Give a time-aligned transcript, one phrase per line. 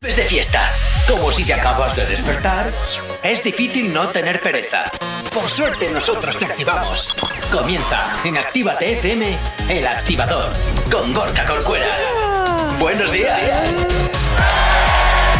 [0.00, 0.72] de fiesta.
[1.08, 2.70] Como si te acabas de despertar,
[3.24, 4.84] es difícil no tener pereza.
[5.34, 7.08] Por suerte nosotros te activamos.
[7.50, 9.36] Comienza en Actívate FM,
[9.68, 10.52] el activador,
[10.88, 11.96] con Gorka Corcuera.
[12.78, 13.84] Buenos días.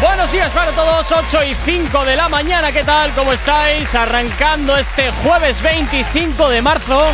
[0.00, 3.12] Buenos días para todos, 8 y 5 de la mañana, ¿qué tal?
[3.12, 3.94] ¿Cómo estáis?
[3.94, 7.06] Arrancando este jueves 25 de marzo.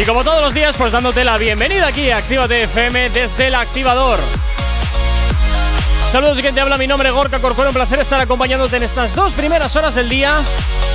[0.00, 3.54] Y como todos los días, pues dándote la bienvenida aquí a Actívate FM desde el
[3.54, 4.18] activador.
[6.10, 8.82] Saludos y quien te habla, mi nombre es Gorka Corcuero, un placer estar acompañándote en
[8.82, 10.40] estas dos primeras horas del día.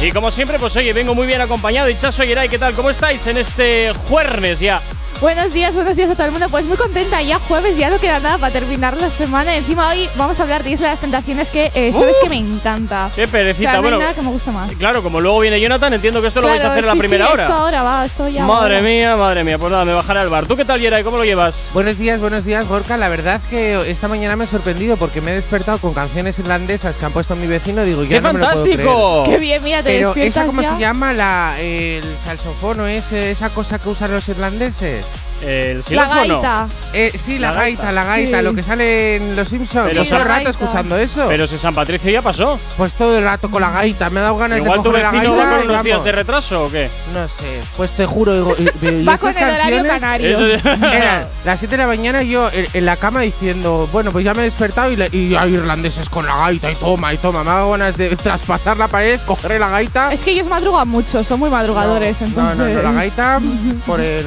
[0.01, 1.89] Y como siempre, pues oye, vengo muy bien acompañado.
[1.89, 2.73] Y Chaso Yeray, ¿qué tal?
[2.73, 4.81] ¿Cómo estáis en este jueves ya?
[5.21, 6.49] Buenos días, buenos días a todo el mundo.
[6.49, 9.55] Pues muy contenta, ya jueves, ya no queda nada para terminar la semana.
[9.55, 12.37] Encima hoy vamos a hablar de Isla de las Tentaciones, que eh, sabes que me
[12.37, 13.09] encanta.
[13.15, 13.99] Qué perecita, O sea, no hay bueno.
[13.99, 14.71] nada que me gusta más.
[14.73, 16.99] Claro, como luego viene Jonathan, entiendo que esto lo vais a hacer en la sí,
[16.99, 17.43] primera sí, hora.
[17.43, 18.45] Esto ahora va, esto ya.
[18.45, 18.87] Madre ahora.
[18.87, 19.57] mía, madre mía.
[19.57, 20.45] Pues nada, me bajaré al bar.
[20.47, 21.03] ¿Tú qué tal, Yeray?
[21.03, 21.69] ¿Cómo lo llevas?
[21.73, 22.97] Buenos días, buenos días, Gorka.
[22.97, 26.97] La verdad que esta mañana me he sorprendido porque me he despertado con canciones irlandesas
[26.97, 27.83] que han puesto mi vecino.
[27.85, 28.79] Digo, ya ¡Qué no me lo puedo creer.
[28.79, 29.23] fantástico!
[29.27, 30.73] Qué bien, mira, te Pero despiertas esa cómo ya.
[30.75, 35.05] se llama la el salsofono es eh, esa cosa que usan los irlandeses.
[35.41, 36.41] El La xilófono.
[36.41, 36.67] gaita.
[36.93, 37.91] Eh, sí, la, La gaita, gaita.
[37.91, 38.43] la gaita, Sí.
[38.43, 39.85] lo que sale en Los Simpsons.
[39.89, 40.49] Pero Pues todo el la rato gaita.
[40.51, 41.25] escuchando eso.
[41.27, 42.59] Pero si San Patricio ya pasó.
[42.77, 44.09] pues todo el rato con la gaita.
[44.09, 45.83] Me ha dado ganas Igual de tu coger la vecino gaita va con y unos
[45.83, 46.05] días vamos.
[46.05, 46.89] de retraso o qué?
[47.13, 48.33] No sé, pues te juro.
[48.33, 50.55] digo, y- y- y Va con estas el horario canciones canario.
[50.55, 54.23] Eso Eran las 7 de la mañana yo en, en la cama diciendo, bueno, pues
[54.25, 57.43] ya me he despertado y, y hay irlandeses con la gaita y toma y toma.
[57.43, 60.13] Me ha dado ganas de traspasar la pared, coger la gaita.
[60.13, 62.21] Es que ellos madrugan mucho, son muy madrugadores.
[62.21, 62.57] no, entonces.
[62.57, 63.39] no, no, la gaita
[63.85, 64.25] por el.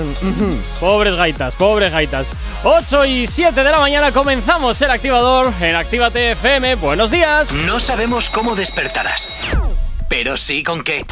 [0.98, 2.32] Pobres gaitas, pobres gaitas.
[2.64, 6.74] 8 y 7 de la mañana comenzamos el activador en Actívate FM.
[6.74, 7.52] Buenos días.
[7.52, 9.56] No sabemos cómo despertarás,
[10.08, 11.02] pero sí con qué.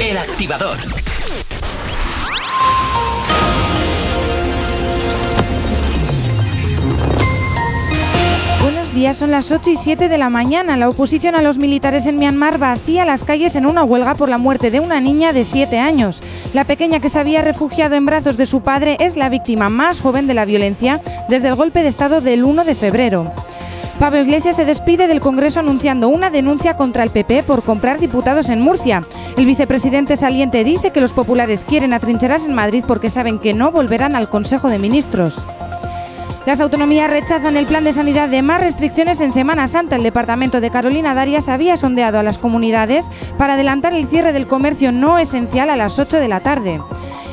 [0.00, 0.78] El activador.
[8.98, 10.76] Días, son las 8 y 7 de la mañana.
[10.76, 14.38] La oposición a los militares en Myanmar vacía las calles en una huelga por la
[14.38, 16.20] muerte de una niña de 7 años.
[16.52, 20.00] La pequeña que se había refugiado en brazos de su padre es la víctima más
[20.00, 23.30] joven de la violencia desde el golpe de Estado del 1 de febrero.
[24.00, 28.48] Pablo Iglesias se despide del Congreso anunciando una denuncia contra el PP por comprar diputados
[28.48, 29.04] en Murcia.
[29.36, 33.70] El vicepresidente saliente dice que los populares quieren atrincherarse en Madrid porque saben que no
[33.70, 35.46] volverán al Consejo de Ministros.
[36.48, 39.96] Las autonomías rechazan el plan de sanidad de más restricciones en Semana Santa.
[39.96, 44.46] El departamento de Carolina Darias había sondeado a las comunidades para adelantar el cierre del
[44.46, 46.80] comercio no esencial a las 8 de la tarde.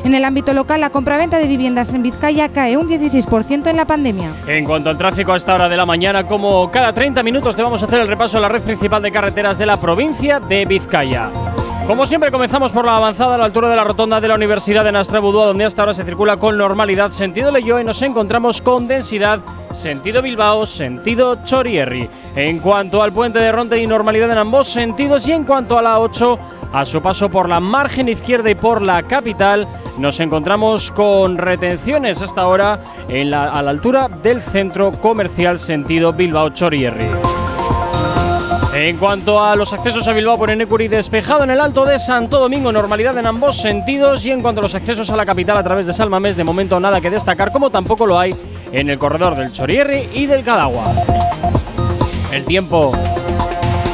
[0.03, 3.87] En el ámbito local, la compraventa de viviendas en Vizcaya cae un 16% en la
[3.87, 4.33] pandemia.
[4.47, 7.63] En cuanto al tráfico a esta hora de la mañana, como cada 30 minutos te
[7.63, 10.65] vamos a hacer el repaso a la red principal de carreteras de la provincia de
[10.65, 11.31] Vizcaya.
[11.87, 14.83] Como siempre comenzamos por la avanzada a la altura de la rotonda de la Universidad
[14.83, 18.87] de Nastrabudúa, donde hasta ahora se circula con normalidad sentido Leyo y nos encontramos con
[18.87, 19.39] densidad
[19.71, 22.09] sentido Bilbao, sentido Chorierri.
[22.35, 25.83] En cuanto al puente de Ronte y normalidad en ambos sentidos y en cuanto a
[25.83, 26.39] la 8
[26.73, 29.67] a su paso por la margen izquierda y por la capital,
[29.99, 37.44] nos encontramos con retenciones hasta ahora a la altura del centro comercial sentido Bilbao-Chorierri.
[38.75, 42.39] En cuanto a los accesos a Bilbao por Enecuri, despejado en el Alto de Santo
[42.39, 44.25] Domingo, normalidad en ambos sentidos.
[44.25, 46.77] Y en cuanto a los accesos a la capital a través de Salmamés, de momento
[46.77, 48.35] nada que destacar, como tampoco lo hay
[48.73, 50.93] en el corredor del Chorierri y del Cadagua.
[52.33, 52.91] El tiempo.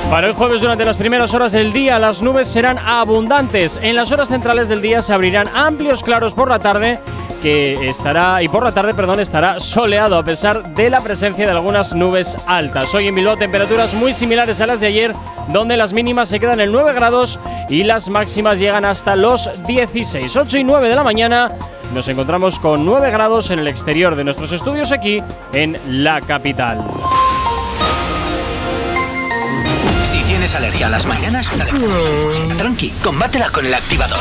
[0.10, 3.80] Para el jueves durante las primeras horas del día las nubes serán abundantes.
[3.84, 6.98] En las horas centrales del día se abrirán amplios claros por la tarde
[7.42, 11.52] que estará y por la tarde, perdón, estará soleado a pesar de la presencia de
[11.52, 12.94] algunas nubes altas.
[12.94, 15.14] Hoy en Bilbao temperaturas muy similares a las de ayer,
[15.50, 20.36] donde las mínimas se quedan en 9 grados y las máximas llegan hasta los 16.
[20.36, 21.52] 8 y 9 de la mañana
[21.94, 26.80] nos encontramos con 9 grados en el exterior de nuestros estudios aquí en la capital.
[30.04, 31.52] Si tienes alergia a las mañanas,
[32.58, 34.20] tranqui, combátela con el activador.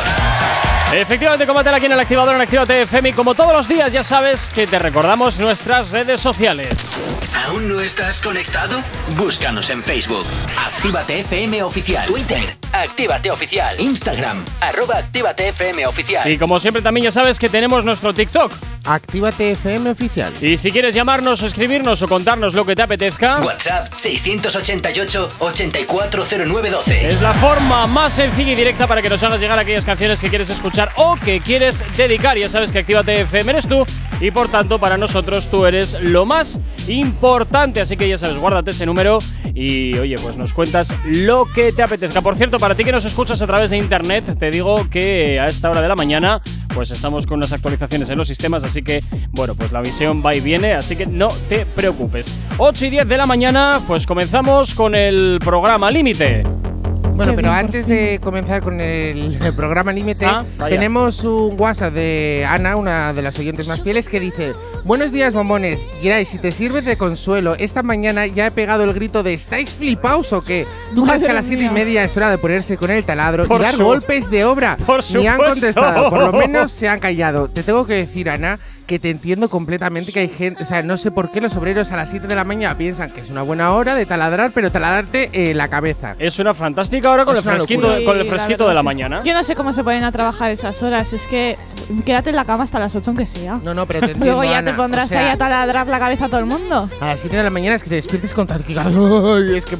[0.93, 4.03] Efectivamente, combátela aquí en el activador en Actívate FM y como todos los días ya
[4.03, 6.99] sabes que te recordamos nuestras redes sociales.
[7.47, 8.81] ¿Aún no estás conectado?
[9.15, 10.25] Búscanos en Facebook.
[10.59, 12.05] Actívate FM Oficial.
[12.07, 12.57] Twitter.
[12.73, 13.79] Actívate Oficial.
[13.79, 14.43] Instagram.
[14.59, 16.29] Arroba Actívate FM Oficial.
[16.29, 18.51] Y como siempre también ya sabes que tenemos nuestro TikTok.
[18.83, 20.33] Actívate FM oficial.
[20.41, 26.87] Y si quieres llamarnos o escribirnos o contarnos lo que te apetezca, WhatsApp 688-840912.
[26.87, 30.29] es la forma más sencilla y directa para que nos hagas llegar aquellas canciones que
[30.29, 32.37] quieres escuchar o que quieres dedicar.
[32.37, 33.85] Ya sabes que Actívate FM eres tú
[34.19, 37.81] y por tanto para nosotros tú eres lo más importante.
[37.81, 39.17] Así que ya sabes, guárdate ese número
[39.53, 42.21] y oye, pues nos cuentas lo que te apetezca.
[42.21, 45.47] Por cierto, para ti que nos escuchas a través de internet, te digo que a
[45.47, 46.41] esta hora de la mañana
[46.73, 50.33] pues estamos con unas actualizaciones en los sistemas, así que, bueno, pues la visión va
[50.35, 52.37] y viene, así que no te preocupes.
[52.57, 56.70] 8 y 10 de la mañana, pues comenzamos con el programa Límite.
[57.13, 62.75] Bueno, pero antes de comenzar con el, programa Límite, Ah, tenemos un WhatsApp de Ana,
[62.75, 64.53] una de las oyentes más fieles, que dice:
[64.83, 65.85] Buenos días, bombones.
[66.01, 69.75] Giray, si te sirve de consuelo, esta mañana ya he pegado el grito de ¿estáis
[69.75, 70.65] flipaos o qué?
[70.95, 73.45] ¿Tú crees que a las siete y media es hora de ponerse con el taladro
[73.45, 74.77] Por y dar golpes de obra?
[74.77, 77.49] Por Ni han contestado, por lo menos se han callado.
[77.49, 78.59] Te tengo que decir, Ana,
[78.91, 81.93] que te entiendo completamente que hay gente, o sea, no sé por qué los obreros
[81.93, 84.69] a las 7 de la mañana piensan que es una buena hora de taladrar, pero
[84.69, 86.17] taladrarte eh, la cabeza.
[86.19, 89.23] Es una fantástica hora con el fresquito, con el fresquito de la mañana.
[89.23, 91.13] Yo no sé cómo se pueden a trabajar esas horas.
[91.13, 91.57] Es que
[92.05, 93.61] quédate en la cama hasta las 8 aunque sea.
[93.63, 94.71] No, no, pero te entiendo, Luego ya Ana.
[94.71, 96.89] te pondrás O sea, ahí a taladrar la cabeza a todo el mundo.
[96.99, 98.45] A las 7 de la mañana es que te despiertes con.
[98.51, 99.77] Ay, es que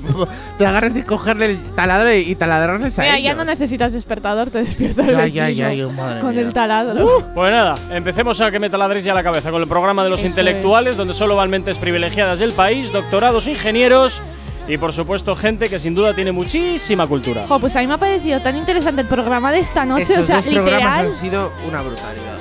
[0.58, 4.52] te agarras de cogerle el taladro y, y taladrarles a Mira, ya no necesitas despertador,
[4.52, 6.42] te despierta el Ya, ya, ya, madre con mía.
[6.42, 7.25] el taladro.
[7.36, 10.19] Pues nada, empecemos a que me taladréis ya la cabeza con el programa de los
[10.19, 14.21] Eso intelectuales, donde solo van mentes privilegiadas del país, doctorados, ingenieros
[14.68, 17.45] y por supuesto gente que sin duda tiene muchísima cultura.
[17.48, 20.03] Jo, pues a mí me ha parecido tan interesante el programa de esta noche.
[20.03, 21.06] Estos o sea, dos programas literal.
[21.07, 22.39] han sido una brutalidad.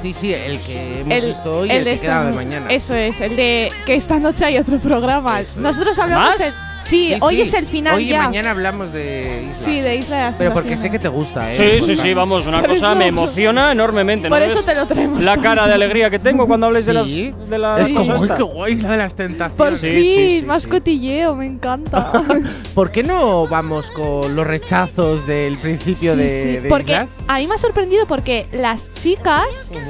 [0.00, 2.70] Sí, sí, el que hemos El, visto hoy y el, de que queda de mañana.
[2.70, 5.40] Eso es, el de que esta noche hay otro programa.
[5.40, 5.60] Eso.
[5.60, 6.30] Nosotros hablamos.
[6.30, 6.40] ¿Más?
[6.40, 7.42] en- sí, Sí, hoy sí.
[7.42, 8.24] es el final Hoy y ya.
[8.24, 9.64] mañana hablamos de Isla.
[9.64, 11.80] Sí, de Isla de las Pero porque sé que te gusta, ¿eh?
[11.80, 14.28] Sí, sí, sí, vamos, una Por cosa eso- me emociona enormemente.
[14.28, 15.24] ¿no Por eso ves te lo traemos.
[15.24, 18.16] La cara de alegría que tengo cuando habléis de las, de las Es como, cosas
[18.16, 18.36] ¡ay, estas.
[18.38, 19.80] qué guay la de las Por tentaciones!
[19.80, 20.68] Sí, fin, sí, sí, más sí.
[20.68, 22.12] cotilleo, me encanta.
[22.74, 27.20] ¿Por qué no vamos con los rechazos del principio Sí, de, sí, de porque Islas?
[27.28, 29.80] a mí me ha sorprendido porque las chicas Ujú.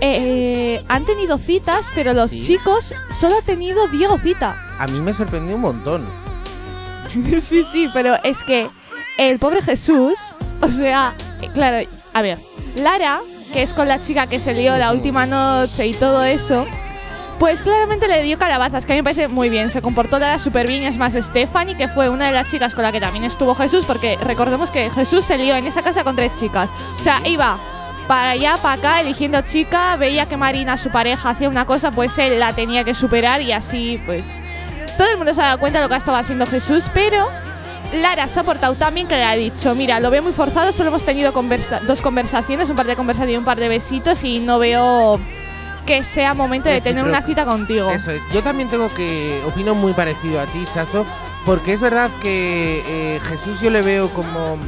[0.00, 2.40] eh, han tenido citas, pero los Sí.
[2.40, 4.56] chicos solo ha tenido Diego cita.
[4.78, 6.19] A mí me sorprendió un montón.
[7.40, 8.68] sí, sí, pero es que
[9.18, 11.14] el pobre Jesús, o sea,
[11.54, 12.38] claro, a ver,
[12.76, 13.20] Lara,
[13.52, 16.66] que es con la chica que se lió la última noche y todo eso,
[17.38, 19.70] pues claramente le dio calabazas, que a mí me parece muy bien.
[19.70, 20.84] Se comportó Lara súper bien.
[20.84, 23.86] Es más, Stephanie, que fue una de las chicas con la que también estuvo Jesús,
[23.86, 26.68] porque recordemos que Jesús se lió en esa casa con tres chicas.
[26.98, 27.56] O sea, iba
[28.06, 32.18] para allá, para acá, eligiendo chica, veía que Marina, su pareja, hacía una cosa, pues
[32.18, 34.38] él la tenía que superar y así, pues
[35.00, 37.26] todo el mundo se ha dado cuenta de lo que estaba haciendo Jesús, pero
[37.94, 40.72] Lara se ha portado tan bien que le ha dicho, mira, lo veo muy forzado,
[40.72, 44.22] solo hemos tenido conversa- dos conversaciones, un par de conversaciones y un par de besitos
[44.24, 45.18] y no veo
[45.86, 47.90] que sea momento de tener una cita contigo.
[47.90, 48.20] Eso es.
[48.34, 51.06] Yo también tengo que opino muy parecido a ti, Chaso,
[51.46, 54.58] porque es verdad que eh, Jesús yo le veo como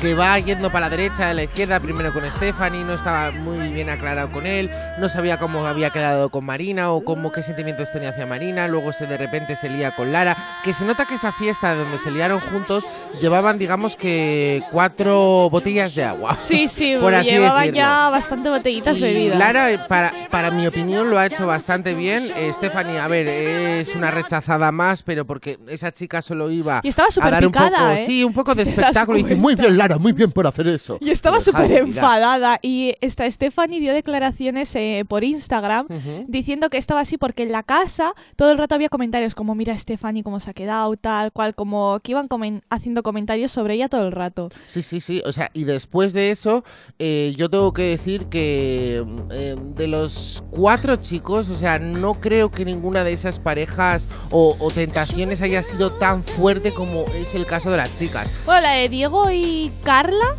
[0.00, 3.68] que va yendo para la derecha, a la izquierda, primero con Stephanie, no estaba muy
[3.70, 7.90] bien aclarado con él, no sabía cómo había quedado con Marina o cómo qué sentimientos
[7.92, 11.14] tenía hacia Marina, luego se de repente se lía con Lara, que se nota que
[11.14, 12.84] esa fiesta donde se liaron juntos
[13.20, 16.36] llevaban digamos que cuatro botellas de agua.
[16.36, 17.76] Sí, sí, Por así llevaba decirlo.
[17.78, 19.38] ya bastante botellitas bebidas.
[19.38, 22.22] Lara, eh, para, para mi opinión, lo ha hecho bastante bien.
[22.36, 26.88] Eh, Stephanie, a ver, es una rechazada más, pero porque esa chica solo iba Y
[26.88, 28.04] estaba a dar un picada, poco, ¿eh?
[28.06, 29.18] sí, un poco de espectáculo.
[29.18, 30.98] Y dice, muy bien, Lara, muy bien por hacer eso.
[31.00, 32.58] Y estaba súper enfadada.
[32.62, 35.86] Y esta Stephanie dio declaraciones eh, por Instagram
[36.26, 39.76] diciendo que estaba así porque en la casa todo el rato había comentarios como mira
[39.78, 43.88] Stephanie cómo se ha quedado, tal cual, como que iban comen- haciendo comentarios sobre ella
[43.88, 44.50] todo el rato.
[44.66, 45.22] Sí, sí, sí.
[45.24, 46.64] O sea, y después de eso,
[46.98, 52.50] eh, yo tengo que decir que eh, de los cuatro chicos, o sea, no creo
[52.50, 57.46] que ninguna de esas parejas o, o tentaciones haya sido tan fuerte como es el
[57.46, 58.28] caso de las chicas.
[58.44, 60.36] Bueno, la de Diego y Carla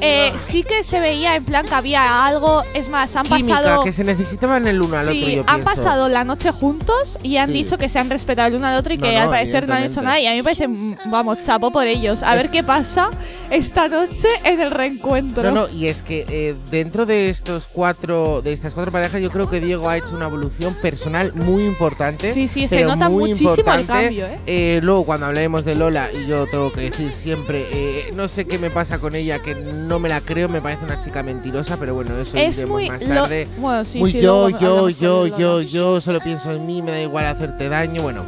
[0.00, 3.84] eh, sí que se veía en plan que había algo, es más, han Química, pasado...
[3.84, 5.64] que se necesitaban el uno al Sí, otro, yo han pienso.
[5.74, 7.52] pasado la noche juntos y han Sí.
[7.52, 9.68] dicho que se han respetado el uno al otro y No, que no, al parecer
[9.68, 10.20] no han hecho nada.
[10.20, 10.68] Y a mí me parece,
[11.06, 12.22] vamos, chapo por ellos.
[12.22, 13.08] A Es- ver qué pasa
[13.50, 15.42] esta noche en el reencuentro.
[15.44, 19.30] No, no, y es que eh, dentro de estos cuatro, de estas cuatro parejas, yo
[19.30, 22.32] creo que Diego ha hecho una evolución personal muy importante.
[22.32, 24.38] Sí, sí, se nota muchísimo el cambio, ¿eh?
[24.46, 28.44] Eh, luego, cuando hablemos de Lola, y yo tengo que decir siempre, eh, no sé
[28.46, 29.54] qué me pasa con ella, que
[29.86, 32.88] no me la creo, me parece una chica mentirosa, pero bueno, eso Es iremos muy.
[32.90, 33.48] más lo- tarde.
[33.58, 35.62] bueno, sí, muy sí, yo, yo, yo, yo, Lola.
[35.64, 38.24] yo, solo pienso en mí, me da igual hacerte daño, bueno.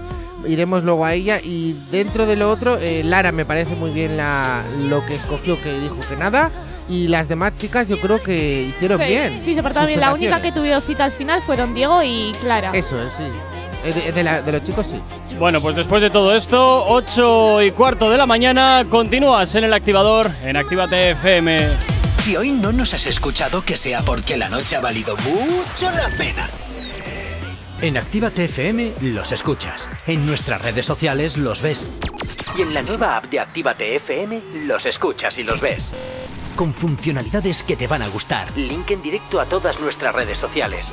[0.46, 4.16] Iremos luego a ella y dentro de lo otro, eh, Lara me parece muy bien
[4.16, 6.50] la, lo que escogió, que dijo que nada.
[6.88, 9.38] Y las demás chicas yo creo que hicieron Sí, bien.
[9.38, 10.00] Sí, se portaron bien.
[10.00, 12.70] La única que tuvieron cita al final fueron Diego y Clara.
[12.72, 13.24] Eso es, sí.
[13.92, 15.00] De, de la- de los chicos sí.
[15.38, 19.72] Bueno, pues después de todo esto, 8 y cuarto de la mañana, continúas en el
[19.72, 21.58] activador en Actívate FM.
[22.22, 26.08] Si hoy no nos has escuchado, que sea porque la noche ha valido mucho la
[26.16, 26.48] pena.
[27.80, 29.88] En Actívate FM los escuchas.
[30.06, 31.86] En nuestras redes sociales los ves.
[32.58, 35.92] Y en la nueva app de Actívate FM los escuchas y los ves.
[36.56, 38.48] con funcionalidades que te van a gustar.
[38.56, 40.92] Link en directo a todas nuestras redes sociales.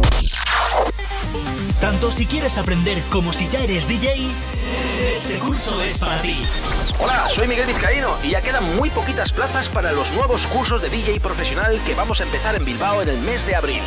[1.81, 4.29] tanto si quieres aprender como si ya eres DJ,
[5.09, 6.41] este curso es para ti.
[6.99, 10.89] Hola, soy Miguel Vizcaíno y ya quedan muy poquitas plazas para los nuevos cursos de
[10.89, 13.81] DJ profesional que vamos a empezar en Bilbao en el mes de abril.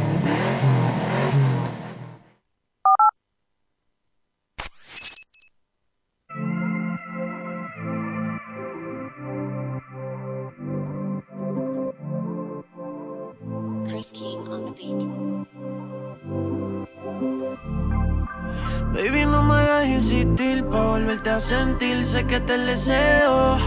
[20.41, 22.03] Insistir pa' volverte a sentir.
[22.05, 23.57] Sé que te deseo.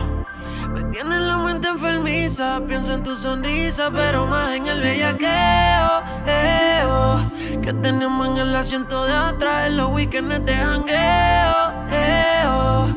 [0.72, 2.60] Me tienes la mente enfermiza.
[2.66, 6.02] Pienso en tu sonrisa, pero más en el bellaqueo.
[6.26, 7.20] Eh, oh,
[7.62, 11.72] que tenemos en el asiento de atrás en los weekends de jangueo.
[11.90, 12.88] Eh, oh,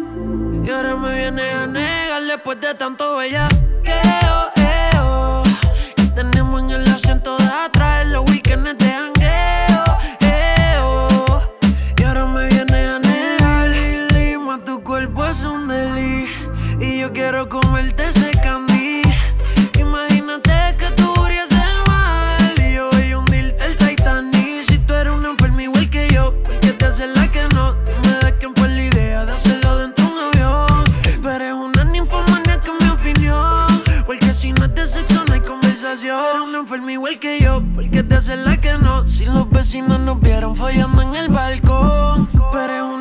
[0.63, 4.37] y ahora me vienes a negar después de tanto bellaqueo.
[4.55, 5.43] Eh, oh,
[5.95, 7.86] que tenemos en el asiento de atrás
[36.57, 39.07] una enferma igual que yo, ¿por qué te haces la que no?
[39.07, 42.29] Si los vecinos nos vieron follando en el balcón.
[42.51, 42.96] Tú eres una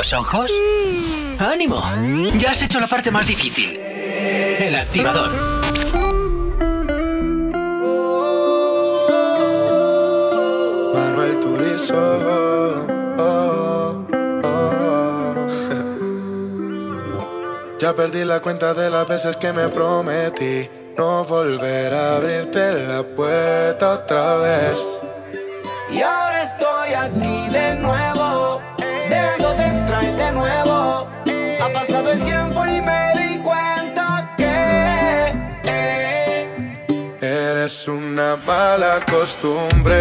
[0.00, 0.50] los ojos?
[1.38, 1.82] ¡Ánimo!
[2.38, 3.78] Ya has hecho la parte más difícil.
[3.78, 5.30] El activador.
[10.94, 11.94] Manuel Turizo.
[13.18, 14.06] oh,
[14.42, 15.46] oh.
[17.78, 20.66] Ya perdí la cuenta de las veces que me prometí
[20.96, 24.82] no volver a abrirte la puerta otra vez.
[25.90, 28.19] Y ahora estoy aquí de nuevo,
[31.72, 35.32] Pasado el tiempo y me di cuenta que
[35.64, 36.48] eh,
[37.20, 40.00] Eres una mala costumbre.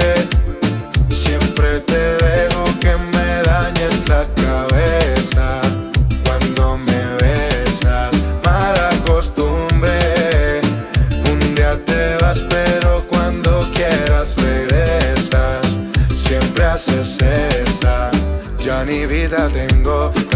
[1.10, 5.62] Siempre te dejo que me dañes la cabeza
[6.26, 8.16] cuando me besas.
[8.44, 10.62] Mala costumbre.
[11.32, 15.78] Un día te vas, pero cuando quieras regresas.
[16.16, 18.10] Siempre haces esa.
[18.60, 20.12] Ya ni vida tengo.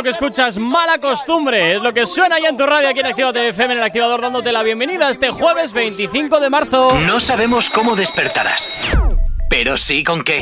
[0.00, 1.74] Esto que escuchas, mala costumbre.
[1.74, 4.22] Es lo que suena ya en tu radio aquí en Actívate FM en el activador,
[4.22, 6.88] dándote la bienvenida este jueves 25 de marzo.
[7.06, 8.96] No sabemos cómo despertarás,
[9.50, 10.40] pero sí con qué.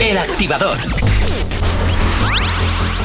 [0.00, 0.78] El activador.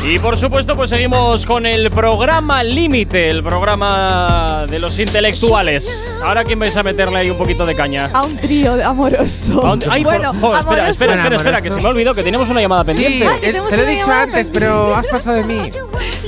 [0.08, 6.08] Y por supuesto, pues seguimos con el programa Límite, el programa de los intelectuales.
[6.24, 8.12] Ahora, ¿quién vais a meterle ahí un poquito de caña?
[8.14, 9.66] A un trío de amoroso.
[9.66, 12.22] A un- Ay, por- bueno, espera, espera, espera, espera, que se me ha olvidado que
[12.24, 13.50] tenemos una llamada Sí, pendiente.
[13.50, 15.70] eh, te lo he dicho antes, pero has pasado de mí.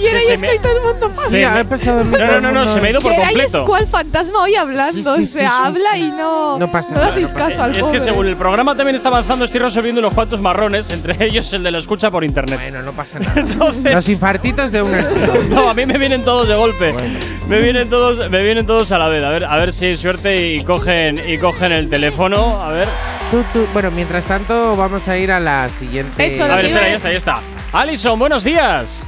[0.08, 2.17] Y era que se es me- que todo el mundo Se ha me- mí.
[2.17, 3.65] No, no, no, no, se me ha ido por completo.
[3.65, 5.15] cual fantasma hoy hablando.
[5.17, 6.00] Sí, sí, o sea, habla sí.
[6.00, 6.58] y no.
[6.60, 9.10] No pasa le nada, hacéis no caso al Es que según el programa también está
[9.10, 12.60] avanzando, estoy resolviendo unos cuantos marrones, entre ellos el de la escucha por internet.
[12.62, 13.34] Bueno, no pasa nada.
[13.41, 15.08] Entonces- Los infartitos de una.
[15.50, 16.91] No, a mí me vienen todos de golpe.
[16.91, 17.20] Bueno.
[17.48, 19.24] Me vienen todos, me vienen todos a la vez.
[19.24, 22.60] A ver, a ver si hay suerte y cogen y cogen el teléfono.
[22.62, 22.88] A ver.
[23.32, 23.65] Tú, tú.
[23.74, 26.26] Bueno, mientras tanto, vamos a ir a la siguiente.
[26.26, 27.39] Eso, A ver, espera, ya está, ya está.
[27.74, 29.08] Alison, buenos días.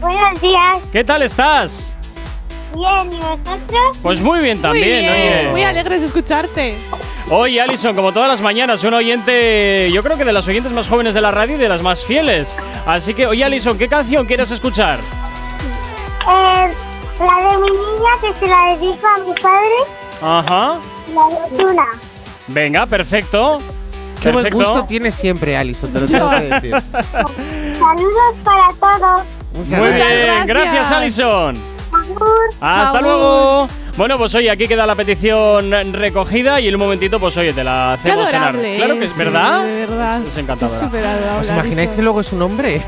[0.00, 1.94] Buenos días, ¿Qué tal estás?
[2.74, 3.98] bien, ¿y vosotros?
[4.02, 5.48] Pues muy bien Muy también, bien, oye.
[5.50, 6.76] muy alegres de escucharte.
[7.30, 10.88] Oye, Alison, como todas las mañanas, un oyente, yo creo que de las oyentes más
[10.88, 12.56] jóvenes de la radio y de las más fieles.
[12.86, 14.98] Así que, oye, Alison, ¿qué canción quieres escuchar?
[15.00, 16.72] Eh,
[17.18, 19.78] la de mi niña que se la dedico a mi padre,
[20.22, 20.76] Ajá.
[21.14, 21.86] la de Tuna.
[22.48, 23.60] Venga, perfecto.
[24.22, 26.70] Qué buen gusto tienes siempre, Alison, te lo tengo que decir.
[27.78, 29.22] Saludos para todos.
[29.58, 30.08] Muchas Muy gracias.
[30.24, 30.92] bien, gracias.
[30.92, 31.56] Alison.
[32.60, 33.68] Hasta luego.
[33.98, 37.64] Bueno, pues oye, aquí queda la petición recogida y en un momento, pues oye, te
[37.64, 38.76] la hacemos adorable.
[38.76, 39.64] Claro que es sí, verdad.
[39.64, 40.22] de verdad.
[40.22, 40.88] Es, es encantadora.
[41.40, 41.96] ¿Os imagináis Alison.
[41.96, 42.80] que luego es un hombre?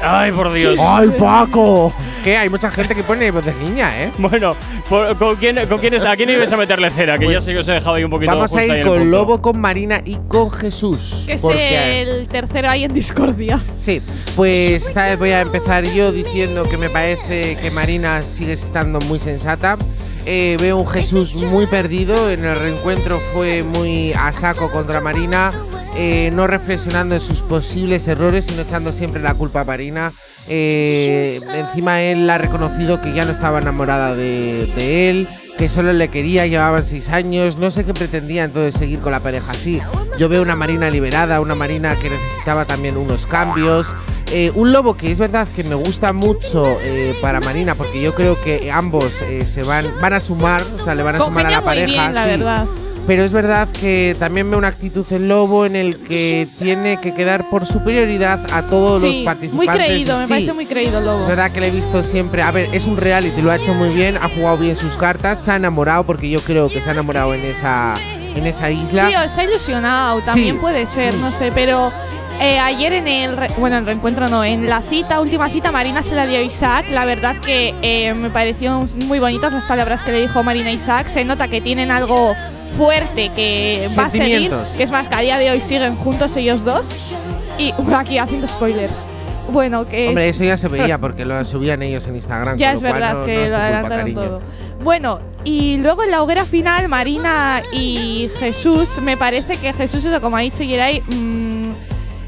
[0.00, 0.78] Ay, por Dios.
[0.80, 1.92] ¡Ay, Paco!
[2.22, 4.12] Que hay mucha gente que pone voz de niña, ¿eh?
[4.18, 4.54] Bueno,
[4.88, 7.18] por- ¿con quién, con quién, es- ¿a quién ibais a meterle cera?
[7.18, 9.10] Que Pues ya sé que os he dejado ahí un poquito Vamos a ir con.
[9.10, 11.24] Lobo, con Marina y con Jesús.
[11.26, 13.60] Que es porque- el tercero ahí en discordia.
[13.76, 14.00] Sí,
[14.36, 19.00] pues esta vez voy a empezar yo diciendo que me parece que Marina sigue estando
[19.00, 19.76] muy sensata.
[20.24, 25.52] Eh, veo un Jesús muy perdido, en el reencuentro fue muy a saco contra Marina,
[25.96, 30.12] eh, no reflexionando en sus posibles errores, sino echando siempre la culpa a Marina.
[30.48, 35.28] Eh, encima él ha reconocido que ya no estaba enamorada de, de él,
[35.62, 39.20] que solo le quería, llevaban seis años, no sé qué pretendía entonces seguir con la
[39.20, 39.80] pareja así.
[40.18, 43.94] Yo veo una Marina liberada, una Marina que necesitaba también unos cambios.
[44.32, 48.12] Eh, un lobo que es verdad que me gusta mucho eh, para Marina, porque yo
[48.12, 51.46] creo que ambos eh, se van, van a sumar, o sea, le van a sumar
[51.46, 51.86] a la pareja.
[51.86, 52.30] bien, la sí.
[52.30, 52.66] verdad.
[53.06, 57.12] Pero es verdad que también veo una actitud en lobo en el que tiene que
[57.12, 59.52] quedar por superioridad a todos los participantes.
[59.52, 60.30] muy creído, me Sí.
[60.32, 61.22] parece muy creído, Lobo.
[61.22, 62.42] Es verdad que le he visto siempre.
[62.42, 65.40] A ver, es un reality, lo ha hecho muy bien, ha jugado bien sus cartas,
[65.44, 67.94] se ha enamorado, porque yo creo que se ha enamorado en esa,
[68.36, 69.08] en esa isla.
[69.08, 70.60] Sí, os ha ilusionado, también Sí.
[70.60, 71.90] puede ser, no sé, pero
[72.40, 76.02] eh, ayer en el, re- bueno, el reencuentro no, en la cita, última cita, Marina
[76.04, 80.02] se la dio a Isaac, la verdad que eh, me pareció muy bonitas las palabras
[80.04, 82.34] que le dijo Marina a Isaac, se nota que tienen algo
[82.76, 86.36] fuerte que va a seguir, que es más que a día de hoy siguen juntos
[86.36, 87.12] ellos dos,
[87.58, 89.06] y aquí haciendo spoilers.
[89.52, 92.56] Bueno, que Hombre, es- eso ya se veía porque lo subían ellos en Instagram.
[92.56, 94.40] ya con es lo cual verdad no- no que es lo adelantaron todo.
[94.82, 100.20] Bueno, y luego en la hoguera final, Marina y Jesús, me parece que Jesús, eso
[100.20, 101.51] como ha dicho Yeray, mm,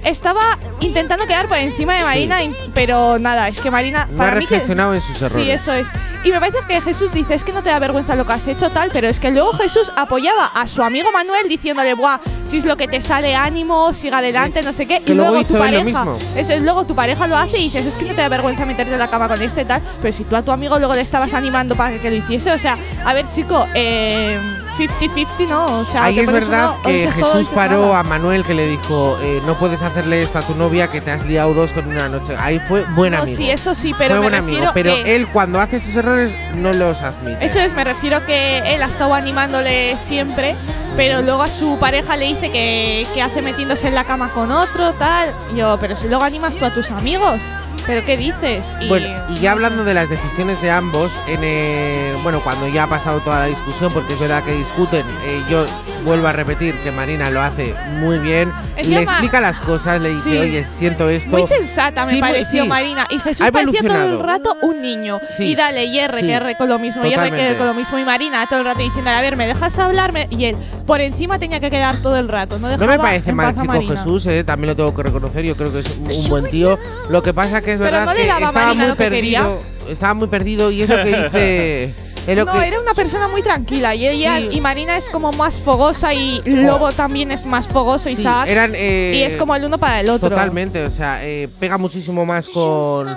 [0.05, 4.07] estaba intentando quedar por encima de Marina, in- pero nada, es que Marina.
[4.11, 5.45] No ha para mí que, reflexionado en sus errores.
[5.45, 5.89] Sí, eso es.
[6.25, 8.49] Y me parece que Jesús dice, es que no te da vergüenza lo que has
[8.49, 12.57] hecho, tal, pero es que luego Jesús apoyaba a su amigo Manuel diciéndole, buah, si
[12.59, 15.01] es lo que te sale ánimo, siga adelante, no sé qué.
[15.01, 16.07] Que y luego luego tu pareja.
[16.35, 18.65] Eso es, luego tu pareja lo hace y dices, es que no te da vergüenza
[18.65, 20.95] meterte en la cama con este y tal, pero si tú a tu amigo luego
[20.95, 24.39] le estabas animando para que lo hiciese, o sea, a ver, chico, eh,
[24.75, 25.67] 50-50, ¿no?
[25.81, 28.01] O sea, Ahí es verdad que Jesús paró nada.
[28.01, 31.11] a Manuel que le dijo, eh, no puedes hacerle esto a tu novia que te
[31.11, 32.35] has liado dos con una noche.
[32.39, 33.37] Ahí fue buen No, amigo.
[33.37, 37.03] sí, eso sí, pero fue buen amigo, pero él cuando hace esos errores no los
[37.03, 37.45] admite.
[37.45, 40.55] Eso es, me refiero que él ha estado animándole siempre,
[40.97, 44.51] pero luego a su pareja le dice que, que hace metiéndose en la cama con
[44.53, 45.35] otro, tal.
[45.57, 47.41] Yo, pero si luego animas tú a tus amigos,
[47.87, 48.77] ¿pero qué dices?
[48.81, 52.85] Y- Bueno, y ya hablando de las decisiones de ambos, en eh, bueno, cuando ya
[52.85, 55.67] ha pasado toda la discusión, porque es verdad que discuten, eh, yo
[56.05, 60.11] vuelvo a repetir que Marina lo hace muy bien, Encima- le explica las cosas, le
[60.11, 60.39] dice, Sí.
[60.39, 61.31] oye, siento esto.
[61.31, 62.69] Muy sensata me Sí, pareció sí.
[62.69, 63.07] Marina.
[63.11, 65.19] Y Jesús parecía todo el rato un niño.
[65.39, 67.57] Y dale, y R, que R con lo mismo, y R que Totalmente.
[67.59, 67.99] con lo mismo.
[67.99, 70.29] Y Marina todo el rato diciendo, a ver, ¿me dejas hablarme?
[70.31, 72.59] Y él, por encima tenía que quedar todo el rato.
[72.59, 73.97] No, No me parece mal chico Marina.
[73.97, 76.79] Jesús, eh, también lo tengo que reconocer, yo creo que es un, buen tío.
[77.09, 79.63] Lo que pasa que es Pero verdad no que estaba Marina muy lo que perdido,
[79.89, 81.95] estaba muy perdido y es lo que dice es
[82.27, 84.49] no, que era una persona muy tranquila y ella Sí.
[84.53, 89.13] y Marina es como más fogosa y Lobo también es más fogoso, Sí, eran, eh,
[89.17, 90.31] y es como el uno para el otro.
[90.31, 93.15] Totalmente, o sea, eh, pega muchísimo más con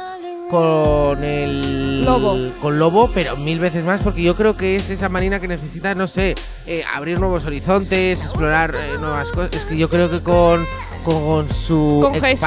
[0.50, 2.38] con el Lobo.
[2.62, 5.94] con Lobo, pero mil veces más porque yo creo que es esa Marina que necesita,
[5.94, 9.52] no sé, eh, abrir nuevos horizontes, explorar nuevas cosas.
[9.54, 10.66] Es que yo creo que con
[11.08, 12.46] con su con Jesús.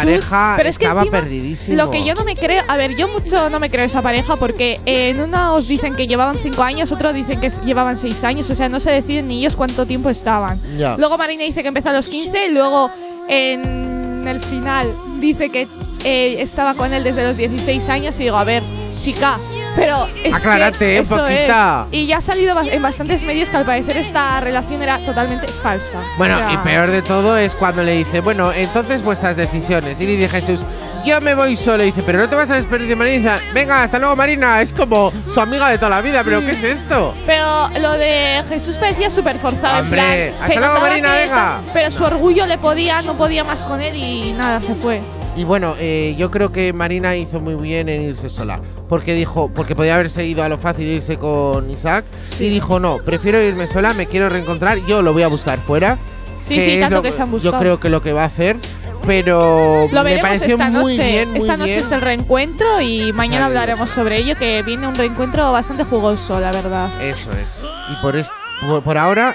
[0.56, 1.76] Pero es que estaba encima, perdidísimo.
[1.78, 4.36] Lo que yo no me creo, a ver, yo mucho no me creo esa pareja
[4.36, 8.50] porque en una os dicen que llevaban cinco años, otros dicen que llevaban seis años,
[8.50, 10.60] o sea, no se deciden ni ellos cuánto tiempo estaban.
[10.76, 10.96] Ya.
[10.98, 12.90] Luego Marina dice que empezó a los 15, luego
[13.28, 15.66] en el final dice que
[16.04, 18.62] eh, estaba con él desde los 16 años y digo, a ver,
[19.02, 19.38] chica,
[19.76, 21.86] pero es Aclárate, que eh, eso poquita.
[21.90, 21.96] es.
[21.98, 25.98] Y ya ha salido en bastantes medios que al parecer esta relación era totalmente falsa.
[26.18, 30.00] Bueno, O sea, y peor de todo es cuando le dice, bueno, entonces vuestras decisiones.
[30.00, 30.60] Y dice Jesús,
[31.04, 31.82] yo me voy solo.
[31.82, 33.16] Y dice, pero no te vas a despedir de Marina.
[33.16, 34.60] Y dice, venga, hasta luego, Marina.
[34.60, 36.22] Es como su amiga de toda la vida.
[36.24, 36.46] ¿Pero Sí.
[36.46, 37.14] qué es esto?
[37.26, 39.78] Pero lo de Jesús parecía súper forzado.
[39.78, 41.58] en Hombre, plan, hasta luego, Marina, venga.
[41.60, 45.00] esta- Pero su orgullo le podía, no podía más con él y nada, se fue.
[45.40, 48.60] Y bueno, eh, yo creo que Marina hizo muy bien en irse sola.
[48.90, 52.04] Porque dijo, porque podía haberse ido a lo fácil irse con Isaac.
[52.38, 54.76] Y dijo, no, prefiero irme sola, me quiero reencontrar.
[54.86, 55.98] Yo lo voy a buscar fuera.
[56.46, 57.58] Sí, sí, tanto lo que se han Yo buscado.
[57.58, 58.58] creo que lo que va a hacer.
[59.06, 61.06] Pero Lo me pareció esta muy noche.
[61.10, 61.84] bien, muy esta noche bien.
[61.84, 63.56] es el reencuentro y mañana Sabes.
[63.56, 66.90] hablaremos sobre ello, que viene un reencuentro bastante jugoso, la verdad.
[67.02, 67.66] Eso es.
[67.90, 69.34] Y por, es- por, por ahora,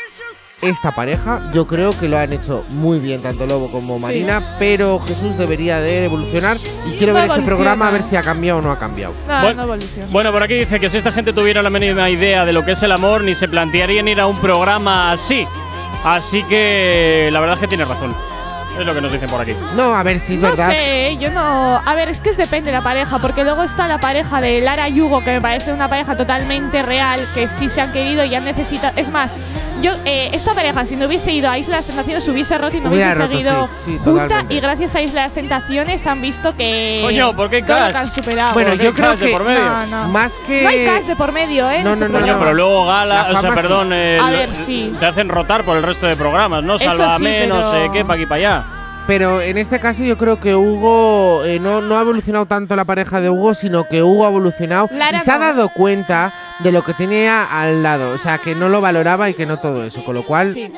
[0.69, 4.99] esta pareja, yo creo que lo han hecho muy bien, tanto Lobo como Marina, pero
[4.99, 6.57] Jesús debería de evolucionar.
[6.87, 9.13] Y quiero No ver este programa a ver si ha cambiado o no ha cambiado.
[9.27, 10.07] No, Bueno, no evoluciona.
[10.11, 12.71] Bueno, por aquí dice que si esta gente tuviera la mínima idea de lo que
[12.71, 15.45] es el amor, ni se plantearían ir a un programa así.
[16.03, 18.13] Así que la verdad es que tiene razón.
[18.79, 19.53] Es lo que nos dicen por aquí.
[19.77, 20.69] No, a ver si es no verdad.
[20.69, 21.81] sé, yo no.
[21.85, 24.59] A ver, es que es depende de la pareja, porque luego está la pareja de
[24.59, 28.25] Lara y Hugo, que me parece una pareja totalmente real, que sí se han querido
[28.25, 28.93] y han necesitado.
[28.97, 29.31] Es más,
[29.81, 32.77] yo, eh, esta pareja, si no hubiese ido a Isla de las Tentaciones, hubiese roto
[32.77, 34.21] y no Hubiera hubiese roto, seguido sí, sí, junta.
[34.23, 34.53] totalmente.
[34.53, 37.01] Y gracias a Isla de las Tentaciones han visto que.
[37.03, 37.91] Coño, ¿por qué todo lo Cash?
[37.91, 38.53] que han superado.
[38.53, 39.63] Bueno, Porque yo hay creo cash de que por medio.
[39.63, 40.07] No, no.
[40.09, 40.61] más que.
[40.63, 41.83] No hay cash de por medio, ¿eh?
[41.83, 42.39] No, este no, no, Coño, programa.
[42.39, 43.55] pero luego Gala, La o sea, fama sí.
[43.61, 44.93] perdón, el- A ver, sí.
[44.99, 46.75] te hacen rotar por el resto de programas, ¿no?
[46.75, 48.63] Eso Sálvame, sí, no pero- sé qué, para aquí para allá.
[49.07, 52.85] Pero en este caso yo creo que Hugo eh, no, no ha evolucionado tanto la
[52.85, 56.71] pareja de Hugo, sino que Hugo ha evolucionado Lara y se ha dado cuenta de
[56.71, 58.11] lo que tenía al lado.
[58.13, 60.03] O sea, que no lo valoraba y que no todo eso.
[60.03, 60.71] Con lo cual, Sí.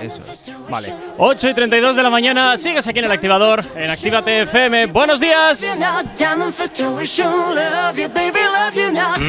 [0.00, 0.46] eso es.
[0.68, 0.92] Vale.
[1.16, 4.86] 8 y 32 de la mañana, sigues aquí en el activador, en Actívate FM.
[4.86, 5.64] ¡Buenos días!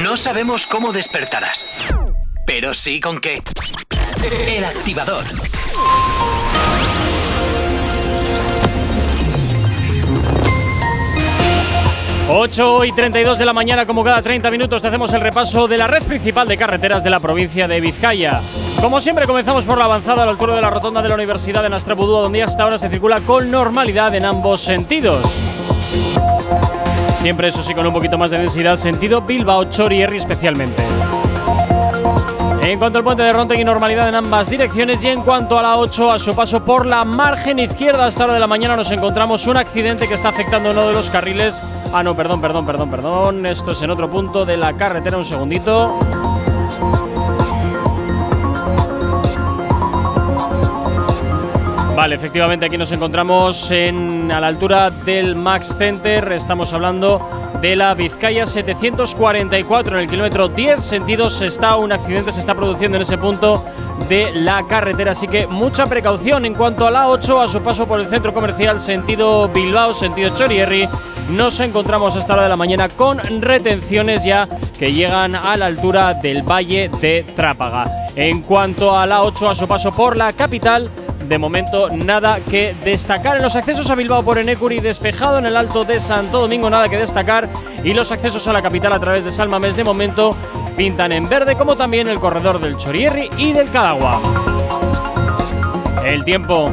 [0.03, 1.93] No sabemos cómo despertarás,
[2.45, 3.39] pero sí con qué.
[4.47, 5.23] El activador.
[12.33, 15.77] 8 y 32 de la mañana, como cada 30 minutos, te hacemos el repaso de
[15.77, 18.39] la red principal de carreteras de la provincia de Vizcaya.
[18.79, 21.69] Como siempre, comenzamos por la avanzada a la de la rotonda de la Universidad de
[21.69, 25.21] Nastrabudú, donde hasta ahora se circula con normalidad en ambos sentidos.
[27.17, 30.81] Siempre, eso sí, con un poquito más de densidad, sentido Bilbao-Chorierri especialmente.
[32.63, 35.03] En cuanto al puente de Rontegui, normalidad en ambas direcciones.
[35.03, 38.25] Y en cuanto a la 8, a su paso por la margen izquierda, a esta
[38.25, 41.61] hora de la mañana nos encontramos un accidente que está afectando uno de los carriles.
[41.91, 43.45] Ah, no, perdón, perdón, perdón, perdón.
[43.47, 45.17] Esto es en otro punto de la carretera.
[45.17, 45.97] Un segundito.
[51.95, 56.31] Vale, efectivamente aquí nos encontramos en, a la altura del Max Center.
[56.31, 57.19] Estamos hablando
[57.61, 61.41] de la Vizcaya 744 en el kilómetro 10 sentidos.
[61.41, 63.65] Está un accidente, se está produciendo en ese punto
[64.07, 65.11] de la carretera.
[65.11, 68.33] Así que mucha precaución en cuanto a la 8, a su paso por el centro
[68.33, 70.87] comercial sentido Bilbao, sentido Chorierri.
[71.29, 74.47] Nos encontramos a esta hora de la mañana con retenciones ya
[74.79, 78.07] que llegan a la altura del Valle de Trápaga.
[78.15, 80.89] En cuanto a la 8, a su paso por la capital,
[81.31, 83.37] de momento nada que destacar.
[83.37, 86.89] En los accesos a Bilbao por Enecuri despejado, en el Alto de Santo Domingo nada
[86.89, 87.47] que destacar.
[87.85, 90.35] Y los accesos a la capital a través de Salmamés de momento
[90.75, 94.21] pintan en verde, como también el corredor del Chorierri y del Cadagua.
[96.03, 96.69] El tiempo.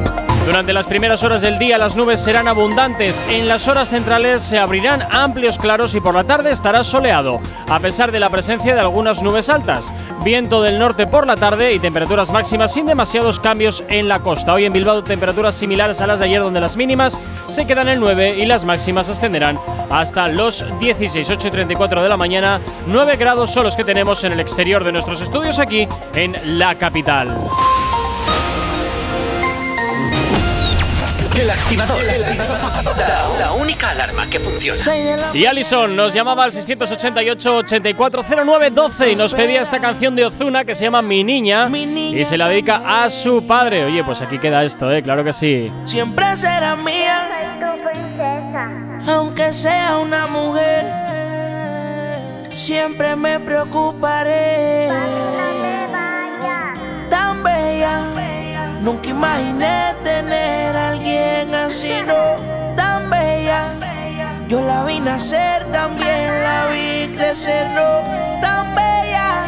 [0.49, 3.23] Durante las primeras horas del día las nubes serán abundantes.
[3.29, 7.79] En las horas centrales se abrirán amplios claros y por la tarde estará soleado, a
[7.79, 9.93] pesar de la presencia de algunas nubes altas.
[10.23, 14.55] Viento del norte por la tarde y temperaturas máximas sin demasiados cambios en la costa.
[14.55, 17.99] Hoy en Bilbao temperaturas similares a las de ayer donde las mínimas se quedan en
[17.99, 19.59] 9 y las máximas ascenderán
[19.91, 22.59] hasta los 16, 8 y 34 de la mañana.
[22.87, 26.73] 9 grados son los que tenemos en el exterior de nuestros estudios aquí en la
[26.73, 27.37] capital.
[31.39, 31.97] El activador.
[32.97, 34.77] La, la única alarma que funciona.
[35.33, 40.83] Y Alison nos llamaba al 688-840912 y nos pedía esta canción de Ozuna que se
[40.83, 43.85] llama Mi Niña y se la dedica a su padre.
[43.85, 45.01] Oye, pues aquí queda esto, ¿eh?
[45.01, 45.71] Claro que sí.
[45.85, 47.29] Siempre será mía,
[49.07, 50.85] aunque sea una mujer.
[52.49, 54.89] Siempre me preocuparé.
[58.81, 63.73] Nunca imaginé tener a alguien así, no tan bella.
[64.47, 69.43] Yo la vi nacer, también la vi crecer, no tan bella.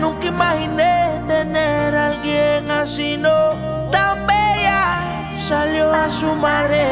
[0.00, 5.00] Nunca imaginé tener a alguien así, no tan bella.
[5.32, 6.86] Salió a su madre,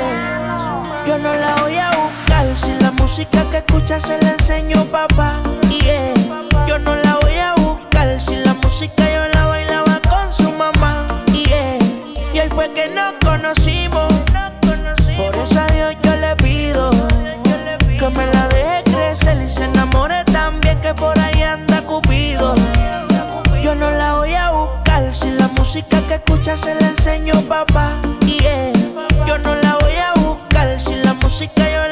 [1.07, 2.47] yo no la voy a buscar.
[2.55, 6.15] Si la música que escucha se la enseño, papá, yeah.
[6.67, 8.21] Yo no la voy a buscar.
[8.21, 8.37] Si
[20.95, 22.55] por ahí anda Cupido.
[23.63, 27.93] Yo no la voy a buscar si la música que escucha se la enseño papá.
[28.27, 28.73] Yeah.
[29.27, 31.87] Yo no la voy a buscar si la música yo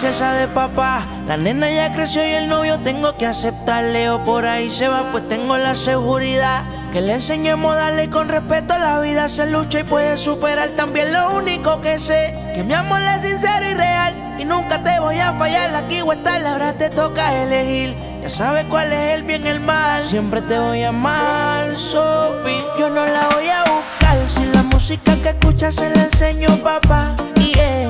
[0.00, 4.46] princesa de papá, la nena ya creció y el novio tengo que aceptarle o por
[4.46, 9.00] ahí se va pues tengo la seguridad que le enseñemos a darle con respeto la
[9.00, 10.68] vida se lucha y puede superar.
[10.76, 14.36] También lo único que sé que mi amor es sincero y real.
[14.38, 17.96] Y nunca te voy a fallar aquí o estar ahora te toca elegir.
[18.22, 20.00] Ya sabes cuál es el bien y el mal.
[20.04, 24.28] Siempre te voy a amar Sophie yo no la voy a buscar.
[24.28, 27.16] Si la música que escuchas se la enseño papá.
[27.34, 27.88] Yeah.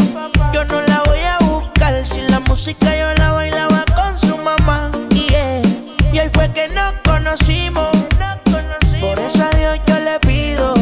[0.55, 1.38] yo no la voy a
[1.79, 5.63] buscar si la música yo la bailaba con su mamá yeah.
[6.13, 7.89] y ahí fue que nos conocimos
[9.01, 10.75] por eso a Dios yo le pido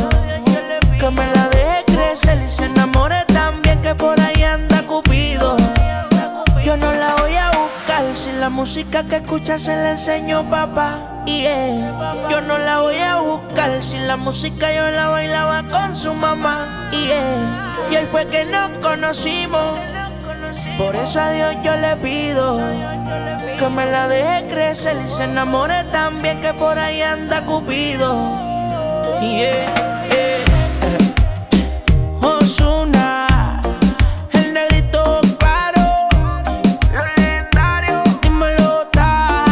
[0.99, 5.57] que me la deje crecer y se enamore también que por ahí anda Cupido.
[6.65, 11.25] Yo no la voy a buscar si la música que escucha se la enseño papá.
[11.27, 12.29] Yeah.
[12.31, 16.89] Yo no la voy a buscar si la música yo la bailaba con su mamá.
[16.93, 17.91] Yeah.
[17.91, 19.79] Y ahí fue que nos conocimos.
[20.79, 22.59] Por eso a Dios yo le pido
[23.59, 28.15] que me la deje crecer y se enamore también que por ahí anda Cupido.
[29.23, 30.45] Yeah, yeah.
[32.21, 33.63] Ozuna,
[34.35, 35.81] el negrito claro,
[36.93, 39.47] los legendarios, dímelo tal.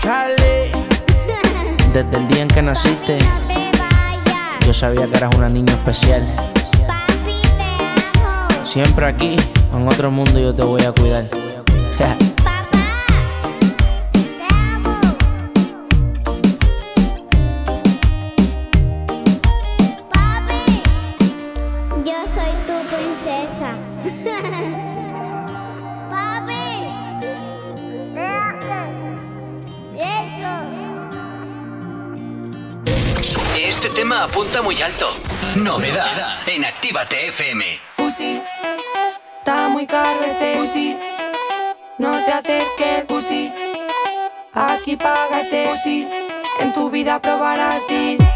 [0.00, 0.72] Charlie,
[1.92, 3.18] desde el día en que naciste,
[4.66, 6.26] yo sabía que eras una niña especial.
[8.68, 9.34] Siempre aquí,
[9.72, 11.24] en otro mundo yo te voy a cuidar.
[22.04, 23.70] Yo soy tu princesa.
[26.10, 26.64] Papi.
[33.56, 35.08] Este tema apunta muy alto.
[35.56, 37.64] Novedad en Actívate FM.
[37.96, 38.57] Pussy, está
[39.78, 40.98] muy caro este Pussy.
[41.98, 43.52] No te acerques, Pussy.
[44.52, 46.08] Aquí págate, Pussy.
[46.58, 48.27] En tu vida probarás dis.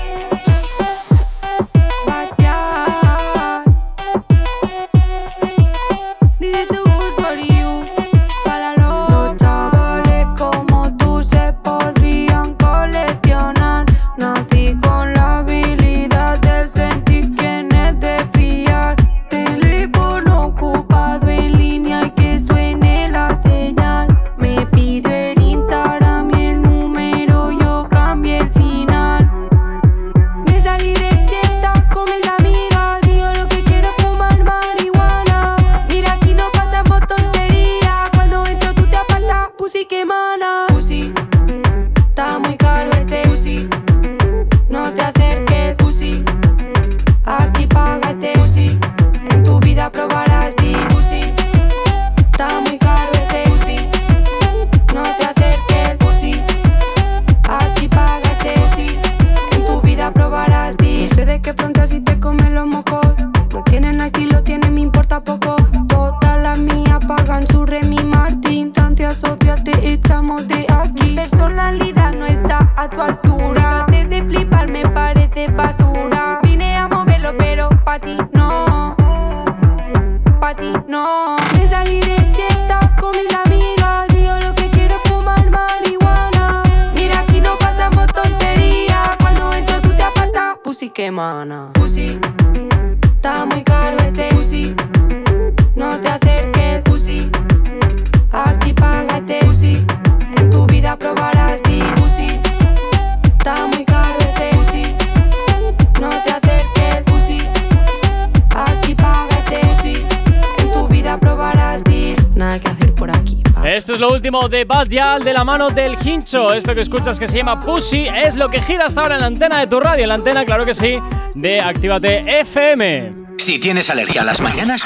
[115.52, 116.54] Mano del Hincho.
[116.54, 119.26] Esto que escuchas que se llama Pussy es lo que gira hasta ahora en la
[119.26, 120.04] antena de tu radio.
[120.04, 120.96] En la antena, claro que sí,
[121.34, 123.12] de Actívate FM.
[123.36, 124.82] Si tienes alergia a las mañanas,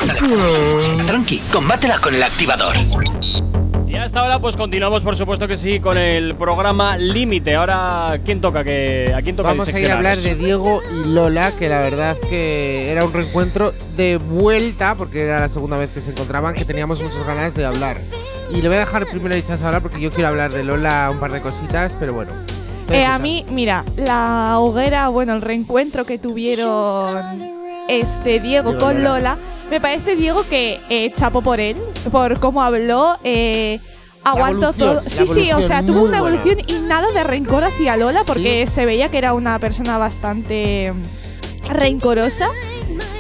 [1.07, 2.75] tranqui, combátela con el activador.
[3.87, 7.55] Y hasta ahora, pues continuamos, por supuesto que sí, con el programa Límite.
[7.55, 8.65] Ahora, ¿quién toca?
[8.65, 11.79] Que, ¿A quién toca Vamos a ir a hablar de Diego y Lola, que la
[11.79, 16.55] verdad que era un reencuentro de vuelta, porque era la segunda vez que se encontraban,
[16.55, 18.01] que teníamos muchas ganas de hablar.
[18.51, 21.19] Y le voy a dejar primero dichas ahora porque yo quiero hablar de Lola un
[21.19, 22.33] par de cositas, pero bueno.
[22.91, 27.41] Eh, a mí, mira, la hoguera, bueno, el reencuentro que tuvieron
[27.89, 29.19] este Diego Diego con Lola.
[29.19, 29.39] Lola,
[29.71, 31.77] me parece Diego que eh, chapó por él,
[32.13, 33.81] por cómo habló, eh,
[34.23, 35.03] aguantó todo.
[35.07, 36.37] Sí, sí, o sea, tuvo una buena.
[36.37, 40.93] evolución y nada de rencor hacia Lola porque se veía que era una persona bastante
[41.69, 42.49] rencorosa.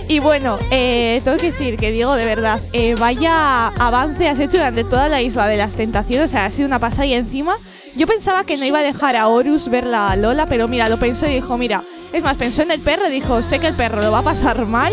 [0.08, 4.58] Y bueno, eh, tengo que decir que Diego, de verdad, eh, vaya avance has hecho
[4.58, 6.26] durante toda la isla de las tentaciones.
[6.26, 7.56] O sea, ha sido una pasada y encima.
[7.96, 10.98] Yo pensaba que no iba a dejar a Horus verla a Lola, pero mira, lo
[10.98, 11.82] pensó y dijo, mira,
[12.12, 14.22] es más, pensó en el perro y dijo, sé que el perro lo va a
[14.22, 14.92] pasar mal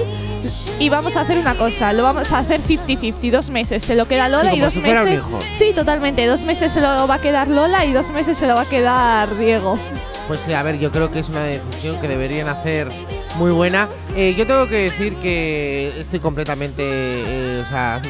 [0.80, 4.07] y vamos a hacer una cosa, lo vamos a hacer 50-50, dos meses se lo
[4.07, 5.22] queda Lola Sí, y dos si meses...
[5.57, 8.55] Sí, totalmente, dos meses se lo va a quedar Lola y dos meses se lo
[8.55, 9.78] va a quedar Diego.
[10.28, 12.89] Pues sí, a ver, yo creo que es una decisión que deberían hacer
[13.38, 13.88] muy buena.
[14.15, 18.01] Eh, yo tengo que decir que estoy completamente, eh, o sea,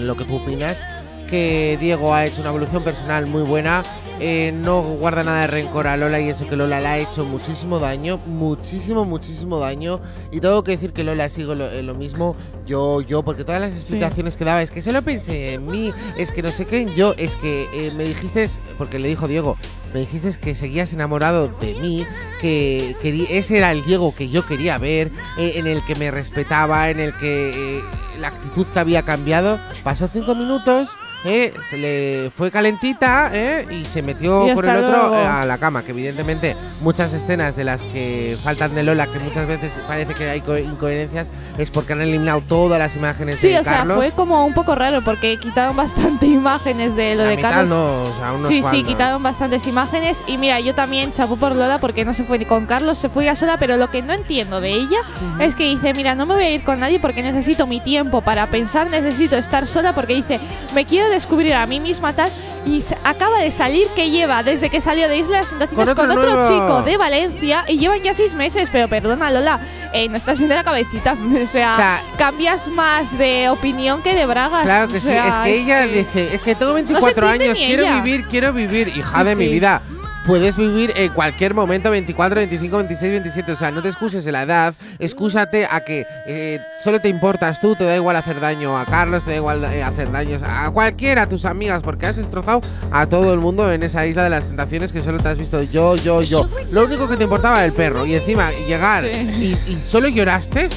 [0.00, 0.84] lo que tú opinas,
[1.28, 3.82] que Diego ha hecho una evolución personal muy buena.
[4.20, 7.24] Eh, no guarda nada de rencor a Lola y eso que Lola le ha hecho
[7.24, 10.00] muchísimo daño, muchísimo, muchísimo daño.
[10.30, 13.60] Y tengo que decir que Lola sigo lo, en lo mismo, yo, yo, porque todas
[13.60, 16.86] las explicaciones que daba es que solo pensé en mí, es que no sé qué,
[16.94, 18.48] yo, es que eh, me dijiste,
[18.78, 19.56] porque le dijo Diego,
[19.94, 22.06] me dijiste que seguías enamorado de mí,
[22.40, 26.10] que, querí- ese era el Diego que yo quería ver, eh, en el que me
[26.10, 27.80] respetaba, en el que eh,
[28.18, 29.58] la actitud que había cambiado.
[29.82, 30.90] Pasó cinco minutos,
[31.24, 35.14] eh, se le fue calentita eh, y se metió con el otro luego.
[35.16, 35.82] eh, a la cama.
[35.82, 40.28] Que evidentemente muchas escenas de las que faltan de Lola, que muchas veces parece que
[40.28, 43.96] hay co- incoherencias, es porque han eliminado todas las imágenes Sí, de o sea, Carlos.
[43.96, 47.68] fue como un poco raro porque quitaron bastante imágenes de lo La de mitad Carlos.
[47.70, 48.86] no, o sea, unos sí, sí, cuantos.
[48.88, 50.24] quitaron bastantes imágenes.
[50.26, 53.08] Y mira, yo también chapo por Lola porque no se fue ni con Carlos, se
[53.08, 53.56] fue ella sola.
[53.58, 54.98] Pero lo que no entiendo de ella
[55.40, 58.20] es que dice: Mira, no me voy a ir con nadie porque necesito mi tiempo
[58.20, 59.92] para pensar, necesito estar sola.
[59.94, 60.40] Porque dice:
[60.74, 62.30] Me quiero descubrir a mí misma tal.
[62.66, 66.82] Y acaba de salir que lleva desde que salió de Islas Con con otro chico
[66.82, 68.68] de Valencia y llevan ya seis meses.
[68.72, 69.60] Pero perdona, Lola,
[69.92, 71.14] eh, no estás viendo la cabecita.
[71.42, 74.62] O sea, O sea, cambias más de opinión que de bragas.
[74.62, 77.58] Claro que O sí, es que ella que- dice, es que tengo 24 entiende años,
[77.58, 78.00] quiero ella.
[78.02, 79.82] vivir, quiero vivir, hija Sí, de mi vida.
[80.30, 83.50] Puedes vivir en cualquier momento, 24, 25, 26, 27.
[83.50, 87.60] O sea, no te excuses en la edad, excúsate a que eh, solo te importas
[87.60, 90.70] tú, te da igual hacer daño a Carlos, te da igual eh, hacer daños a
[90.70, 92.62] cualquiera, a tus amigas, porque has destrozado
[92.92, 95.64] a todo el mundo en esa isla de las tentaciones que solo te has visto
[95.64, 96.48] yo, yo, yo.
[96.70, 98.06] Lo único que te importaba era el perro.
[98.06, 100.68] Y encima llegar y, y solo lloraste.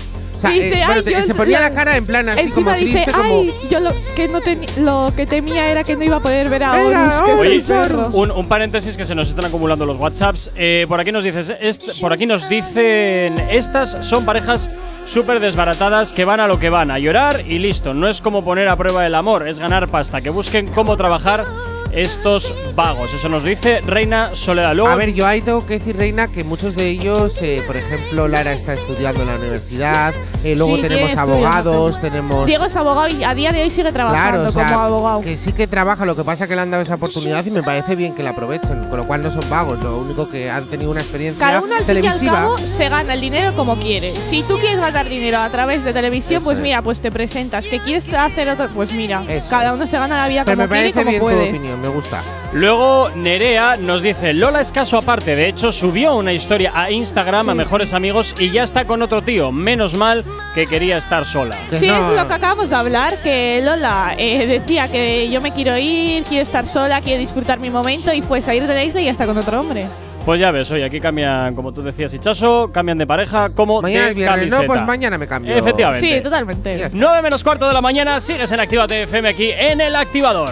[0.43, 2.27] O sea, Dice, eh, bueno, "Ay, te- yo se ponía la- la cara en plan
[2.29, 3.23] así Encima como dice, triste, como.
[3.41, 4.39] ay, yo lo que no
[4.83, 7.55] lo que temía era que no iba a poder ver a Horus, que es Oye,
[7.55, 8.09] el perro.
[8.13, 10.51] un, un paréntesis que se nos están acumulando los WhatsApps.
[10.55, 11.53] Eh, por aquí nos dices,
[12.01, 14.69] por aquí nos dicen, estas son parejas
[15.05, 17.93] súper desbaratadas que van a lo que van, a llorar y listo.
[17.93, 20.21] No es como poner a prueba el amor, es ganar pasta.
[20.21, 21.45] Que busquen cómo trabajar
[21.93, 23.13] estos vagos.
[23.13, 24.73] Eso nos dice Reina Soledad.
[24.75, 27.77] Luego, A ver, yo ahí tengo que decir, Reina, que muchos de ellos, eh, por
[27.77, 30.13] ejemplo, Lara está estudiando en la universidad,
[30.43, 32.45] eh, luego Sí, tenemos abogados, tenemos.
[32.45, 35.21] Diego es abogado y a día de hoy sigue trabajando Claro, o sea, como abogado.
[35.21, 37.51] que sí que trabaja, lo que pasa es que le han dado esa oportunidad y
[37.51, 40.49] me parece bien que la aprovechen, con lo cual no son vagos, lo único que
[40.49, 42.33] han tenido una experiencia Cada uno al fin y al televisiva.
[42.33, 44.13] cabo se gana el dinero como quiere.
[44.15, 46.63] Si tú quieres ganar dinero a través de televisión, Eso pues es.
[46.63, 47.65] mira, pues te presentas.
[47.67, 49.75] Que quieres hacer otro, pues mira, Eso cada es.
[49.75, 51.49] uno se gana la vida Pero como me quiere y parece como bien tu puede.
[51.49, 52.21] opinión, me gusta.
[52.53, 57.49] Luego Nerea nos dice, Lola es caso aparte, de hecho subió una historia a Instagram
[57.49, 57.57] a Sí.
[57.57, 60.23] mejores amigos y ya está con otro tío, menos mal
[60.55, 61.55] que quería estar sola.
[61.77, 65.77] Sí, es lo que acabamos de hablar, que Lola eh, decía que yo me quiero
[65.77, 69.05] ir, quiero estar sola, quiero disfrutar mi momento y fue salir de la isla y
[69.05, 69.87] ya está con otro hombre.
[70.25, 74.05] Pues ya ves, oye, aquí cambian, como tú decías, Hichazo, cambian de pareja como Mañana
[74.05, 74.67] de es viernes, no, camiseta.
[74.73, 75.53] pues mañana me cambio.
[75.53, 76.15] Efectivamente.
[76.17, 76.87] Sí, totalmente.
[76.93, 80.51] 9 menos cuarto de la mañana, sigues en Actívate FM aquí en El Activador.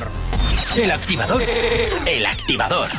[0.76, 1.44] El activador.
[2.06, 2.90] El activador.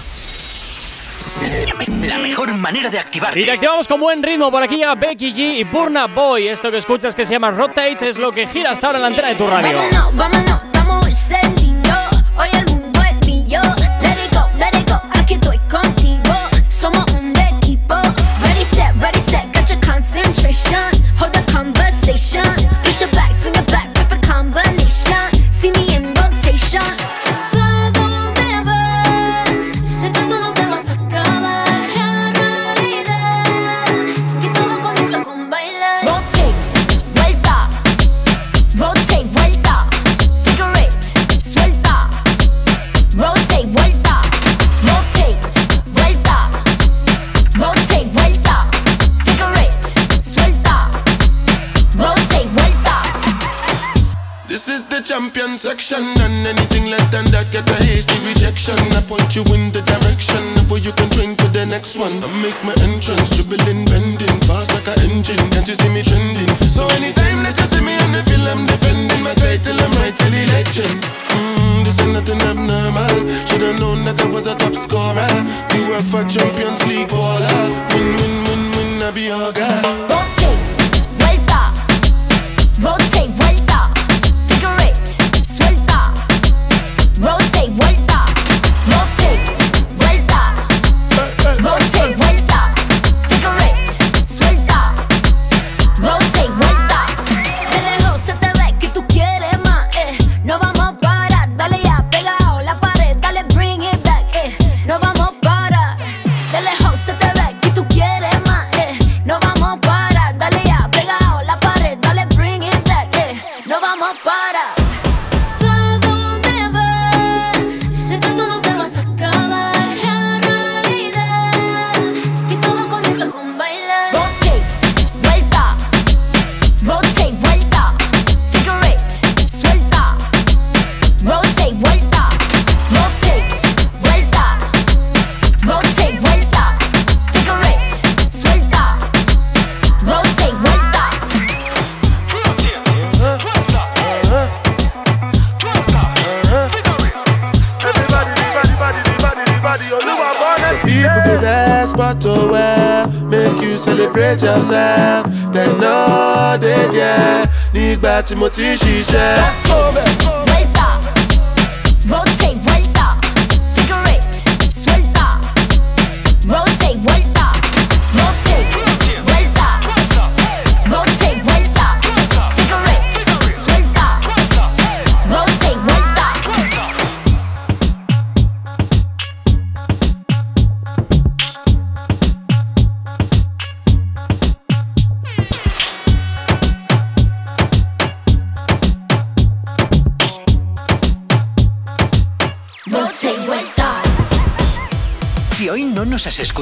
[2.02, 3.40] La mejor manera de activarte.
[3.40, 4.50] Y te activamos con buen ritmo.
[4.50, 6.48] Por aquí llega Becky G y Burna Boy.
[6.48, 9.08] Esto que escuchas que se llama Rotate es lo que gira hasta ahora en la
[9.08, 9.78] antena de tu radio.
[10.12, 11.61] Vámonos, vámonos, estamos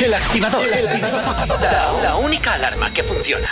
[0.00, 0.64] El activador.
[1.60, 3.48] La, la única alarma que funciona.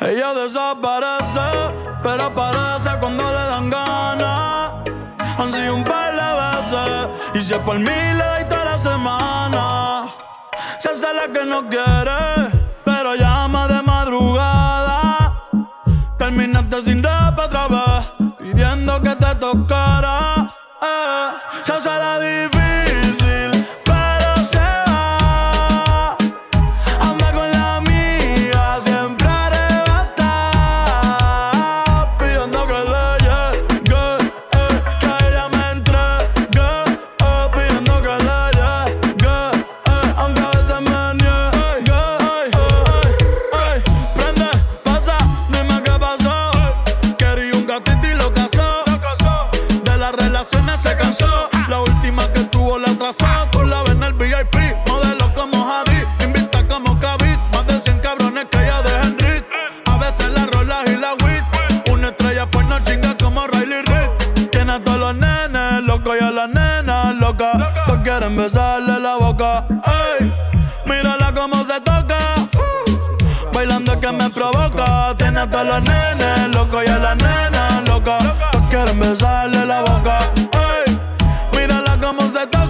[0.00, 1.40] Ella desaparece,
[2.02, 4.72] pero aparece cuando le dan ganas.
[5.38, 8.78] Han sido un par de veces, y si es por mí le doy toda la
[8.78, 10.08] semana.
[10.78, 12.48] Se hace la que no quiere,
[12.84, 13.77] pero llama de
[21.68, 22.57] Eh, se hace la
[68.28, 69.64] Quieren besarle la boca.
[70.20, 70.30] Ey,
[70.84, 72.18] mírala cómo se toca.
[73.54, 75.14] Bailando que me provoca.
[75.16, 78.22] Tiene a todos los nenes locos y a las nenas locas.
[78.52, 80.18] Todos quieren besarle la boca.
[80.84, 81.00] Ey,
[81.58, 82.67] mírala cómo se toca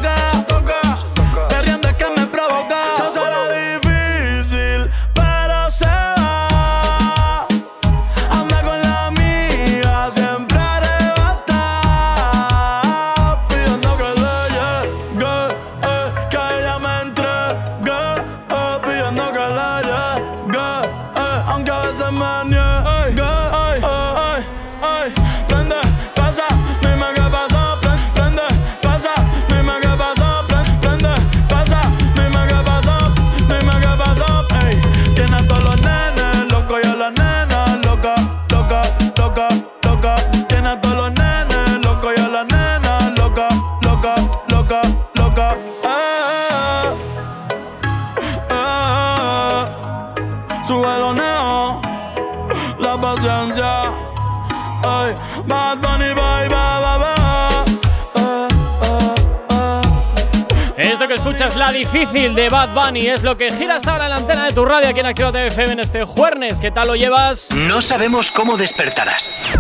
[62.75, 65.07] Bad Bunny, es lo que giras ahora en la antena de tu radio aquí en
[65.07, 66.59] Activa FM en este jueves.
[66.61, 67.51] ¿Qué tal lo llevas?
[67.69, 69.59] No sabemos cómo despertarás,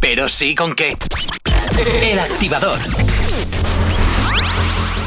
[0.00, 0.94] pero sí con qué.
[2.02, 2.78] El activador.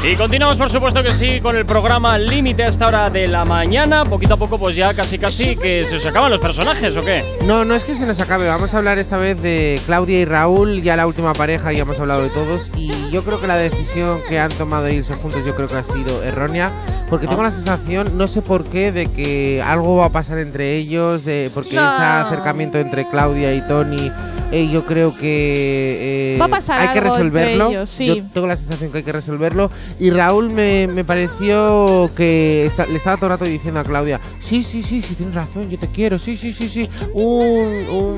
[0.04, 3.44] Y continuamos, por supuesto que sí, con el programa Límite a esta hora de la
[3.44, 4.04] mañana.
[4.04, 7.24] Poquito a poco, pues ya casi casi que se os acaban los personajes, ¿o qué?
[7.44, 8.48] No, no es que se nos acabe.
[8.48, 12.00] Vamos a hablar esta vez de Claudia y Raúl, ya la última pareja, ya hemos
[12.00, 12.70] hablado de todos.
[12.76, 15.76] Y yo creo que la decisión que han tomado de irse juntos, yo creo que
[15.76, 16.72] ha sido errónea.
[17.12, 20.76] Porque tengo la sensación, no sé por qué, de que algo va a pasar entre
[20.78, 21.82] ellos, de porque No.
[21.92, 24.10] ese acercamiento entre Claudia y Tony,
[24.50, 27.68] eh, yo creo que eh, Va a pasar hay que entre resolverlo.
[27.68, 28.06] ellos, sí.
[28.06, 29.70] Yo tengo la sensación que hay que resolverlo.
[30.00, 34.62] Y Raúl me, me pareció que le estaba todo el rato diciendo a Claudia, sí,
[34.64, 36.88] sí, sí, sí, tienes razón, yo te quiero, sí, sí, sí, sí.
[37.12, 37.26] Un...
[37.90, 38.16] un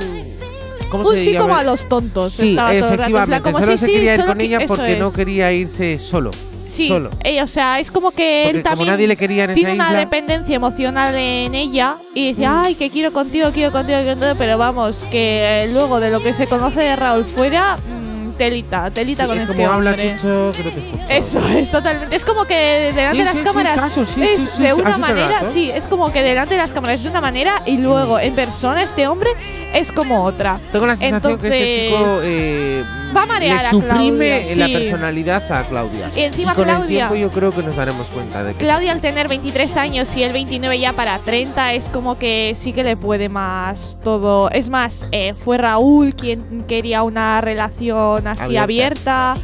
[0.88, 1.46] ¿Cómo Un se sí llama?
[1.46, 2.32] como a los tontos.
[2.32, 3.50] Sí, todo el rato, efectivamente.
[3.52, 6.30] como, solo sí, se sí, quería ir con que- ella porque no quería irse solo.
[6.74, 7.10] Sí, Solo.
[7.22, 9.72] eh, o sea, es como que Porque él también nadie le quería en esa tiene
[9.74, 9.98] una isla.
[10.00, 14.58] dependencia emocional en ella y dice, ay, que quiero contigo, quiero contigo, quiero contigo, pero
[14.58, 19.22] vamos, que eh, luego de lo que se conoce de Raúl fuera, mm, telita, telita
[19.22, 20.16] Sí, con es este como habla hombre.
[20.16, 20.70] Chucho, que no
[21.06, 21.16] te.
[21.16, 22.16] Eso es totalmente.
[22.16, 22.54] Es como que
[22.94, 26.22] delante Sí, de las sí, cámaras caso, es de una manera, sí, es como que
[26.22, 29.30] delante de las cámaras es de una manera y luego en persona este hombre
[29.72, 30.58] es como otra.
[30.72, 32.84] Tengo la sensación que este chico Entonces, eh,
[33.16, 34.72] va a marear le a suprime Claudia, la sí.
[34.72, 36.08] personalidad a Claudia.
[36.16, 38.92] Y encima con Claudia- el tiempo yo creo que nos daremos cuenta de que Claudia
[38.92, 42.82] al tener 23 años y él 29 ya para 30 es como que sí que
[42.84, 44.50] le puede más todo.
[44.50, 49.32] Es más, eh, fue Raúl quien quería una relación así Abierta.
[49.32, 49.34] abierta,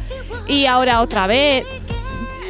[0.47, 1.65] y ahora otra vez.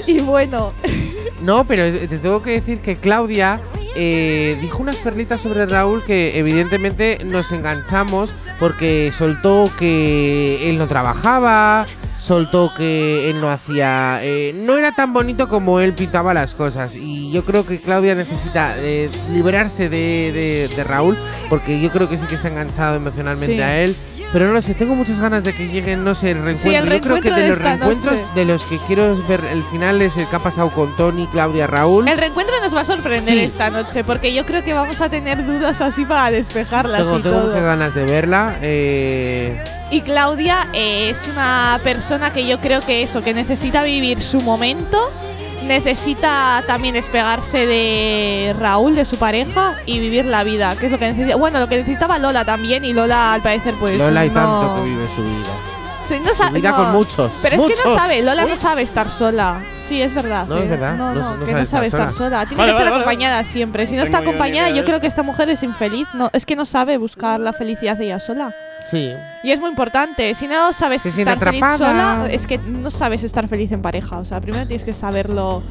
[0.07, 0.73] Y bueno,
[1.41, 3.59] No, pero te tengo que decir que Claudia
[3.95, 10.87] eh, dijo unas perlitas sobre Raúl que evidentemente nos enganchamos porque soltó que él no
[10.87, 11.87] trabajaba,
[12.19, 14.19] soltó que él no hacía.
[14.21, 16.95] eh, no era tan bonito como él pintaba las cosas.
[16.95, 21.17] Y yo creo que Claudia necesita eh, liberarse de, de- de Raúl,
[21.49, 23.61] porque yo creo que sí que está enganchado emocionalmente Sí.
[23.61, 23.95] a él.
[24.33, 26.71] Pero no lo sé, tengo muchas ganas de que lleguen, no sé, el reencuentro.
[26.71, 28.25] Sí, el yo creo que de de los reencuentros noche.
[28.33, 31.67] de los que quiero ver el final es el que ha pasado con Tony, Claudia,
[31.67, 32.07] Raúl.
[32.07, 33.41] El reencuentro nos va a sorprender Sí.
[33.41, 37.21] esta noche, porque yo creo que vamos a tener dudas así para despejarlas Tengo, y
[37.23, 37.45] tengo todo.
[37.47, 38.55] muchas ganas de verla.
[38.61, 39.61] eh,
[39.91, 44.39] Y Claudia eh, es una persona que yo creo que eso, que necesita vivir su
[44.39, 44.97] momento,
[45.71, 50.99] necesita también despegarse de Raúl, de su pareja, y vivir la vida, que es lo
[50.99, 51.35] que necesita.
[51.35, 54.75] Bueno, lo que necesitaba Lola también, y Lola al parecer pues Lola y no- tanto
[54.83, 55.49] que vive su vida.
[56.07, 56.75] Sí, no sa- Su vida no.
[56.77, 58.49] con muchos, Pero es que no sabe, Lola Uy.
[58.49, 59.61] no sabe estar sola.
[59.87, 60.45] Sí, es verdad.
[60.47, 62.29] No, es que- verdad, No, no- no, no que sabe no sabe estar sola.
[62.29, 62.45] sola.
[62.45, 63.01] Tiene Vale, que estar vale, vale.
[63.03, 63.87] acompañada siempre.
[63.87, 66.07] Si no está acompañada, yo de creo que esta mujer es infeliz.
[66.13, 68.51] No, es que no sabe buscar la felicidad ella sola.
[68.87, 69.11] Sí.
[69.43, 70.33] Y es muy importante.
[70.35, 71.77] Si no sabes Se estar feliz atrapada.
[71.77, 74.19] sola, es que no sabes estar feliz en pareja.
[74.19, 75.63] O sea, primero tienes que saberlo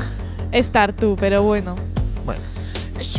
[0.53, 1.77] estar tú, pero bueno.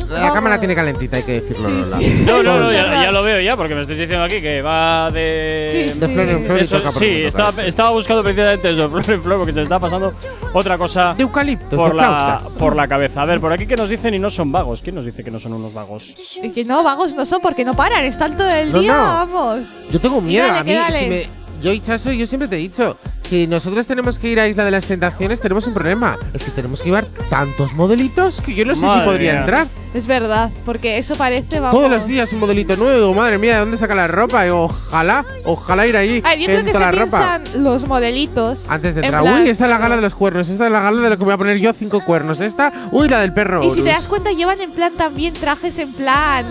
[0.09, 1.97] La cámara tiene calentita, hay que decirlo, Sí, Lola.
[1.97, 2.23] sí.
[2.25, 5.87] No, no, no, ya, lo veo ya, porque me estáis diciendo aquí que va de.
[5.93, 8.89] Sí, De flor en flor y Eso- toca por sí, estaba, estaba buscando precisamente eso,
[8.91, 10.13] flor en flor, porque se le está pasando
[10.53, 13.21] otra cosa De eucaliptos, por de la, por la cabeza.
[13.21, 14.81] A ver, por aquí que nos dicen y no son vagos.
[14.81, 16.13] ¿Quién nos dice que no son unos vagos?
[16.41, 19.03] Y que no, vagos no son porque no paran, están todo el No, día, no.
[19.03, 19.67] vamos.
[19.91, 20.45] Yo tengo miedo.
[20.47, 21.40] dale, a mí, si me.
[21.61, 24.71] Yo, Chaso, yo siempre te he dicho, si nosotros tenemos que ir a Isla de
[24.71, 26.17] las Tentaciones, tenemos un problema.
[26.33, 29.39] Es que tenemos que llevar tantos modelitos que yo no sé si podría mía.
[29.41, 29.67] entrar.
[29.93, 31.77] Es verdad, porque eso parece, vamos.
[31.77, 33.13] Todos los días un modelito nuevo.
[33.13, 34.45] Madre mía, ¿de dónde saca la ropa?
[34.51, 36.21] Ojalá, ojalá ir ahí.
[36.25, 37.41] A ver, yo creo que se la ropa.
[37.55, 38.65] los modelitos.
[38.67, 39.23] Antes de en entrar.
[39.23, 40.49] Uy, esta es la gala de los cuernos.
[40.49, 42.39] Esta es la gala de lo que voy a poner yo cinco cuernos.
[42.39, 43.63] Esta, uy, la del perro.
[43.63, 46.45] Y si te das cuenta, llevan en plan también trajes en plan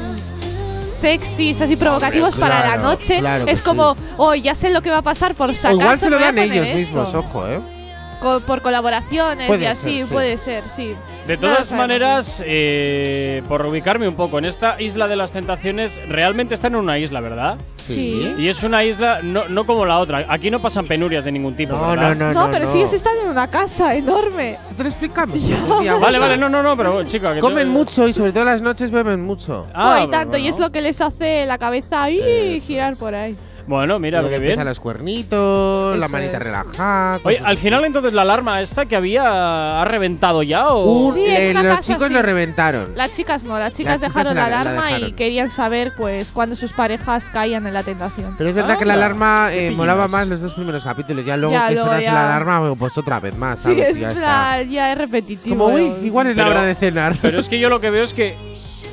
[1.01, 3.19] sexys, así provocativos para la claro, noche.
[3.19, 4.03] claro es como, sí.
[4.17, 5.73] oh, ya sé lo que va a pasar por O sacar.
[5.81, 7.61] igual se lo dan ellos mismos, ojo, ¿eh?
[8.21, 10.13] Por colaboraciones Puede y así, ser, sí.
[10.13, 10.95] puede ser, sí.
[11.27, 11.89] De No todas sabemos.
[11.89, 16.81] maneras, eh, por ubicarme un poco, en esta isla de las tentaciones, realmente están en
[16.81, 17.59] una isla, ¿verdad?
[17.77, 18.35] Sí.
[18.39, 20.27] Y es una isla no, no como la otra.
[20.29, 21.75] Aquí no pasan penurias de ningún tipo.
[21.77, 22.15] No, ¿verdad?
[22.17, 24.59] no, No, pero si ellos están en una casa enorme.
[24.63, 25.39] Se te lo explicamos.
[26.01, 28.63] Vale, vale, no, no, no, pero chica, que Comen te- mucho y sobre todo las
[28.63, 29.67] noches beben mucho.
[29.75, 33.15] Ah, Oh, y tanto, y es lo que les hace la cabeza ahí girar por
[33.15, 33.37] ahí.
[33.67, 34.65] Bueno, mira, Luego qué bien.
[34.65, 36.43] los cuernitos, la Eso manita es.
[36.43, 37.21] relajada.
[37.23, 37.57] Oye, al así.
[37.59, 41.63] final entonces la alarma esta que había ha reventado ya o Un- Sí, eh, los
[41.63, 42.13] casa chicos sí.
[42.15, 42.93] lo reventaron.
[42.97, 45.93] Las chicas no, las chicas Las chicas dejaron la- la, la alarma y querían saber
[45.97, 48.35] pues cuándo sus parejas caían en la tentación.
[48.39, 51.25] Pero es verdad que la Anda, alarma eh, molaba más los dos primeros capítulos.
[51.25, 52.13] Ya luego Ya, que sonase ya.
[52.15, 53.89] la alarma, pues otra vez más, Sí, ¿sabes?
[53.91, 54.21] es ya está.
[54.21, 55.57] plan, ya es repetitivo.
[55.57, 55.97] Como, uy, eh.
[56.05, 57.17] igual es la hora de cenar.
[57.21, 58.37] Pero es que yo lo que veo es que,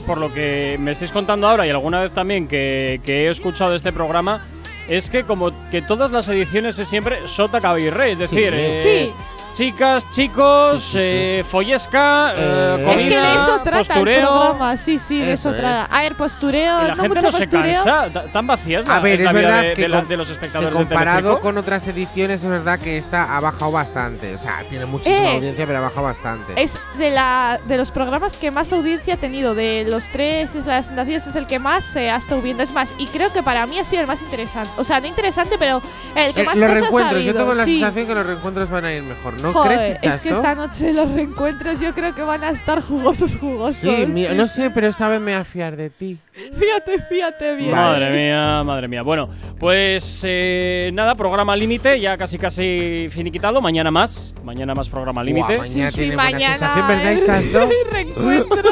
[0.06, 3.76] por lo que me estáis contando ahora y alguna vez también que, que he escuchado
[3.76, 4.42] este programa,
[4.88, 8.14] es que como que todas las ediciones es siempre sota, caballo y rey.
[8.14, 9.14] Es decir, eh, Sí.
[9.58, 10.98] Chicas, chicos, Sí, sí, sí.
[11.02, 14.20] eh, follesca, eh, Eh, Es que comida, de eso trata postureo.
[14.20, 15.86] el programa, sí, sí, de eso, Eso trata.
[15.86, 17.84] A ver, postureo, Y la no gente mucho no se postureo.
[17.84, 19.88] cansa, ta- tan vacía es la, A ver, es la es verdad de, que, de
[19.90, 24.36] la- de los espectadores comparado con otras ediciones es verdad que esta ha bajado bastante.
[24.36, 26.62] O sea, tiene muchísima Eh, audiencia, pero ha bajado bastante.
[26.62, 29.56] Es de, la, de los programas que más audiencia ha tenido.
[29.56, 32.62] De los tres, es las tentaciones es el que más se ha estado viendo.
[32.62, 34.70] Es más, y creo que para mí ha sido el más interesante.
[34.78, 35.82] O sea, no interesante, pero
[36.16, 37.72] el que Eh, más los cosas ha reencuentros, yo habido, tengo la sí.
[37.80, 39.34] sensación que los reencuentros van a ir mejor.
[39.42, 42.82] ¿No Joder, crees, es que esta noche los reencuentros yo creo que van a estar
[42.82, 43.76] jugosos, jugosos.
[43.76, 46.18] Sí, mira, no sé, pero esta vez me voy a fiar de ti.
[46.34, 47.72] Fíjate, fíjate bien.
[47.72, 49.02] Madre mía, madre mía.
[49.02, 49.30] Bueno,
[49.60, 53.62] pues eh, nada, programa límite, ya casi casi finiquitado.
[53.62, 55.58] Mañana más, mañana más programa límite.
[55.58, 58.72] Mañana Sí, buena mañana ¿verdad, el reencuentro,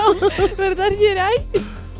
[0.57, 1.35] ¿verdad, Geray?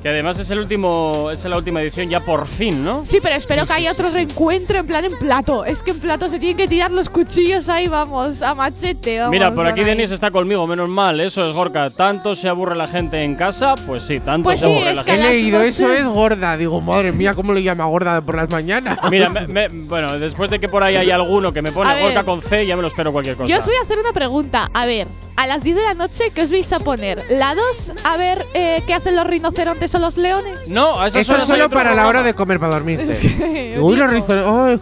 [0.06, 3.04] Que además es el último, es la última edición ya por fin, ¿no?
[3.08, 4.14] Sí, pero espero Sí, que sí, haya sí, otro sí.
[4.18, 5.66] reencuentro en plan en plato.
[5.66, 9.18] Es que en plato se tienen que tirar los cuchillos ahí, vamos, a machete.
[9.18, 9.84] Vamos, Mira, por aquí.
[9.84, 11.20] Denis está conmigo, menos mal.
[11.22, 11.90] Eso es Gorka.
[11.90, 14.96] Tanto se aburre la gente en casa, pues sí, tanto Pues se sí, aburre es
[14.98, 15.28] la que He gente.
[15.28, 16.56] las leído, eso es gorda.
[16.56, 19.00] Digo, madre mía, ¿cómo lo llama gorda por las mañanas?
[19.10, 21.94] Mira, me- me- bueno, después de que por ahí hay alguno que me pone A
[21.96, 22.04] ver.
[22.04, 23.50] Gorka con C, ya me lo espero cualquier cosa.
[23.50, 24.70] Yo os voy a hacer una pregunta.
[24.72, 27.24] A ver, a las 10 de la noche, ¿qué os vais a poner?
[27.32, 27.94] ¿La 2?
[28.04, 30.68] A ver eh, qué hacen los rinocerontes o los leones.
[30.68, 33.12] No, a Eso es solo para la hora de comer para dormirte.
[33.12, 34.46] Es que, Uy, los rizos.
[34.46, 34.80] ay,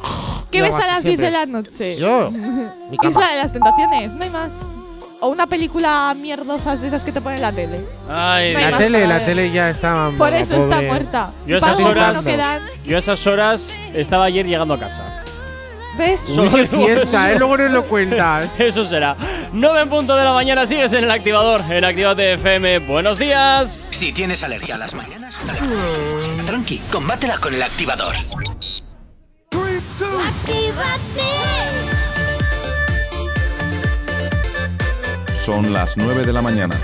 [0.51, 1.26] ¿Qué ves hago a así las 10 siempre.
[1.28, 1.95] de la noche?
[1.97, 2.32] Yo,
[2.91, 3.09] mi cama.
[3.11, 4.59] Isla de las Tentaciones, no hay más.
[5.20, 7.86] O una película mierdosas de esas que te ponen en la tele.
[8.09, 9.26] Ay, No hay La más tele, para la ver.
[9.26, 10.11] tele ya está.
[10.18, 10.88] Por eso está pobre.
[10.89, 11.30] muerta.
[11.47, 12.61] Yo a esas horas- dan.
[12.84, 15.24] Yo a esas horas estaba ayer llegando a casa.
[15.98, 16.22] ¿Ves?
[16.70, 17.36] Fiesta, ¿eh?
[17.38, 18.50] Luego no lo cuentas.
[18.60, 19.16] Eso será.
[19.52, 22.80] 9 en punto de la mañana, sigues en el activador, en Activate FM.
[22.80, 23.70] Buenos días.
[23.70, 25.60] Si tienes alergia a las mañanas, dale.
[26.46, 28.16] tranqui, combátela con el activador.
[29.50, 30.24] Three, two.
[35.44, 36.80] Son las 9 de la mañana.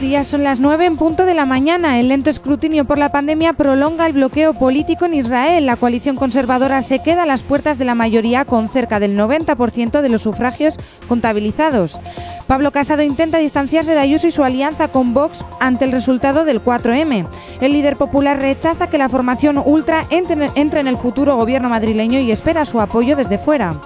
[0.00, 1.98] Días, son las 9 en punto de la mañana.
[1.98, 5.66] El lento escrutinio por la pandemia prolonga el bloqueo político en Israel.
[5.66, 10.00] La coalición conservadora se queda a las puertas de la mayoría con cerca del 90%
[10.00, 10.76] de los sufragios
[11.08, 11.98] contabilizados.
[12.46, 16.62] Pablo Casado intenta distanciarse de Ayuso y su alianza con Vox ante el resultado del
[16.62, 17.26] 4M.
[17.60, 22.30] El líder popular rechaza que la formación ultra entre en el futuro gobierno madrileño y
[22.30, 23.80] espera su apoyo desde fuera.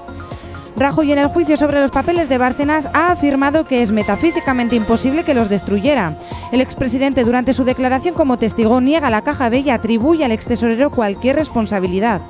[0.77, 5.23] Rajoy en el juicio sobre los papeles de Bárcenas ha afirmado que es metafísicamente imposible
[5.23, 6.16] que los destruyera.
[6.51, 10.91] El expresidente durante su declaración como testigo niega la caja B y atribuye al extesorero
[10.91, 12.23] cualquier responsabilidad.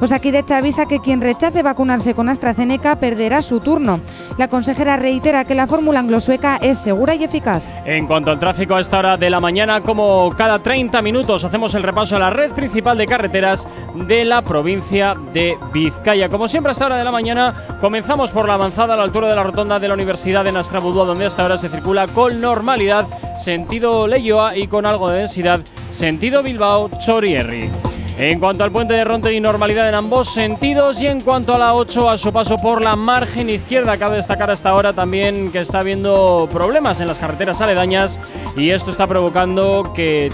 [0.00, 4.00] Osakidecha avisa que quien rechace vacunarse con AstraZeneca perderá su turno.
[4.36, 7.62] La consejera reitera que la fórmula anglosueca es segura y eficaz.
[7.84, 11.74] En cuanto al tráfico a esta hora de la mañana, como cada 30 minutos hacemos
[11.74, 16.28] el repaso a la red principal de carreteras de la provincia de Vizcaya.
[16.28, 19.28] Como siempre a esta hora de la mañana comenzamos por la avanzada a la altura
[19.28, 23.06] de la rotonda de la Universidad de Nastrabudúa, donde hasta ahora se circula con normalidad
[23.36, 27.70] sentido Leyoa y con algo de densidad sentido Bilbao Chorierri.
[28.16, 31.58] En cuanto al puente de Ronte y normalidad en ambos sentidos y en cuanto a
[31.58, 35.58] la 8 a su paso por la margen izquierda, cabe destacar hasta ahora también que
[35.58, 38.20] está habiendo problemas en las carreteras aledañas
[38.56, 40.30] y esto está provocando que,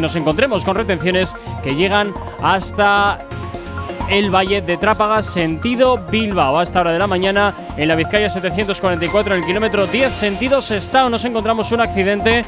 [0.00, 2.12] nos encontremos con retenciones que llegan
[2.42, 3.20] hasta
[4.10, 6.58] el Valle de Trápaga, sentido Bilbao.
[6.58, 10.60] A esta hora de la mañana, en la Vizcaya 744, en el kilómetro 10, sentido
[10.60, 12.44] Sestao, nos encontramos un accidente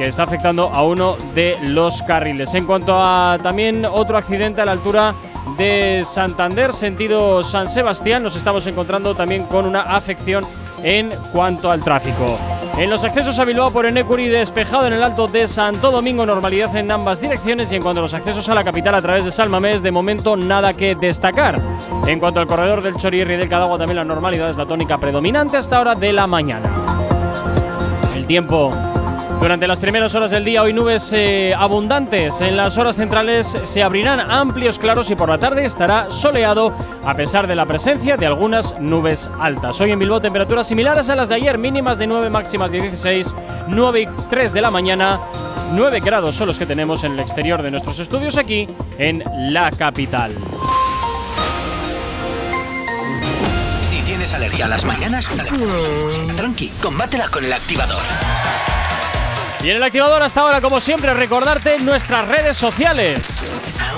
[0.00, 2.54] que está afectando a uno de los carriles.
[2.54, 5.14] En cuanto a también otro accidente a la altura
[5.58, 10.46] de Santander, sentido San Sebastián, nos estamos encontrando también con una afección
[10.82, 12.38] en cuanto al tráfico.
[12.78, 16.74] En los accesos a Bilbao por Enecuri despejado en el alto de Santo Domingo, normalidad
[16.76, 19.30] en ambas direcciones y en cuanto a los accesos a la capital a través de
[19.30, 21.60] Salmamés, de momento nada que destacar.
[22.06, 24.96] En cuanto al corredor del Chorierri y del Cadagua, también la normalidad es la tónica
[24.96, 26.70] predominante hasta hora de la mañana.
[28.14, 28.72] El tiempo.
[29.40, 32.42] Durante las primeras horas del día hoy nubes eh, abundantes.
[32.42, 37.14] En las horas centrales se abrirán amplios claros y por la tarde estará soleado a
[37.14, 39.80] pesar de la presencia de algunas nubes altas.
[39.80, 43.34] Hoy en Bilbao temperaturas similares a las de ayer, mínimas de 9, máximas de 16,
[43.68, 45.18] 9 y 3 de la mañana.
[45.72, 48.68] 9 grados son los que tenemos en el exterior de nuestros estudios aquí
[48.98, 49.24] en
[49.54, 50.34] la capital.
[53.80, 55.30] Si tienes alergia a las mañanas,
[56.36, 58.02] tranqui, combátela con el activador.
[59.62, 63.48] Y en el activador hasta ahora, como siempre, recordarte nuestras redes sociales.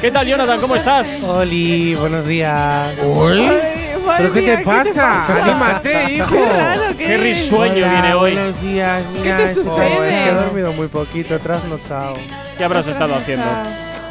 [0.00, 0.60] ¿Qué tal, Jonathan?
[0.60, 1.24] ¿Cómo estás?
[1.24, 2.94] Oli, buenos días.
[4.16, 5.42] ¿Pero qué te pasa?
[5.42, 6.36] Anímate, hijo.
[6.96, 8.32] Qué risueño Hola, hijo hoy.
[8.34, 9.36] Buenos días, mira.
[9.54, 9.60] ¿Qué.
[9.68, 12.14] Oh, es que he dormido muy poquito, trasnochado.
[12.56, 13.44] ¿Qué habrás estado haciendo?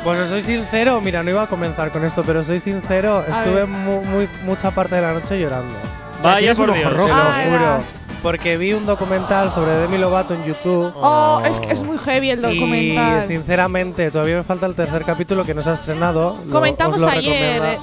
[0.04, 3.66] Pues os soy sincero, mira, no iba a comenzar con esto, pero soy sincero, estuve
[3.66, 5.74] mu- muy, mucha parte de la noche llorando.
[6.24, 6.86] Vaya por Dios.
[6.88, 7.98] ojo rojo, Ah, Te lo juro.
[8.24, 10.92] Porque vi un documental sobre Demi Lovato en YouTube.
[10.96, 13.24] Oh, es que es muy heavy el documental.
[13.24, 16.36] Y sinceramente, todavía me falta el tercer capítulo que no se ha estrenado.
[16.48, 17.78] Lo- Comentamos ayer.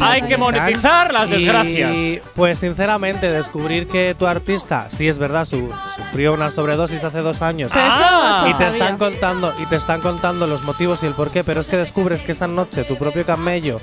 [0.00, 2.22] Hay que monetizar las Y, desgracias.
[2.36, 7.42] pues sinceramente, descubrir que tu artista, sí es verdad, su- sufrió una sobredosis hace dos
[7.42, 7.72] años.
[7.74, 8.68] Pero eso no se y te sabía.
[8.70, 12.22] están contando, y te están contando los motivos y el porqué, pero es que descubres
[12.22, 13.80] que esa noche tu propio camello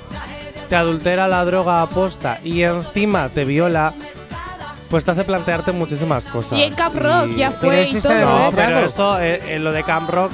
[0.74, 3.94] te adultera la droga a posta y encima te viola.
[4.90, 6.58] Pues te hace plantearte muchísimas cosas.
[6.58, 8.12] Y en Camp Rock Y- ya fue y todo.
[8.12, 10.32] No, pero esto, eh, eh, lo de Camp Rock.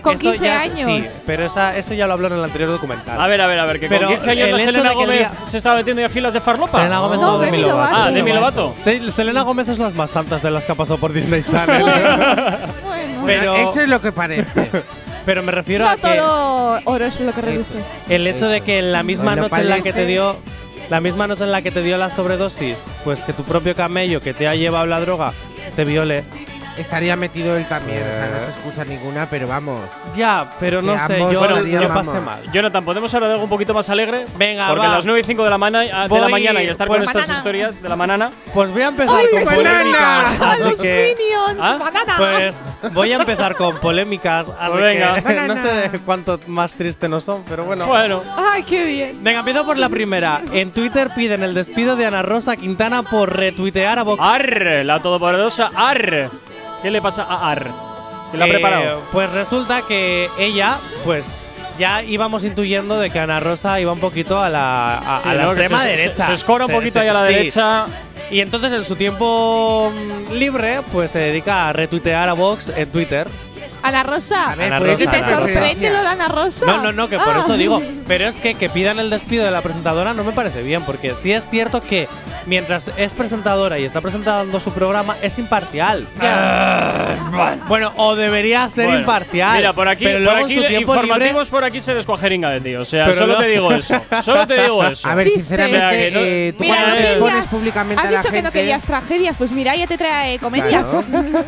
[0.00, 0.78] Con esto 15 ya- años.
[1.08, 3.20] Sí, pero esa, esto ya lo habló en el anterior documental.
[3.20, 5.32] A ver, a ver, a ver, que Pero con 15 años hecho Selena Gómez día-
[5.44, 6.70] se estaba metiendo ya filas de farlopa.
[6.70, 7.96] Selena Gómez no, Demi Lovato.
[7.96, 8.74] Ah, Demi Lovato.
[8.84, 11.84] Se- Selena Gómez es las más altas de las que ha pasado por Disney Channel.
[11.96, 12.56] ¿eh?
[13.26, 14.70] pero, Eso es lo que parece.
[15.26, 17.74] pero me refiero No a que todo oro es lo que reduce.
[18.08, 20.36] el hecho de que en la misma Bueno, noche en la que te dio
[20.88, 24.20] la misma noche en la que te dio la sobredosis, pues que tu propio camello
[24.20, 25.32] que te ha llevado la droga
[25.76, 26.24] te viole,
[26.78, 28.02] estaría metido él también.
[28.02, 29.80] O sea, no se escucha ninguna, pero vamos.
[30.16, 32.40] Ya, pero no sé, yo, Bueno, yo pasé mal.
[32.52, 34.26] Jonathan, ¿podemos hablar de algo un poquito más alegre?
[34.36, 34.92] Venga, Porque va.
[34.92, 37.08] a las 9 y 5 de la, mana- de la mañana y estar pues- con
[37.08, 37.38] estas Banana.
[37.38, 38.30] historias de la manana.
[38.54, 40.40] Pues voy a empezar ¡Ay, con me polémicas.
[40.40, 41.58] Así ¡Los que, Minions!
[41.60, 41.76] ¿Ah?
[41.78, 42.14] ¡Banana!
[42.16, 44.48] pues voy a empezar con polémicas.
[44.60, 45.20] Así Pues venga.
[45.22, 47.86] que no sé cuánto más triste no son, pero bueno.
[47.86, 49.18] Bueno, ¡Ay, qué bien!
[49.22, 50.40] Venga, empiezo por la primera.
[50.52, 54.20] En Twitter piden el despido de Ana Rosa Quintana por retuitear a Vox.
[54.22, 56.30] Ar, la todopoderosa Ar.
[56.82, 57.66] ¿Qué le pasa a Ar?
[58.30, 59.02] ¿Que la ha Eh, preparado?
[59.12, 61.26] Pues resulta que ella, pues
[61.78, 65.34] ya íbamos intuyendo de que Ana Rosa iba un poquito a la, a, Sí, a
[65.34, 66.26] la extrema se- derecha.
[66.26, 67.32] se escora un poquito ahí a la sí.
[67.34, 67.86] derecha.
[68.30, 72.88] Y entonces en su tiempo mm, libre, pues se dedica a retuitear a Vox en
[72.90, 73.26] Twitter.
[73.82, 74.52] Ana Rosa.
[74.52, 75.52] A ver, Ana Rosa, ¿Y te Ana hacer Rosa.
[75.54, 76.66] sorprende lo de Ana Rosa?
[76.66, 77.40] No, no, no, que por Ah.
[77.40, 77.82] eso digo.
[78.06, 81.14] Pero es que que pidan el despido de la presentadora no me parece bien, porque
[81.14, 82.08] sí es cierto que
[82.46, 86.06] mientras es presentadora y está presentando su programa, es imparcial.
[87.68, 89.56] Bueno, o debería ser Bueno, imparcial.
[89.56, 92.74] Mira, por aquí, pero por aquí informativos libre- por aquí se descuajeringa de ti.
[92.76, 94.00] O sea, Pero solo no- te digo eso.
[94.24, 95.08] Solo te digo eso.
[95.08, 98.02] A ver, sinceramente, O sea, que no- eh, tú Mira, no cuando querías- expones públicamente
[98.02, 98.58] Has a la dicho que no gente.
[98.58, 100.86] querías tragedias, pues mira, ya te trae comedias.
[100.88, 101.04] Claro.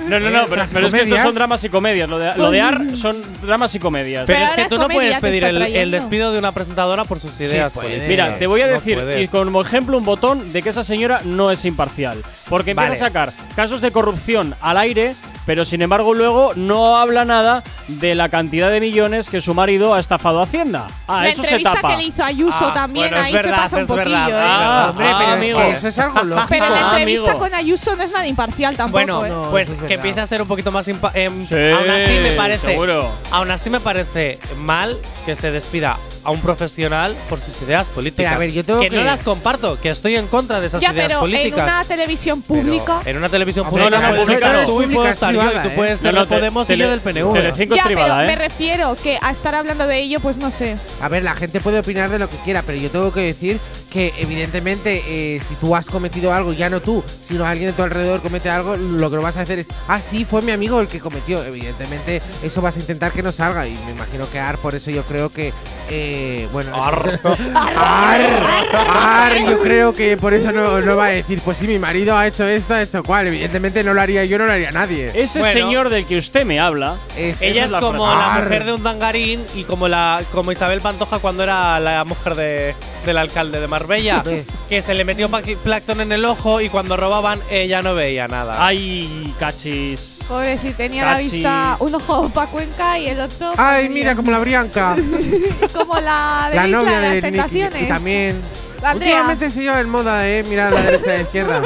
[0.09, 2.09] No, no, no, pero, pero es que estos son dramas y comedias.
[2.09, 4.25] Lo de, lo de Ar son dramas y comedias.
[4.27, 7.19] Pero Pero es que tú no puedes pedir el, el despido de una presentadora por
[7.21, 7.91] sus ideas puedes.
[7.91, 8.09] políticas.
[8.09, 11.51] Mira, te voy a decir, y como ejemplo, un botón de que esa señora no
[11.51, 12.23] es imparcial.
[12.49, 13.03] Porque empieza Vale.
[13.05, 15.15] a sacar casos de corrupción al aire,
[15.47, 19.95] pero sin embargo luego no habla nada de la cantidad de millones que su marido
[19.95, 20.87] ha estafado a Hacienda.
[21.09, 21.89] Ah, la eso se entrevista tapa.
[21.91, 24.11] que le hizo a Ayuso Ah, también, bueno, ahí verdad, se pasa un poquillo.
[24.11, 24.47] verdad, ¿eh?
[24.49, 24.87] Ah.
[24.91, 25.61] Hombre, Ah, pero amigo.
[25.61, 26.47] es que eso es algo lógico.
[26.49, 27.39] Pero la entrevista amigo.
[27.39, 29.05] con Ayuso no es nada imparcial tampoco.
[29.05, 29.31] Bueno, ¿eh?
[29.31, 32.67] No, pues es que empiece a ser un poquito más Sí, aún así me parece
[32.69, 33.11] seguro.
[33.31, 38.25] aún así me parece mal que se despida a un profesional por sus ideas políticas
[38.33, 40.67] Pero, a ver, yo tengo que, que- no las comparto que estoy en contra de
[40.67, 43.01] esas ya, ideas pero políticas en una televisión Pero pública.
[43.05, 44.67] en una televisión Hombre, pública no, no, puedes pública no.
[44.67, 45.73] tú puedo es estar yo tú ¿eh?
[45.77, 48.37] puedes ser No, no, Podemos y yo del PNV Telecinco es ya, privada, pero ¿eh?
[48.37, 50.77] me refiero que a estar hablando de ello, pues no sé.
[51.01, 53.59] A ver, la gente puede opinar de lo que quiera, pero yo tengo que decir
[53.91, 57.83] que evidentemente eh, si tú has cometido algo, ya no tú, sino alguien de tu
[57.83, 60.81] alrededor comete algo, lo que no vas a hacer es, ah, sí, fue mi amigo
[60.81, 61.45] el que cometió.
[61.45, 64.91] Evidentemente eso vas a intentar que no salga y me imagino que Ar, por eso
[64.91, 65.53] yo creo que,
[65.91, 67.19] eh, bueno, Ar,
[68.89, 72.17] Ar, yo creo que por eso no, no va a decir, pues sí, mi marido
[72.17, 73.27] ha hecho esto, esto cual.
[73.29, 75.11] Evidentemente no lo haría yo, no lo haría nadie.
[75.15, 75.53] Ese Bueno.
[75.67, 76.97] señor del que usted me habla.
[77.17, 78.19] Es- ella es, la como frase.
[78.19, 78.43] la Ar.
[78.45, 82.75] mujer de un dangarín y como la como Isabel Pantoja cuando era la mujer de,
[83.07, 84.47] del alcalde de Marbella ¿Ves?
[84.69, 88.57] que se le metió plancton en el ojo y cuando robaban ella no veía nada
[88.65, 90.21] Ay, cachis.
[90.29, 93.53] Pobre, si tenía la vista un ojo para Cuenca y el otro.
[93.57, 94.97] Ay, mira, como la Brianca.
[95.73, 97.23] como la de la Isla novia de las de.
[97.23, 97.83] Tentaciones.
[97.83, 98.41] Y también.
[98.83, 99.11] La Andrea.
[99.11, 100.45] Últimamente se lleva en moda, eh.
[100.49, 101.63] Mira a la derecha y a la izquierda.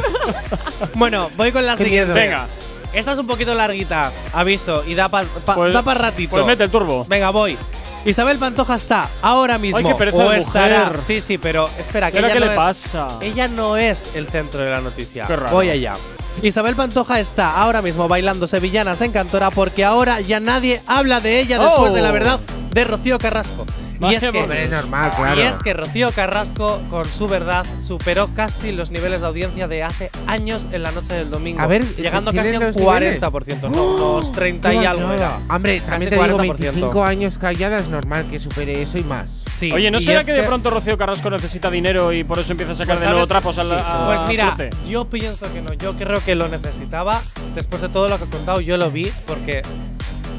[0.95, 2.25] bueno voy con la Qué siguiente miedo.
[2.27, 2.47] Venga,
[2.93, 6.65] esta es un poquito larguita aviso y da para Pues- da pa ratito pues mete
[6.65, 7.05] el turbo.
[7.09, 7.57] venga voy
[8.05, 11.03] Isabel Pantoja está ahora mismo Ay, qué pereza o de estará mujer.
[11.03, 13.09] sí sí pero espera que ¿Y ahora ella qué no le es- pasa?
[13.21, 15.27] Ella no es el centro de la noticia.
[15.27, 15.53] Qué raro.
[15.55, 15.95] Voy allá.
[16.43, 21.41] Isabel Pantoja está ahora mismo bailando sevillanas en Cantora porque ahora ya nadie habla de
[21.41, 21.95] ella después Oh.
[21.95, 22.41] de la verdad
[22.73, 23.65] de Rocío Carrasco.
[24.01, 25.41] Y es, que, normal, claro.
[25.43, 29.83] y es que Rocío Carrasco, con su verdad, superó casi los niveles de audiencia de
[29.83, 31.61] hace años en la noche del domingo.
[31.61, 33.21] A ver, llegando ¿tienen casi a un los niveles?
[33.21, 33.85] 40%, no,
[34.17, 35.41] unos 30 y algo era.
[35.49, 36.57] Hombre, Casi también te digo, 40%.
[36.59, 39.45] 25 años callada es normal que supere eso y más.
[39.59, 42.53] Sí, Oye, ¿no y será que de pronto Rocío Carrasco necesita dinero y por eso
[42.53, 44.71] empieza a sacar Pues, de nuevo trapos a la Sí, a Pues mira, flote?
[44.89, 45.73] yo pienso que no.
[45.75, 47.23] Yo creo que lo necesitaba.
[47.55, 49.63] Después de todo lo que he contado, yo lo vi porque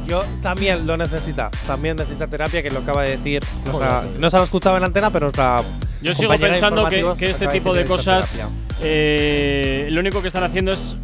[0.07, 1.49] yo también lo necesita.
[1.65, 3.43] También necesita terapia, que lo acaba de decir.
[3.65, 5.61] nuestra- no se lo escuchado en antena, pero nuestra.
[6.01, 8.39] Yo sigo pensando que, que este tipo de que cosas
[8.81, 10.95] eh, lo único que están haciendo es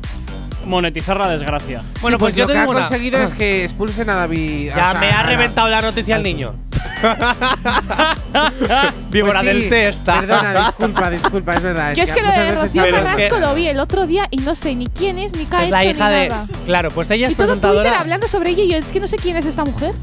[0.66, 1.82] monetizar la desgracia.
[2.02, 4.72] Bueno, Sí, pues, yo lo que te ha una- conseguido es que expulsen a David.
[4.72, 6.56] o Ya sea, me ha reventado la noticia al niño.
[9.10, 10.20] Víbora Pues sí, del testa.
[10.22, 11.94] Perdona, disculpa, disculpa, es verdad.
[11.96, 14.08] Yo es que lo de Rocío se Pero es Carrasco que- lo vi el otro
[14.08, 16.16] día y no sé ni quién es, ni qué ha Es la hecho, hija ni
[16.16, 16.30] de.
[16.30, 16.48] nada.
[16.66, 18.00] Claro, pues ella es Y todo Twitter presentadora.
[18.00, 19.94] hablando sobre ella y yo es que no sé quién es esta mujer.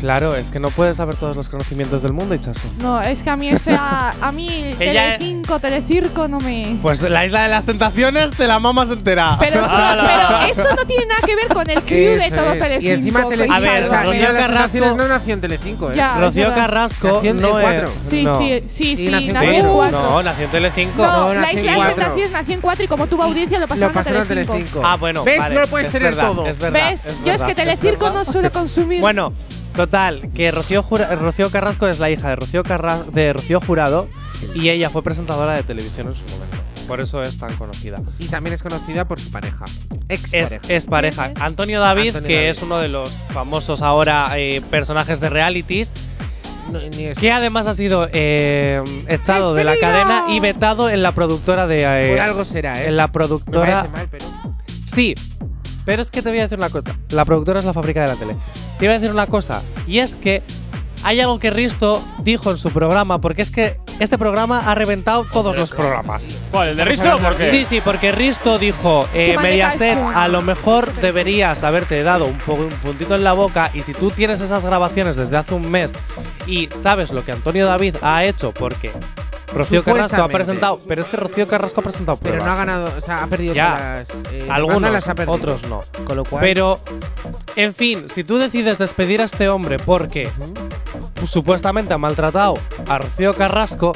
[0.00, 2.68] Claro, es que no puedes saber todos los conocimientos del mundo, Ichazo.
[2.80, 4.48] No, es que a mí ese a, a mí
[4.80, 9.36] Ella- Telecinco, Telecirco no me Pues la isla de las tentaciones te la mamas entera.
[9.38, 10.46] pero, ¡Hala!
[10.48, 12.60] pero eso no tiene nada que ver con el crew de Eso todo es.
[12.60, 12.84] Telecinco.
[12.86, 15.34] Y encima Telecinco, A ver, o sea, Rocío Isla de las Carrasco- Tentaciones no nació
[15.34, 15.94] en Telecinco, ¿eh?
[15.96, 16.18] Ya.
[16.18, 16.54] Rocío.
[16.54, 17.64] Carrasco Nació en no es.
[17.66, 17.92] cuatro.
[18.00, 18.38] Sí, no.
[18.38, 19.74] sí, sí, Sí, sí, nació en nació en cuatro.
[19.74, 20.02] cuatro.
[20.10, 21.02] No, nació en Telecinco.
[21.06, 21.94] No, No, la nació en Isla de las cuatro.
[21.96, 24.80] Tentaciones nació en 4 y como tuvo audiencia lo Lo pasaron, pasaron a Telecinco.
[24.82, 25.24] Ah, bueno.
[25.24, 25.38] ¿Ves?
[25.38, 26.46] vale, No lo puedes es tener verdad, todo.
[26.46, 26.90] Es verdad.
[26.90, 27.04] ¿Ves?
[27.06, 28.14] es Yo es verdad, que Telecirco verdad.
[28.18, 29.00] no suelo consumir.
[29.02, 29.32] Bueno,
[29.76, 34.08] total, que Rocío, Jura- Rocío Carrasco es la hija de Rocío, Carra- de Rocío Jurado
[34.54, 36.56] y ella fue presentadora de televisión en su momento.
[36.88, 38.00] por eso es tan conocida.
[38.18, 39.64] Y también es conocida por su pareja.
[40.08, 40.74] Ex Es, pareja.
[40.74, 41.30] es pareja.
[41.40, 42.48] Antonio David, Antonio que David.
[42.48, 45.92] es uno de los famosos ahora eh, personajes de realities,
[47.18, 51.84] que además ha sido eh, echado de la cadena y vetado en la productora de.
[51.84, 52.88] eh, Por algo será, ¿eh?
[52.88, 53.84] En la productora.
[53.84, 54.24] parece mal, pero.
[54.84, 55.14] Sí,
[55.84, 56.96] pero es que te voy a decir una cosa.
[57.10, 58.34] La productora es la fábrica de la tele.
[58.80, 60.42] Te iba a decir una cosa, y es que
[61.04, 65.24] hay algo que Risto dijo en su programa, porque es que este programa ha reventado
[65.30, 66.26] todos los programas.
[66.50, 66.68] ¿Cuál?
[66.70, 67.18] ¿El de Risto?
[67.18, 67.46] ¿Por qué?
[67.46, 72.54] Sí, sí, porque Risto dijo, eh, Mediaset, a lo mejor deberías haberte dado un, po-
[72.54, 75.92] un puntito en la boca y si tú tienes esas grabaciones desde hace un mes
[76.46, 78.90] y sabes lo que Antonio David ha hecho, porque
[79.54, 82.90] Rocío Carrasco ha presentado, pero es que Rocío Carrasco ha presentado Pero no ha ganado,
[82.96, 83.76] o sea, ha perdido Ya.
[84.04, 84.32] todas las.
[84.32, 85.34] eh, Algunos, las ha perdido.
[85.36, 85.82] otros no.
[86.04, 86.40] Con lo cual.
[86.40, 86.78] Pero,
[87.56, 90.30] en fin, si tú decides despedir a este hombre porque
[91.24, 92.54] supuestamente ha maltratado
[92.88, 93.92] a Rocío Carrasco,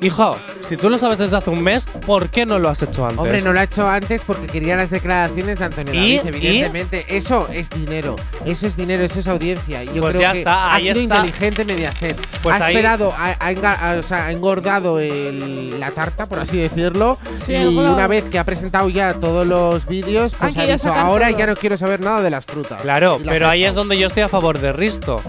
[0.00, 3.04] hijo, si tú lo sabes desde hace un mes, ¿por qué no lo has hecho
[3.04, 3.18] antes?
[3.18, 6.16] Hombre, no lo ha hecho antes porque quería las declaraciones de Antonio ¿Y?
[6.18, 7.04] David, evidentemente.
[7.08, 8.16] Eso es dinero.
[8.44, 9.82] Eso es dinero, eso es audiencia.
[9.84, 11.16] Y yo Pues creo ya que está, ha ahí sido está.
[11.26, 12.16] inteligente Mediaset.
[12.42, 16.56] Pues ha ahí- esperado, ha, ha o sea, ha engordado el- la tarta, por así
[16.58, 17.18] decirlo.
[17.46, 21.28] Sí, y una vez que ha presentado ya todos los vídeos, pues ha dicho, ahora
[21.28, 21.38] todo".
[21.38, 22.80] ya no quiero saber nada de las frutas.
[22.82, 25.20] Claro, Y las pero ahí es donde yo estoy a favor de Risto.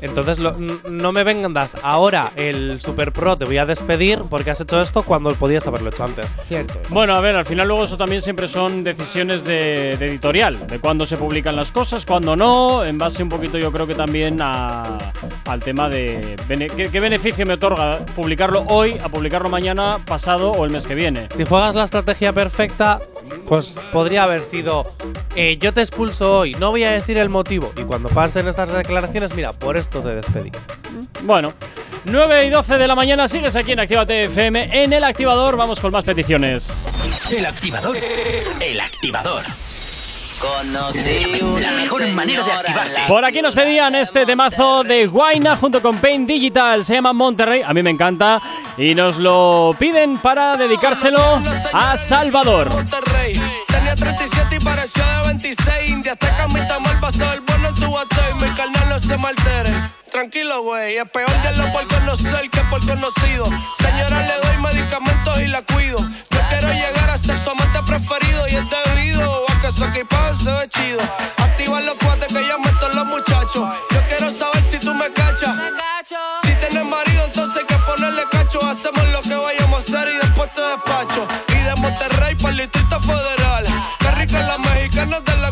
[0.00, 0.52] Entonces lo-
[0.90, 5.02] no me vengas ahora el Super Pro, te voy a despedir porque has hecho esto
[5.02, 6.36] cuando podías haberlo hecho antes.
[6.48, 6.74] Cierto.
[6.88, 10.78] Bueno, a ver, al final luego eso también siempre son decisiones de, de editorial, de
[10.78, 14.38] cuándo se publican las cosas, cuándo no, en base un poquito yo creo que también
[14.40, 14.98] a-
[15.46, 20.52] al tema de bene- ¿qué, qué beneficio me otorga publicarlo hoy a publicarlo mañana, pasado
[20.52, 21.26] o el mes que viene.
[21.30, 23.00] Si juegas la estrategia perfecta,
[23.48, 24.84] pues podría haber sido
[25.36, 28.72] eh, yo te expulso hoy, no voy a decir el motivo y cuando pasen estas
[28.72, 30.50] declaraciones, mira, por esto te despedí.
[31.24, 31.52] Bueno,
[32.04, 35.80] 9 y 12 de la mañana sigues aquí en Actívate FM en el activador, vamos
[35.80, 36.86] con más peticiones.
[37.30, 37.96] El activador.
[38.60, 39.42] El activador.
[41.60, 43.00] La mejor manera de activarte.
[43.06, 46.84] Por aquí nos pedían este temazo de Guaina junto con Paint Digital.
[46.84, 47.62] Se llama Monterrey.
[47.64, 48.42] A mí me encanta.
[48.76, 51.40] Y nos lo piden para dedicárselo
[51.72, 52.70] a Salvador.
[52.70, 53.40] Monterrey.
[53.94, 55.90] Tenía 37 y pareció de 26.
[55.90, 58.34] India hasta camita mal pasó el bueno en tu batey.
[58.34, 59.70] Mi carnal no se me altere.
[60.10, 60.96] Tranquilo, güey.
[60.96, 63.44] Es peor de lo por conocer que por conocido.
[63.78, 65.98] Señora, le doy medicamentos y la cuido.
[65.98, 70.36] Yo quiero llegar a ser su amante preferido y es debido a que su equipaje
[70.42, 71.00] se ve chido.
[71.36, 73.76] Activa los cuates que ya meto los muchachos.
[73.90, 75.54] Yo quiero saber si tú me cachas.
[76.44, 78.64] Si tienes marido, entonces hay que ponerle cacho.
[78.64, 81.26] Hacemos lo que vayamos a hacer y después te despacho.
[81.48, 83.71] Y de Monterrey para el Distrito Federal.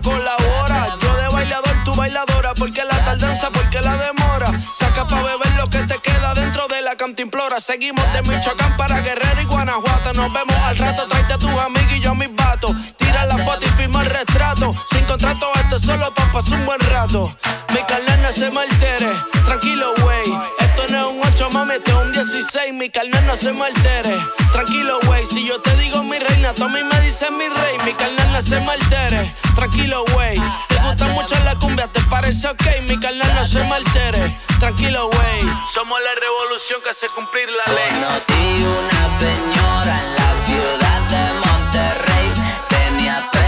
[0.00, 0.96] colabora?
[1.00, 2.54] Yo de bailador, tú bailadora.
[2.54, 4.50] Porque la tardanza, porque la demora.
[4.72, 7.60] Saca pa' beber lo que te queda dentro de la cantimplora.
[7.60, 10.12] Seguimos de Michoacán para Guerrero y Guanajuato.
[10.14, 12.72] Nos vemos al rato, tráete a tus amigos y yo a mis vatos.
[12.96, 14.72] Tira la foto y firma el retrato.
[14.90, 17.32] Sin contrato, esto solo pa' pasar un buen rato.
[17.74, 19.12] Mi carnal no se me altere
[19.44, 23.52] Tranquilo, wey Esto no es un 8, mami, es un 16 Mi carnal no se
[23.52, 24.16] me altere
[24.52, 27.76] Tranquilo, wey Si yo te digo mi reina, tú a mí me dices mi rey
[27.84, 32.46] Mi carnal no se me altere Tranquilo, wey Te gusta mucho la cumbia, ¿te parece
[32.46, 32.62] ok?
[32.88, 34.30] Mi carnal no se me altere
[34.60, 35.40] Tranquilo, wey
[35.74, 41.34] Somos la revolución que hace cumplir la ley Conocí una señora en la ciudad de
[41.40, 42.32] Monterrey.
[42.68, 43.47] Tenía 37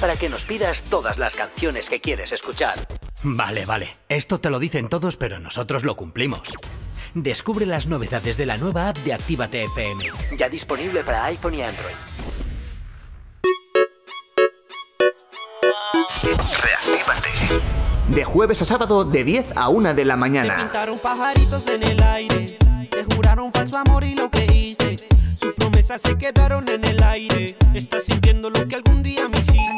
[0.00, 2.86] Para que nos pidas todas las canciones que quieres escuchar.
[3.22, 3.96] Vale, vale.
[4.08, 6.54] Esto te lo dicen todos, pero nosotros lo cumplimos.
[7.14, 10.04] Descubre las novedades de la nueva app de Actívate FM.
[10.36, 11.94] Ya disponible para iPhone y Android.
[16.62, 17.28] Reactívate.
[18.08, 20.56] De jueves a sábado de 10 a 1 de la mañana.
[20.58, 22.58] Pintaron pajaritos en el aire,
[22.90, 24.96] te juraron falso amor y lo creíste.
[25.34, 27.56] Sus promesas se quedaron en el aire.
[27.74, 29.77] Estás sintiendo lo que algún día me hiciste.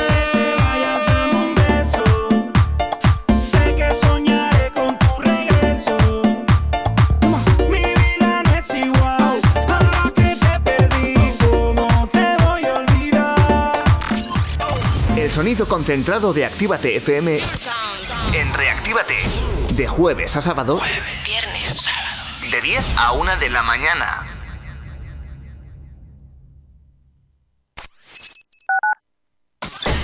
[15.51, 17.37] Sonido concentrado de Actívate FM
[18.33, 19.17] en Reactívate.
[19.73, 20.79] De jueves a sábado.
[21.25, 21.89] Viernes.
[22.49, 24.25] De 10 a 1 de la mañana.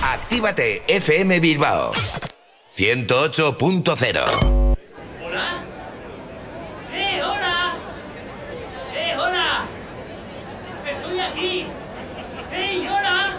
[0.02, 1.92] Actívate FM Bilbao
[2.76, 4.76] 108.0
[5.24, 5.62] ¿Hola?
[6.92, 7.74] ¡Eh, hola!
[8.94, 9.66] ¡Eh, hola!
[10.90, 11.66] ¡Estoy aquí!
[12.52, 13.38] ¡Hey, hola!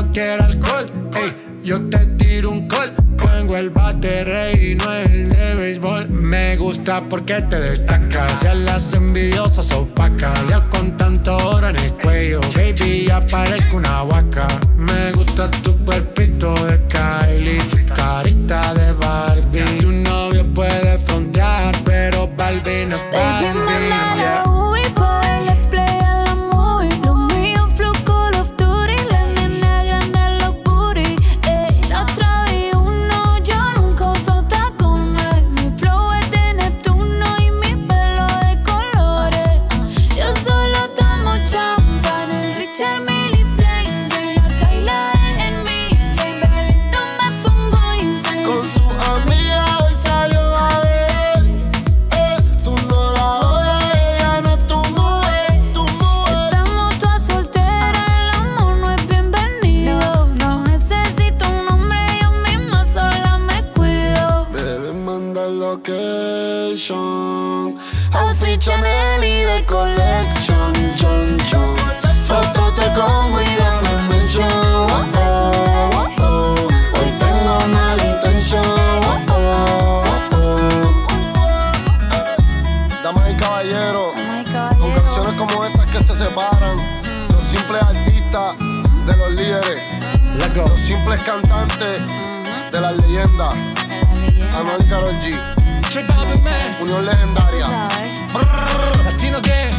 [0.00, 0.90] Reclamo, quiero alcohol.
[1.14, 1.32] Ey,
[1.64, 2.92] yo te tiro un call.
[3.16, 6.08] Pongo el bate rey y no el de béisbol.
[6.08, 8.40] Me gusta porque te destacas.
[8.42, 10.38] Ya las envidiosas opacas.
[10.48, 14.46] Ya con tanto oro en el cuello, baby, ya parezco una vaca.
[14.76, 16.09] Me gusta tu cuerpito
[93.40, 94.54] las leyendas.
[94.54, 95.34] Anuel y Karol G.
[96.82, 97.66] Unión legendaria.
[99.04, 99.70] Latino que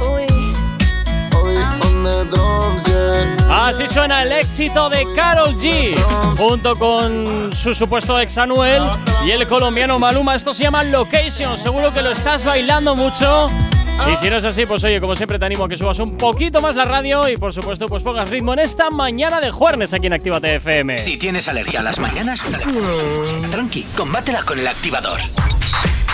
[0.00, 0.26] Hoy
[1.82, 3.66] on the drums, yeah.
[3.68, 5.96] Así suena el éxito de Carol G
[6.36, 8.82] junto con su supuesto ex Anuel
[9.24, 10.34] y el colombiano Maluma.
[10.34, 11.56] Esto se llama Location.
[11.56, 13.46] Seguro que lo estás bailando mucho.
[14.06, 16.16] Y si no es así, pues oye, como siempre te animo a que subas un
[16.16, 19.92] poquito más la radio y por supuesto pues pongas ritmo en esta mañana de jueves
[19.92, 20.98] aquí en Actívate FM.
[20.98, 22.42] Si tienes alergia a las mañanas,
[23.50, 25.20] tranqui, combátela con el activador.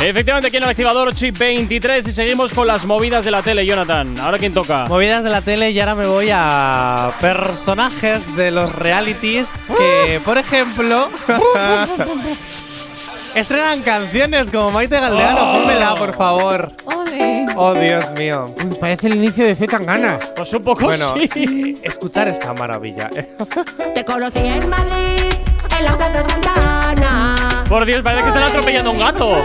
[0.01, 3.43] Efectivamente, aquí en el activador 8 y 23 y seguimos con las movidas de la
[3.43, 4.19] tele, Jonathan.
[4.19, 4.86] ¿Ahora quién toca?
[4.86, 10.36] Movidas de la tele y ahora me voy a personajes de los realities que, por
[10.36, 11.09] ejemplo,
[13.36, 15.52] estrenan canciones como Maite Galdeano.
[15.52, 15.59] Oh.
[15.61, 16.73] Pónmela, por favor.
[16.86, 17.03] Ole.
[17.57, 18.53] Oh, Dios mío.
[18.81, 20.19] Parece el inicio de Zetangana.
[20.35, 21.81] Pues un poco Bueno, sí.
[21.85, 23.09] escuchar esta maravilla.
[23.15, 23.37] eh.
[23.95, 25.33] Te conocí en Madrid,
[25.79, 27.37] en la Plaza Santana.
[27.69, 29.37] Por Dios, parece que están atropellando a un gato.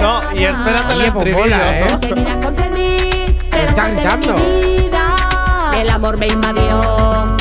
[0.00, 1.38] No, y esperando el Oye, pues estribillo.
[1.38, 1.84] mola, ¿eh?
[1.90, 2.98] Enseguida comprendí
[3.50, 4.34] que eras Está parte de gritando.
[4.34, 5.16] vida.
[5.80, 7.36] El amor me invadió,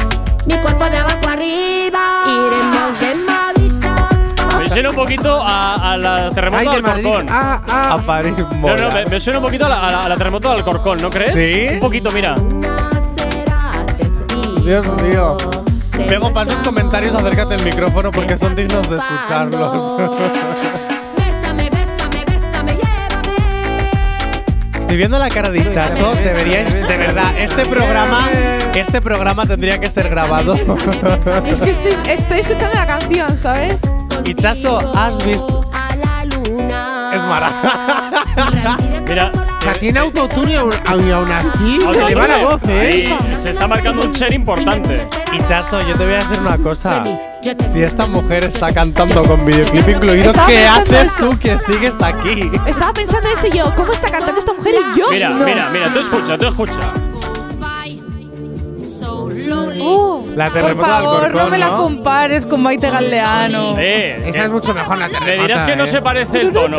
[0.46, 1.93] mi cuerpo de abajo arriba.
[4.74, 7.04] Suena un poquito a, a la terremoto Ay, de del Madrid.
[7.04, 7.26] Corcón.
[7.30, 7.94] Ah, ah.
[7.94, 10.16] A París No, no, me, me suena un poquito a la, a la- a la
[10.18, 11.34] terremoto del Corcón, ¿no crees?
[11.34, 11.74] ¿Sí?
[11.76, 12.36] Un poquito, mira.
[14.64, 15.38] Dios mío.
[16.08, 20.02] Pego para esos comentarios, acércate al micrófono porque son dignos de escucharlos.
[24.80, 28.28] Estoy viendo la cara de Ichazo, deberíais, de verdad, este programa,
[28.76, 30.54] este programa tendría que ser grabado.
[31.46, 33.82] Es que estoy, estoy escuchando la canción, ¿sabes?
[34.26, 35.66] Ichazo, has visto.
[37.14, 37.52] Es mara.
[39.08, 39.32] Mira.
[39.34, 40.74] O sea, tiene autotune y aún-
[41.08, 43.16] y aún así se le va la voz, ¿eh?
[43.20, 45.08] Ahí se está marcando un share importante.
[45.32, 47.04] Ichazo, yo te voy a decir una cosa.
[47.72, 51.30] Si esta mujer está cantando con videoclip incluido, Estaba ¿qué pensando haces eso.
[51.30, 52.52] tú que sigues aquí?
[52.66, 55.06] Estaba pensando eso y yo, ¿cómo está cantando esta mujer y yo?
[55.12, 55.46] Mira, no.
[55.46, 56.80] mira, mira, tú escucha, tú escucha.
[59.52, 61.78] Oh, La Por terremoto favor, no me la ¿no?
[61.78, 63.76] compares con Maite Galdeano.
[63.78, 65.88] Eh, Esta eh, es mucho mejor la me terremota, dirás que no ¿eh?
[65.88, 66.78] se parece el tono.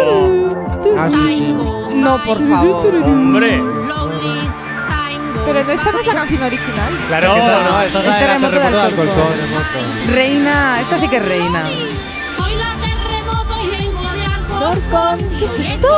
[0.97, 1.55] Ah, sí, sí.
[1.97, 2.87] No, por favor.
[2.97, 3.61] Hombre,
[5.47, 7.05] pero no, esta no es la canción original.
[7.07, 9.17] Claro que esta no, esta es la Es de la terremoto terremoto del Corcón.
[9.17, 10.15] Corcón.
[10.15, 11.63] Reina, esta sí que es reina.
[14.59, 15.89] Corcón, ¿qué es esto?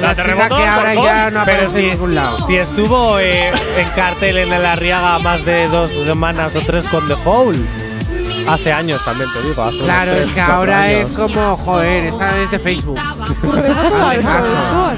[0.00, 2.46] La terremoto que ahora ya no aparece en si, ningún lado.
[2.46, 7.06] si estuvo eh, en cartel en el Arriaga más de dos semanas o tres con
[7.08, 7.58] The Hole.
[8.48, 9.62] Hace años también, te digo.
[9.62, 12.98] Hace claro, es que ahora es como, joder, esta vez de Facebook.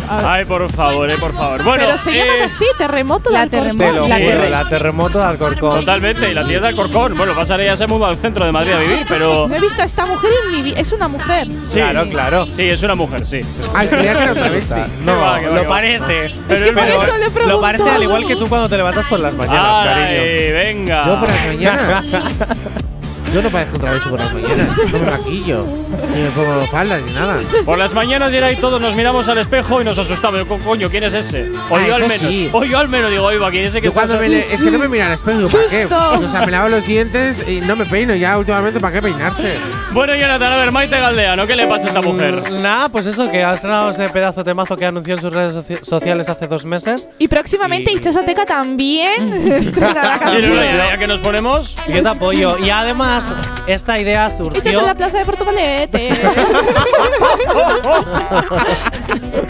[0.08, 1.62] Ay, por favor, eh, por favor.
[1.64, 3.76] Pero se llaman eh, así, terremoto de Alcorcón.
[3.76, 4.48] Terremoto.
[4.48, 5.80] La, terremoto de Alcorcón.
[5.80, 7.16] Totalmente, y la tía de Alcorcón.
[7.16, 9.48] Bueno, pasaré ya se muda al centro de Madrid a vivir, pero.
[9.48, 10.80] No he visto a esta mujer en mi vida.
[10.80, 11.48] Es una mujer.
[11.72, 12.46] Claro, claro.
[12.46, 13.40] Sí, es una mujer, sí.
[13.74, 14.86] Al final creo que viste.
[15.04, 16.34] No, va, lo parece.
[16.48, 19.06] Pero que por eso le he Lo parece al igual que tú cuando te levantas
[19.08, 20.54] por las mañanas, Ay, cariño.
[20.54, 21.06] venga.
[21.06, 22.04] Yo por las mañanas.
[23.32, 24.68] Yo no parezco un travesti por las mañanas.
[24.90, 25.66] No me maquillo,
[26.14, 27.40] ni me pongo faldas, ni nada.
[27.64, 30.46] Por las mañanas era y todos nos miramos al espejo y nos asustamos.
[30.46, 31.50] Co coño, ¿quién es ese?
[31.70, 32.18] O ah, yo al menos.
[32.18, 32.50] Sí.
[32.52, 34.78] O yo al menos digo, oiga, ¿quién es ese que cuando me Es que no
[34.78, 35.86] me mira al espejo, ¿para qué?
[35.86, 39.58] O sea, me lavo los dientes y no me peino ya últimamente, ¿para qué peinarse?
[39.92, 42.42] Bueno, Jonathan, a ver, Maite Galdeano, ¿qué le pasa a esta mujer?
[42.50, 45.32] Mm, nada, pues eso, que ha sonado ese pedazo de mazo que anunció en sus
[45.32, 47.10] redes soci sociales hace dos meses.
[47.18, 47.96] Y próximamente y...
[47.96, 49.62] Ichazoteca también.
[49.62, 51.76] sí, no, ya, ya que nos ponemos.
[51.88, 52.58] Yo te apoyo.
[52.58, 53.19] Y además
[53.66, 54.80] esta idea surgió.
[54.80, 56.10] En la plaza de Portugalete.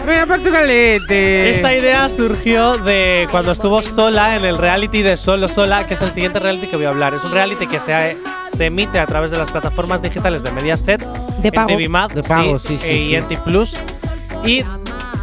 [0.07, 1.55] Voy a Portugalete.
[1.55, 6.03] Esta idea surgió de cuando estuvo sola en el reality de Solo Sola, que es
[6.03, 7.15] el siguiente reality que voy a hablar.
[7.15, 8.17] Es un reality que se,
[8.59, 12.57] emite a través de las plataformas digitales de Mediaset, de pago, en TV de pago,
[12.69, 13.39] y e sí.
[13.45, 13.77] Plus.
[14.45, 14.65] Y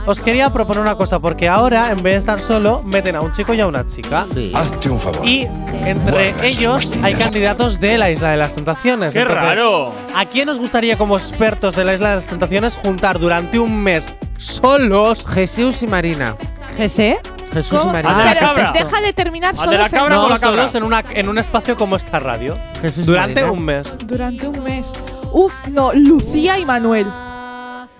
[0.07, 3.33] os quería proponer una cosa, porque ahora, en vez de estar solo, meten a un
[3.33, 4.25] chico y a una chica.
[4.33, 4.51] Sí.
[4.55, 5.27] Hazte un favor.
[5.27, 5.41] Y
[5.83, 9.13] entre ellos hay candidatos de la Isla de las Tentaciones.
[9.13, 9.91] ¡Qué Entonces, raro!
[10.15, 13.83] ¿A quién os gustaría, como expertos de la Isla de las Tentaciones, juntar durante un
[13.83, 14.05] mes
[14.37, 15.27] solos?
[15.27, 16.37] Jesús y Marina.
[16.77, 17.19] ¿Jesé?
[17.51, 18.15] Jesús y Marina.
[18.17, 18.71] Ah, Pero cabra.
[18.71, 20.55] deja de terminar Al de la solos en- No, la cabra.
[20.55, 22.57] solos en, una, en un espacio como esta radio.
[22.81, 23.51] Jesús y durante Marina.
[23.51, 23.97] un mes.
[24.05, 24.93] durante un mes.
[25.33, 27.07] Uf, no, Lucía y Manuel.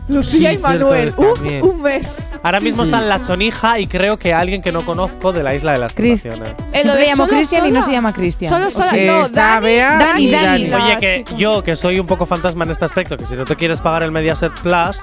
[0.08, 1.14] Lucía sí, y Manuel,
[1.62, 2.36] un, mes.
[2.42, 5.54] Ahora mismo sí, están La Chonija y creo que alguien que no conozco de la
[5.54, 6.56] Isla de las Tentaciones.
[6.72, 8.50] Eh, lo llamo Cristian y no se llama Cristian.
[8.50, 12.64] Solo, solo, o sea, Dani, Dani, Oye, que ah, yo, que soy un poco fantasma
[12.64, 15.02] en este aspecto, que si no te quieres pagar el Mediaset Plus,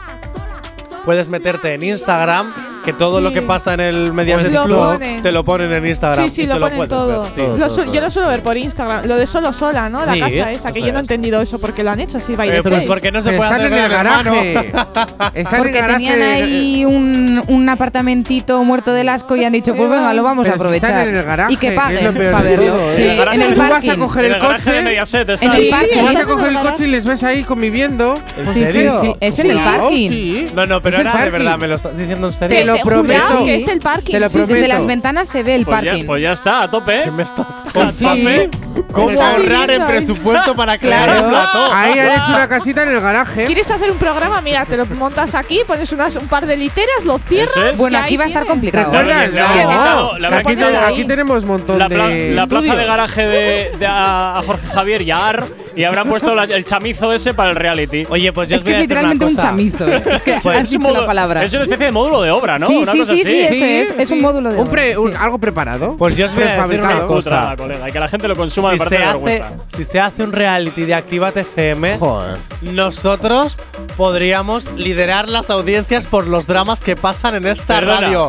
[1.04, 3.24] puedes meterte en Instagram que todo sí.
[3.24, 5.22] lo que pasa en el Mediaset pues Plus ponen.
[5.22, 6.28] te lo ponen en Instagram.
[6.28, 7.26] Sí, sí, lo, ponen lo todo.
[7.26, 7.40] Sí.
[7.40, 9.06] lo yo lo suelo ver por Instagram.
[9.06, 10.04] Lo de solo sola, ¿no?
[10.04, 10.54] La sí, casa ¿eh?
[10.54, 12.62] esa, que pues yo no he entendido eso porque lo han hecho así, by eh,
[12.62, 14.54] pues porque no se puede Están hacer en el garaje.
[15.34, 15.98] Están porque en el garaje.
[15.98, 20.44] tenían ahí un, un, apartamentito muerto del asco y han dicho, pues venga, lo vamos
[20.44, 21.08] Pero a aprovechar.
[21.08, 21.52] en el garaje.
[21.52, 22.16] Y que paguen.
[22.16, 23.24] ¿eh?
[23.32, 23.54] En el parking.
[23.54, 24.78] Tú vas a coger el coche.
[24.78, 26.02] En el parking.
[26.04, 28.20] Vas a coger el coche y les ves ahí conviviendo.
[28.36, 29.16] ¿En serio?
[29.20, 30.46] Es en el parking.
[30.54, 33.44] No, no, pero ahora de verdad me lo estás diciendo en serio lo prometo.
[33.44, 34.12] Que es el parking.
[34.12, 34.54] Te lo prometo.
[34.54, 36.00] Desde las ventanas se ve el pues parking.
[36.02, 37.00] Ya, pues ya está, a tope.
[37.00, 37.02] ¿eh?
[37.04, 38.50] ¿Qué me estás ¿A sí.
[38.92, 39.84] ¿Cómo ahorrar en ¿eh?
[39.86, 41.28] presupuesto para crear claro.
[41.28, 41.72] plató?
[41.72, 43.44] Ahí han hecho una casita en el garaje.
[43.44, 44.40] ¿Quieres hacer un programa?
[44.40, 47.56] Mira, te lo montas aquí, pones unas, un par de literas, lo cierras.
[47.56, 47.76] Es.
[47.76, 48.92] Bueno, aquí va a estar complicado.
[48.92, 49.28] ¿Recuerdas?
[49.28, 49.32] ¿eh?
[49.34, 50.18] No.
[50.18, 50.36] no.
[50.36, 52.34] Aquí, aquí, tenemos un montón la de.
[52.34, 56.34] La plaza de garaje de, de a, Jorge Javier y a Ar, y habrán puesto
[56.34, 58.06] la, el chamizo ese para el reality.
[58.08, 59.86] Oye, pues yo Es que es literalmente un chamizo.
[59.88, 61.44] es que pues has dicho la palabra.
[61.44, 62.63] Es una especie de módulo de obra, ¿no?
[62.68, 62.92] ¿no?
[62.92, 64.10] Sí, sí, sí, sí, es.
[64.10, 64.58] Un módulo de.
[64.60, 65.96] Un pre- un- Algo preparado.
[65.96, 67.54] Pues yo os voy a decir una cosa.
[67.56, 69.48] Colega, y que la gente lo consuma Si se, de hace, vergüenza.
[69.76, 72.36] si se hace un reality de Actívate FM, Joder.
[72.62, 73.60] nosotros
[73.96, 78.28] podríamos liderar las audiencias por los dramas que pasan en esta radio.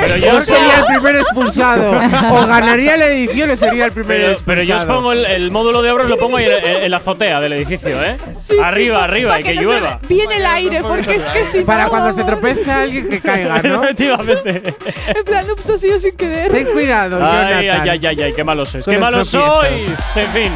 [0.00, 1.90] pero yo sería el primer expulsado.
[2.30, 4.44] O ganaría la edición o sería el primer Pero, expulsado.
[4.46, 7.40] pero yo os pongo el, módulo de obras, lo pongo ahí en, en- la azotea
[7.40, 8.16] del edificio, ¿eh?
[8.62, 9.98] arriba, arriba, y que llueva.
[10.08, 12.40] Viene el aire, porque es que si Para cuando se vamos.
[12.40, 13.75] tropeza alguien que caiga, ¿no?
[13.76, 13.84] ¿no?
[13.84, 14.74] Efectivamente.
[15.08, 16.50] en plan, lo puso así sin querer.
[16.50, 17.80] Ten cuidado, ay, Jonathan.
[17.80, 18.84] Ay, ay, ay, ay, qué malos sois.
[18.84, 20.16] Qué malos sois.
[20.16, 20.52] En fin.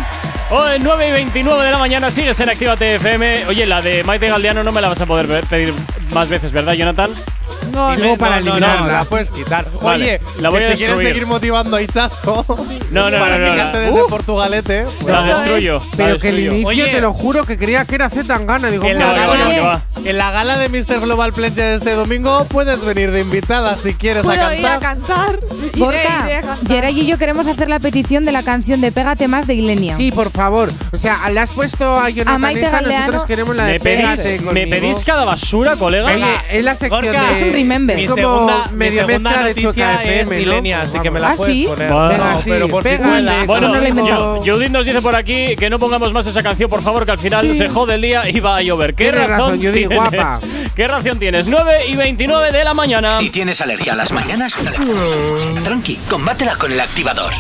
[0.50, 3.46] Hoy, 9 y 29 de la mañana, sigues en Actívate FM.
[3.46, 5.72] Oye, la de Maite Galdiano no me la vas a poder pedir
[6.12, 7.10] más veces, ¿verdad, Jonathan?
[7.72, 8.92] No, Digo para eliminarla.
[8.92, 9.66] la puedes quitar.
[9.80, 12.44] Oye, la voy a si quieres seguir motivando a Hichazo
[12.90, 13.78] No, no, para no, no, no.
[13.78, 14.06] desde uh.
[14.08, 15.14] Portugalete, eh, pues.
[15.14, 15.80] La destruyo.
[15.96, 16.88] Pero que el inicio, Oye.
[16.88, 18.70] te lo juro, que creía que era Zetangana.
[18.70, 21.00] Digo, Que la- en la gala de Mr.
[21.00, 25.38] Global Pledge de este domingo puedes venir de invitada si quieres a ir a cantar.
[25.74, 26.02] Iré,
[26.68, 29.54] iré a y yo queremos hacer la petición de la canción de Pégate más de
[29.54, 29.94] Ilenia.
[29.94, 30.72] sí, por favor.
[30.92, 33.72] O sea, le has puesto a Jonathan a Maite esta, Galeano, nosotros queremos la de
[33.74, 36.06] me pedís, Me pedís cada basura, colega.
[36.06, 37.98] Oye, es la sección de, es un remember.
[37.98, 40.78] Es como segunda, medio de Choca FM, ¿no?
[40.78, 41.66] Así que me la ¿Ah, ¿sí?
[41.68, 41.90] poner.
[41.90, 46.26] Venga, sí, pero por pégale, bueno, Judith nos dice por aquí que no pongamos más
[46.26, 47.54] esa canción, por favor, que al final sí.
[47.54, 48.94] se jode el día y va a llover.
[48.94, 49.98] ¿Qué Tienes razón, Judith, tienes?
[49.98, 50.40] guapa.
[50.74, 51.46] ¿Qué razón tienes?
[51.46, 53.12] 9 y 29 de la mañana.
[53.12, 54.56] Si tienes alergia a las mañanas,
[55.64, 57.32] tranqui, combátela con el activador.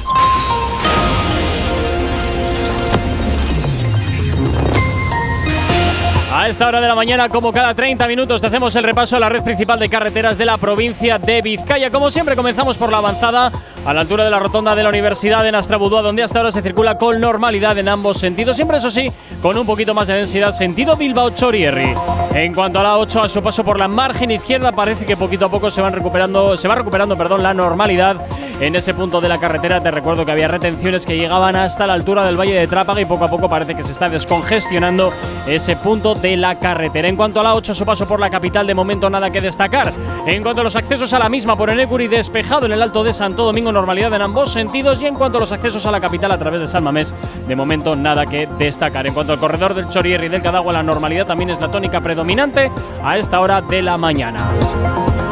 [6.32, 9.20] A esta hora de la mañana, como cada 30 minutos, te hacemos el repaso a
[9.20, 11.90] la red principal de carreteras de la provincia de Vizcaya.
[11.90, 13.50] Como siempre, comenzamos por la avanzada.
[13.84, 16.62] A la altura de la rotonda de la Universidad de Nastrabudúa, donde hasta ahora se
[16.62, 20.52] circula con normalidad en ambos sentidos, siempre eso sí, con un poquito más de densidad,
[20.52, 21.94] sentido Bilbao-Chorierri.
[22.34, 25.46] En cuanto a la 8, a su paso por la margen izquierda, parece que poquito
[25.46, 28.16] a poco se van recuperando, se va recuperando, perdón, la normalidad
[28.60, 29.80] en ese punto de la carretera.
[29.80, 33.06] Te recuerdo que había retenciones que llegaban hasta la altura del Valle de Trápaga y
[33.06, 35.12] poco a poco parece que se está descongestionando
[35.46, 37.08] ese punto de la carretera.
[37.08, 39.40] En cuanto a la 8, a su paso por la capital, de momento nada que
[39.40, 39.92] destacar.
[40.26, 43.12] En cuanto a los accesos a la misma por Enecuri, despejado en el Alto de
[43.12, 45.02] Santo Domingo, normalidad en ambos sentidos.
[45.02, 47.14] Y en cuanto a los accesos a la capital a través de San Mamés,
[47.46, 49.06] de momento nada que destacar.
[49.06, 52.00] En cuanto al corredor del Chorierri y del Cadagua, la normalidad también es la tónica
[52.00, 52.70] predominante
[53.02, 54.44] a esta hora de la mañana.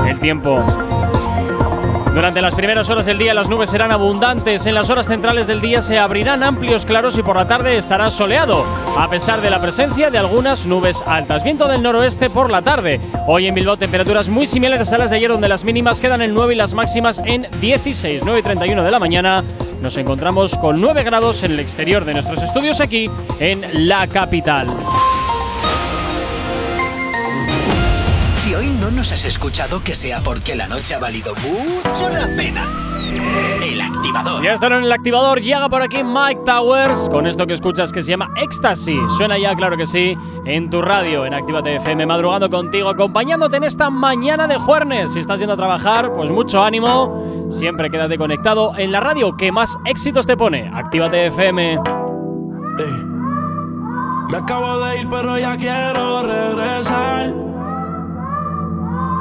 [0.06, 0.62] El tiempo.
[2.18, 5.60] Durante las primeras horas del día las nubes serán abundantes, en las horas centrales del
[5.60, 8.64] día se abrirán amplios claros y por la tarde estará soleado,
[8.98, 11.44] a pesar de la presencia de algunas nubes altas.
[11.44, 13.00] Viento del noroeste por la tarde.
[13.28, 16.34] Hoy en Bilbao temperaturas muy similares a las de ayer donde las mínimas quedan en
[16.34, 19.44] 9 y las máximas en 16, 9 y 31 de la mañana.
[19.80, 23.08] Nos encontramos con 9 grados en el exterior de nuestros estudios aquí
[23.38, 24.66] en la capital.
[28.58, 32.64] Hoy no nos has escuchado, que sea porque la noche ha valido mucho la pena.
[33.62, 34.42] El activador.
[34.42, 38.02] Ya estará en el activador, llega por aquí Mike Towers con esto que escuchas que
[38.02, 38.96] se llama Ecstasy.
[39.16, 43.64] Suena ya, claro que sí, en tu radio, en Actívate FM, madrugando contigo, acompañándote en
[43.64, 45.12] esta mañana de jueves.
[45.12, 47.46] Si estás yendo a trabajar, pues mucho ánimo.
[47.50, 50.68] Siempre quédate conectado en la radio que más éxitos te pone.
[50.74, 51.78] Actívate FM.
[54.30, 57.47] Me acabo de ir, pero ya quiero regresar.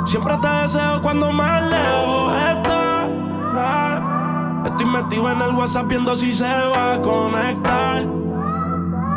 [0.07, 3.09] Siempre te deseo cuando más lejos estás.
[3.55, 7.97] Ah, Estoy metido en el WhatsApp viendo si se va a conectar.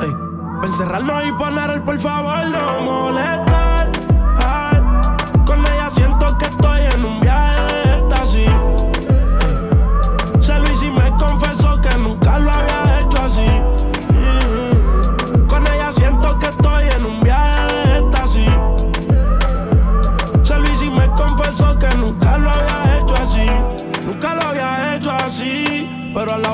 [0.01, 0.15] Ey,
[0.65, 3.60] encerrarnos y poner el por favor no molestar.
[26.13, 26.53] Pero a la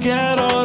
[0.00, 0.64] quiero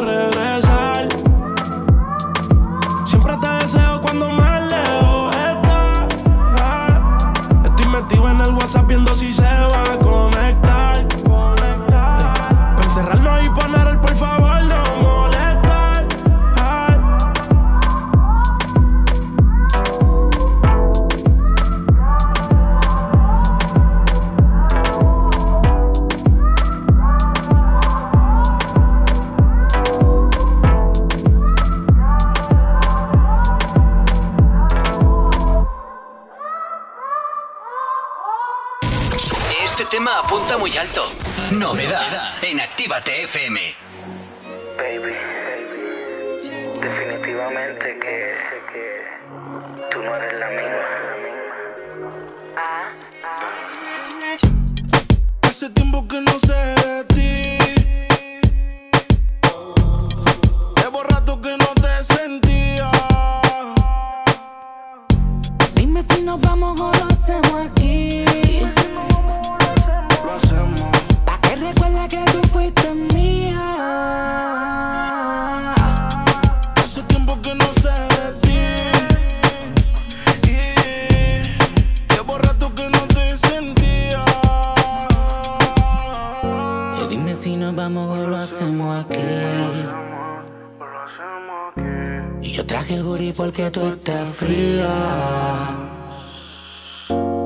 [92.46, 94.88] Y yo traje el gurí porque tú estás fría.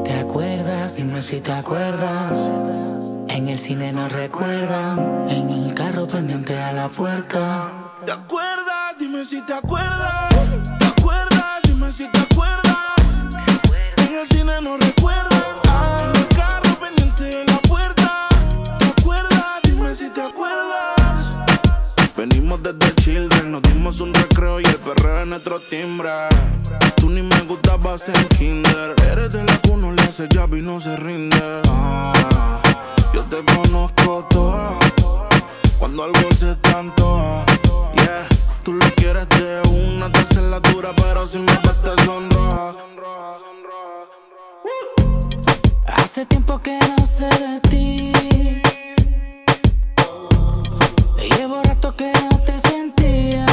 [0.04, 0.94] ¿Te acuerdas?
[0.94, 2.36] Dime si te acuerdas.
[3.28, 5.26] En el cine nos recuerdan.
[5.30, 7.72] En el carro pendiente a la puerta.
[8.04, 8.94] ¿Te acuerdas?
[8.98, 10.28] Dime si te acuerdas.
[10.78, 11.60] ¿Te acuerdas?
[11.62, 12.76] Dime si te acuerdas.
[14.06, 15.42] En el cine no recuerdan.
[15.66, 18.28] Ah, en el carro pendiente de la puerta.
[18.78, 19.60] ¿Te acuerdas?
[19.62, 21.38] Dime si te acuerdas.
[22.18, 24.60] Venimos desde Children, nos dimos un recreo
[25.26, 26.10] nuestro timbre.
[26.96, 28.94] Tú ni me gustabas en kinder.
[29.10, 31.62] Eres de la uno le hace llave y no se rinde.
[31.68, 32.60] Ah,
[33.14, 34.72] yo te conozco toda.
[35.78, 37.44] Cuando algo se tanto,
[37.94, 38.26] yeah.
[38.62, 42.74] Tú lo quieres de una, te dura, pero si me ves te sonroja.
[45.86, 48.12] Hace tiempo que no sé de ti.
[51.36, 53.46] Llevo rato que no te sentía.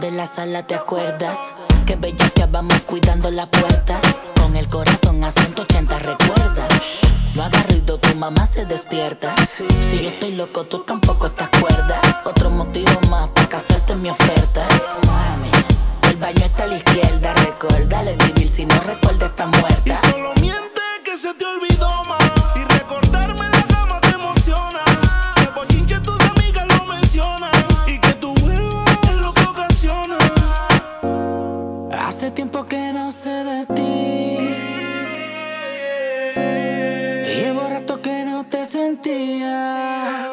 [0.00, 1.56] De la sala te acuerdas
[1.86, 4.00] que bella que vamos cuidando la puerta.
[4.40, 6.68] Con el corazón a 180 recuerdas.
[7.34, 9.34] No hagas ruido, tu mamá se despierta.
[9.80, 12.00] Si yo estoy loco, tú tampoco te acuerdas.
[12.24, 14.66] Otro motivo más para casarte mi oferta.
[14.68, 15.81] El
[16.22, 19.82] baño está a la izquierda, recuérdale vivir si no recuerda está muerta.
[19.84, 22.22] Y solo miente que se te olvidó más.
[22.54, 24.82] Y recordarme la cama te emociona.
[25.34, 27.50] Que bochinche tus amigas lo mencionan.
[27.88, 30.18] Y que tú vuelvas es lo que ocasiona.
[32.06, 34.38] Hace tiempo que no sé de ti.
[37.34, 40.31] Llevo rato que no te sentía.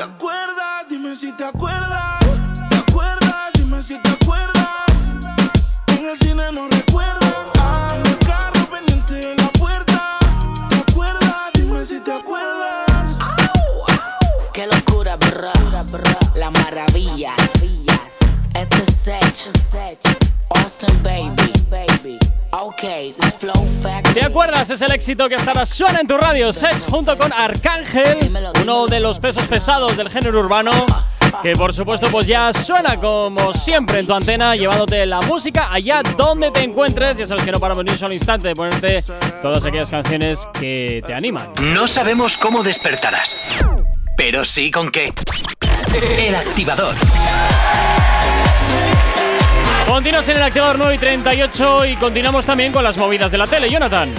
[0.00, 0.86] ¿Te acuerdas?
[0.88, 2.20] Dime si te acuerdas.
[2.70, 3.50] ¿Te acuerdas?
[3.52, 4.64] Dime si te acuerdas.
[5.88, 7.30] En el cine no recuerdan.
[7.58, 10.18] Ah, el carro pendiente de la puerta.
[10.70, 11.50] ¿Te acuerdas?
[11.52, 13.14] Dime si te acuerdas.
[14.54, 15.52] Qué locura, bro.
[16.34, 17.34] La maravilla.
[18.54, 20.39] Este es Sech.
[20.50, 22.18] Austin Baby.
[22.52, 24.14] Ok, this Flow Factory.
[24.14, 24.70] ¿Te acuerdas?
[24.70, 26.52] Es el éxito que hasta ahora suena en tu radio.
[26.52, 28.18] Sets junto con Arcángel,
[28.60, 30.70] uno de los pesos pesados del género urbano.
[31.42, 36.02] Que por supuesto pues ya suena como siempre en tu antena, llevándote la música allá
[36.16, 37.18] donde te encuentres.
[37.18, 39.04] Ya sabes que no paramos ni un solo instante de ponerte
[39.40, 41.50] todas aquellas canciones que te animan.
[41.72, 43.64] No sabemos cómo despertarás,
[44.16, 45.10] pero sí con qué.
[46.18, 46.96] El activador.
[49.90, 53.48] Continuas en el activador 9 y 38 y continuamos también con las movidas de la
[53.48, 54.14] tele, Jonathan.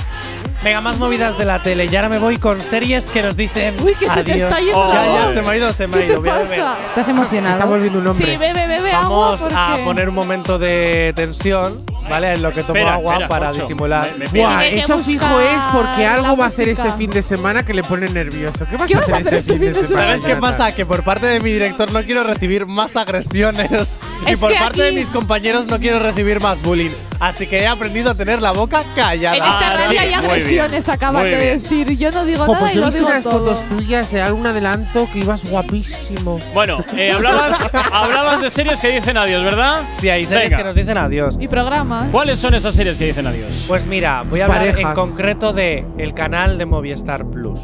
[0.64, 1.88] Venga, más movidas de la tele.
[1.92, 3.76] Y ahora me voy con series que nos dicen.
[3.84, 4.48] Uy, que se te adiós.
[4.48, 6.32] está yendo Oh, la ya, ya, se me ha ido, se me ha ¿Qué ido.
[6.32, 6.78] a?
[6.88, 7.54] ¿Estás emocionado?
[7.56, 8.32] Está volviendo un hombre.
[8.32, 9.38] Sí, bebe, bebe agua.
[9.38, 12.34] Vamos a porque- poner un momento de tensión, ¿vale?
[12.34, 13.62] En lo que tomo Espera, agua espera, para Concho.
[13.62, 14.08] disimular.
[14.20, 17.64] Me- me- Buah, eso fijo es porque algo va a hacer este fin de semana
[17.66, 18.64] que le pone nervioso.
[18.70, 20.06] ¿Qué vas, ¿Qué a, vas hacer este fin de semana?
[20.10, 20.76] ¿Sabes qué pasa?
[20.76, 23.98] Que por parte de mi director no quiero recibir más agresiones.
[24.28, 26.92] y por parte de mis compañeros no quiero recibir más bullying.
[27.20, 29.36] Así que he aprendido a tener la boca callada.
[29.38, 30.14] En esta Ah, radio hay
[30.60, 31.90] acaban muy de decir.
[31.98, 33.40] Yo no digo Jo, nada pues y yo he lo visto digo unas todo.
[33.56, 36.40] fotos tuyas de algún adelanto que ibas guapísimo.
[36.54, 39.78] Bueno, eh, hablabas, hablabas de series que dicen adiós, ¿verdad?
[40.00, 40.58] Sí, hay series Venga.
[40.58, 41.38] que nos dicen adiós.
[41.40, 42.08] Y programa.
[42.12, 43.66] ¿Cuáles son esas series que dicen adiós?
[43.68, 44.94] Pues mira, voy a hablar en Parejas.
[44.96, 47.60] concreto de el canal de Movistar Plus.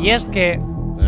[0.00, 0.60] Y es que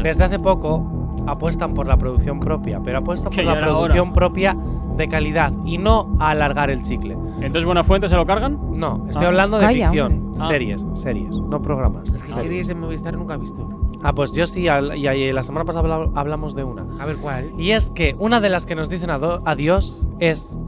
[0.02, 4.12] desde hace poco apuestan por la producción propia, pero apuestan por la producción hora.
[4.14, 4.56] propia
[4.96, 7.14] de calidad y no a alargar el chicle.
[7.36, 8.58] ¿Entonces Buena Fuente se lo cargan?
[8.78, 9.28] No, estoy Ah.
[9.28, 10.40] hablando de Calla, ficción, hombre.
[10.42, 10.46] Ah.
[10.46, 12.10] series, series, no programas.
[12.10, 13.68] Es que series de Movistar nunca he visto.
[14.02, 16.84] Ah, pues yo sí, y, la semana pasada habla- hablamos de una.
[17.00, 17.52] A ver cuál.
[17.56, 20.58] Y es que una de las que nos dicen adiós es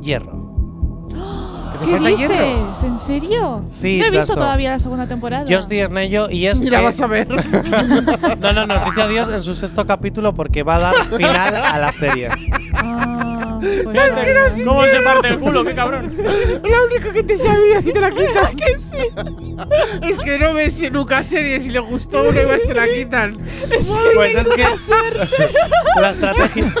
[0.00, 0.44] Hierro.
[1.84, 2.66] ¿Que ¿Qué hierro?
[2.68, 2.82] dices?
[2.84, 3.64] ¿En serio?
[3.70, 4.34] Sí, No he visto Chaso.
[4.34, 5.44] todavía la segunda temporada.
[5.46, 7.28] Yo estoy en ello y es Mira, que- vas a ver.
[8.40, 11.78] No, no, nos dice adiós en su sexto capítulo porque va a dar final a
[11.78, 12.28] la serie.
[12.74, 14.14] Ah, pues Es
[14.56, 15.64] que ¿Cómo se parte el culo?
[15.64, 16.14] ¡Qué cabrón!
[16.62, 18.56] La única que te sabía si te la quitan.
[18.56, 19.08] que sí.
[20.02, 21.64] Es que no ves nunca series.
[21.64, 23.38] Si le gustó uno igual se la quitan.
[24.14, 24.66] Pues es que
[26.00, 26.72] la estrategia,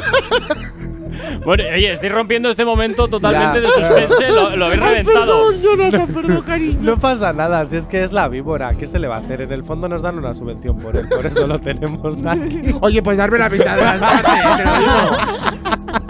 [1.44, 3.66] Bueno, oye, estoy rompiendo este momento totalmente Ya.
[3.66, 4.28] de suspense.
[4.28, 5.52] Lo, lo habéis reventado.
[5.60, 6.78] Jonathan, perdón, cariño.
[6.82, 9.40] No pasa nada, si es que es la víbora, ¿qué se le va a hacer?
[9.40, 12.74] En el fondo nos dan una subvención por él, por eso lo tenemos aquí.
[12.80, 16.03] Oye, pues darme la mitad de las partes, eh, te lo digo.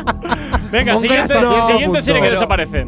[0.78, 2.86] Venga, siguiente, corazoncito, siguiente serie que Pero- desaparece.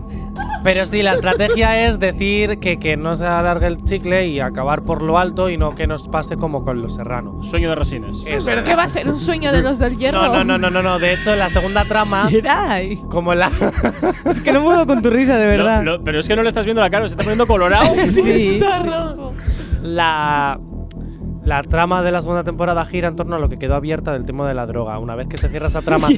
[0.64, 4.82] Pero sí, la estrategia es decir que, que no se alargue el chicle y acabar
[4.82, 7.46] por lo alto y no que nos pase como con los serranos.
[7.48, 8.24] Sueño de resines.
[8.26, 8.50] Eso.
[8.64, 10.20] ¿Qué va a ser un sueño de los del hierro?
[10.20, 10.98] No, no, no, no, no, no.
[10.98, 12.96] De hecho, la segunda trama, Geray.
[13.08, 13.50] como la.
[14.24, 15.84] Es que no puedo con tu risa, de verdad.
[15.84, 17.94] Lo- lo- pero es que no le estás viendo la cara, se está poniendo colorado.
[18.10, 18.56] Sí.
[18.56, 19.34] Está rojo.
[19.82, 20.58] La.
[21.46, 24.24] La trama de la segunda temporada gira en torno a lo que quedó abierta del
[24.24, 24.98] tema de la droga.
[24.98, 26.08] Una vez que se cierra esa trama.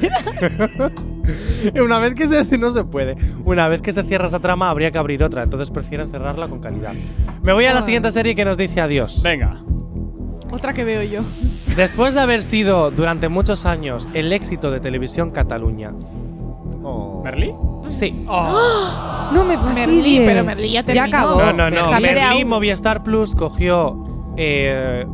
[1.83, 2.57] una vez que se.
[2.57, 3.15] No se puede.
[3.45, 5.43] Una vez que se cierra esa trama, habría que abrir otra.
[5.43, 6.93] Entonces prefieren cerrarla con calidad.
[7.43, 9.21] Me voy a la siguiente serie que nos dice adiós.
[9.21, 9.61] Venga.
[10.51, 11.21] Otra que veo yo.
[11.75, 15.93] Después de haber sido durante muchos años el éxito de televisión Cataluña.
[16.81, 17.21] Oh.
[17.23, 17.53] ¿Merlí?
[17.89, 18.25] Sí.
[18.25, 19.87] No me fastidies.
[19.87, 21.05] Merlí, pero Merlí ya terminó.
[21.05, 21.39] acabó.
[21.39, 21.99] No, no, no.
[21.99, 22.45] Merlí.
[22.45, 25.05] Movistar Plus cogió eh,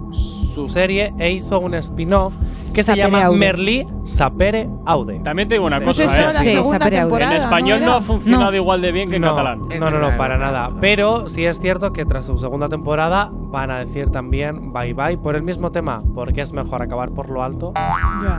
[0.56, 2.34] su serie e hizo un spin-off
[2.74, 3.38] que se Sapere llama Aude.
[3.38, 5.20] Merlí Sapere Aude.
[5.24, 6.34] También te digo una Pues cosa, eso, ¿eh?
[6.34, 7.04] la Sí, segunda Sapere Aude.
[7.10, 7.32] temporada.
[7.32, 7.96] En español no, era?
[7.98, 8.58] ha funcionado No.
[8.58, 9.62] igual de bien que en no, catalán.
[9.72, 10.66] Es no, no, no, verdad, para es verdad, nada.
[10.68, 10.82] es verdad.
[10.82, 15.18] Pero sí es cierto que tras su segunda temporada van a decir también bye bye
[15.18, 17.74] por el mismo tema, porque es mejor acabar por lo alto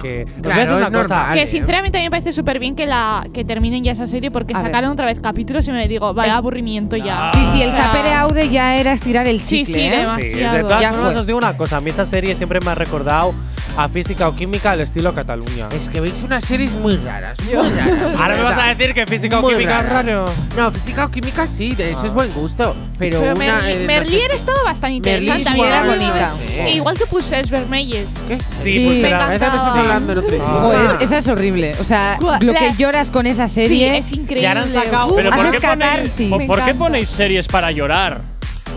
[0.01, 0.24] que.
[0.24, 1.14] Os voy a Claro, decir es una cosa.
[1.16, 1.24] normal.
[1.34, 1.47] Que Vale.
[1.47, 4.55] sinceramente a mí me parece súper bien que la que terminen ya esa serie porque
[4.55, 4.66] A ver.
[4.66, 7.30] sacaron otra vez capítulos y me digo, vaya aburrimiento ya.
[7.32, 9.90] Sí, sí, el O sea, Sapere Aude ya era estirar el Sí, chicle, sí, ¿eh?
[10.01, 10.51] demasiado.
[10.52, 11.20] Sí, de todas Ya formas fue.
[11.20, 13.35] os digo una cosa, a mí esa serie siempre me ha recordado
[13.77, 15.69] a física o química al estilo Cataluña.
[15.73, 18.15] Es que veis unas series muy raras, muy raras.
[18.19, 20.24] Ahora me vas a decir que física o Muy química es raro.
[20.57, 22.07] No, física o química sí, de eso Ah.
[22.07, 22.74] es buen gusto.
[22.99, 23.45] Pero, Pero una.
[23.45, 25.51] Merli, eh, no Merli sé- era- estaba bastante interesante.
[25.51, 26.31] igual, había era bonita.
[26.31, 26.70] no sé.
[26.70, 28.11] Igual que Pulsers Vermelles.
[28.27, 28.87] ¿Qué es Sí, eso?
[28.87, 29.47] pues Me
[29.81, 30.53] hablando en otro idioma.
[30.61, 31.74] Joder, esa es horrible.
[31.78, 33.99] O sea, lo que lloras con esa Sí, serie.
[33.99, 34.43] es increíble.
[34.43, 36.47] Ya han sacado- Uf, Pero ¿por qué, ponéis.
[36.47, 38.23] ¿por qué ponéis series para llorar?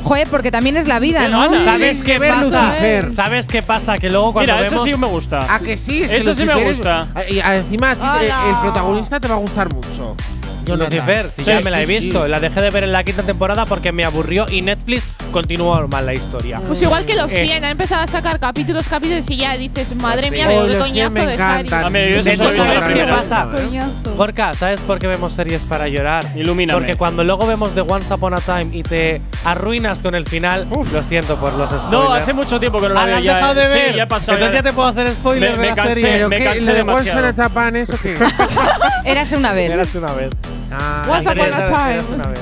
[0.03, 1.49] Joder, porque también es la vida, ¿no?
[1.63, 2.67] ¿Sabes qué ver pasa?
[2.69, 3.11] Lucifer.
[3.13, 3.97] ¿Sabes qué pasa?
[3.97, 5.53] Que luego cuando Mira, vemos eso sí me gusta.
[5.53, 6.01] ¿A que sí?
[6.03, 7.07] Es que Eso sí me es- gusta.
[7.29, 8.43] y encima a ti ¡Hala!
[8.49, 10.15] el protagonista te va a gustar mucho.
[10.65, 10.93] Jonathan.
[10.97, 12.29] Lucifer, si Sí, ya me la he sí, visto, sí.
[12.29, 16.05] la dejé de ver en la quinta temporada porque me aburrió y Netflix continuó mal
[16.05, 16.61] la historia.
[16.65, 17.45] Pues igual que los Eh.
[17.45, 20.47] 100, ha empezado a sacar capítulos, capítulos y ya dices, madre mía, sí.
[20.47, 21.65] me Oh, doy los coñazo 100 me de encantan.
[21.65, 21.85] serie.
[21.85, 23.47] A mí, yo De hecho, ¿sabes qué pasa?
[24.15, 26.25] Gorka, ¿sabes por qué vemos series para llorar?
[26.35, 26.79] Ilumíname.
[26.79, 30.67] Porque cuando luego vemos The Once Upon a Time y te arruinas con el final,
[30.91, 31.91] lo siento por los spoilers.
[31.91, 33.33] No, hace mucho tiempo que no la Ah, veo ¿la has ya.
[33.35, 33.95] dejado de Sí, ver?
[33.95, 34.37] ya ha pasado.
[34.37, 35.95] Entonces ya te puedo hacer spoilers Me- de me la cansé.
[35.95, 36.11] serie.
[36.17, 36.43] ¿Pero me qué?
[36.43, 37.33] cansé ¿Lo de demasiado.
[37.33, 38.17] Tapan eso qué?
[39.05, 39.71] Érase una vez.
[39.71, 40.29] Eras una vez.
[40.71, 41.99] Ah, Once upon a time.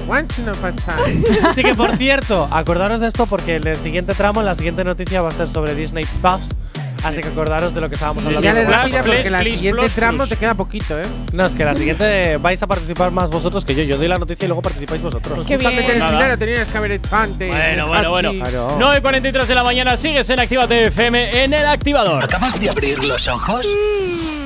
[0.08, 1.24] Once on a Time.
[1.50, 5.22] Así que, por cierto, acordaros de esto porque en el siguiente tramo, la siguiente noticia
[5.22, 6.50] va a ser sobre Disney Plus.
[7.04, 8.44] Así que acordaros de lo que estábamos hablando.
[8.46, 10.30] Ya Plus, rápida porque la please, siguiente plus, tramo plus.
[10.30, 11.06] te queda poquito, ¿eh?
[11.32, 13.84] No, es que la siguiente vais a participar más vosotros que yo.
[13.84, 15.46] Yo doy la noticia y luego participáis vosotros.
[15.46, 16.02] Qué Justamente bien.
[16.02, 17.50] el final lo tenías que haber hecho antes.
[17.50, 18.32] Bueno, bueno, bueno.
[18.34, 18.80] Claro.
[18.80, 22.24] 9.43 de la mañana, sigues en Actívate FM en el activador.
[22.24, 23.66] ¿Acabas de abrir los ojos?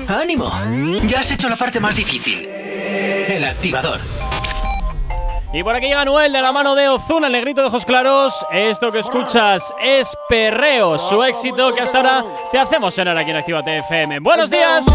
[0.09, 0.51] ¡Ánimo!
[1.05, 2.49] Ya has hecho la parte más difícil.
[2.91, 3.99] El activador.
[5.53, 8.33] Y por aquí llega Noel de la mano de Ozuna, el negrito de ojos claros.
[8.51, 13.37] Esto que escuchas es Perreo, su éxito que hasta ahora te hacemos sonar aquí en
[13.37, 14.19] Actívate FM.
[14.19, 14.85] ¡Buenos días!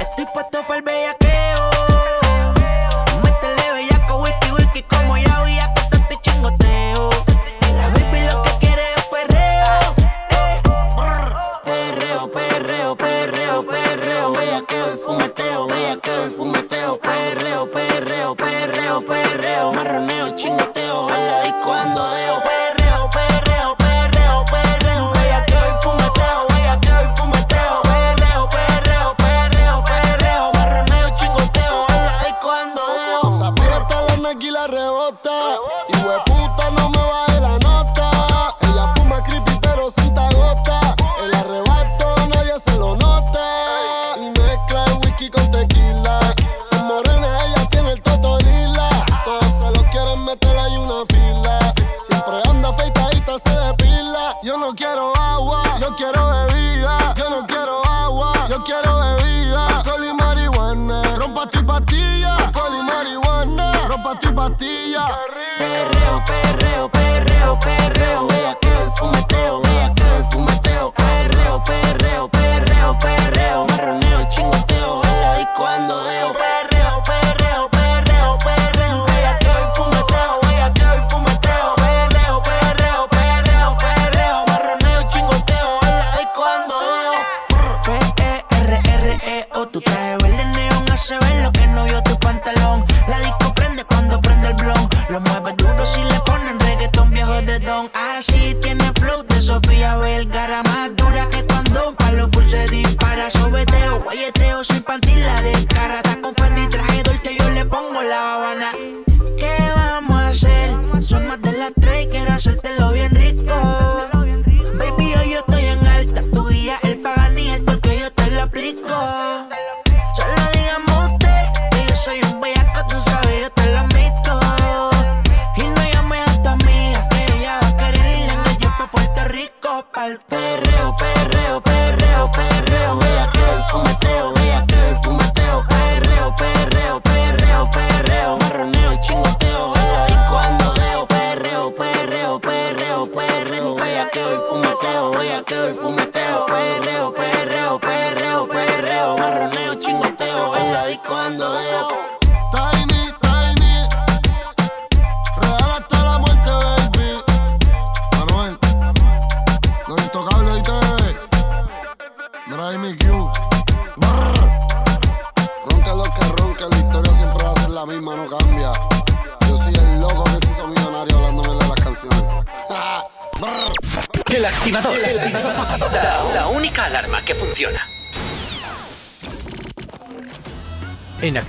[0.00, 1.25] Estoy puesto para el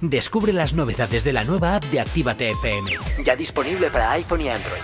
[0.00, 2.90] Descubre las novedades de la nueva app de Actívate FM.
[3.24, 4.82] Ya disponible para iPhone y Android.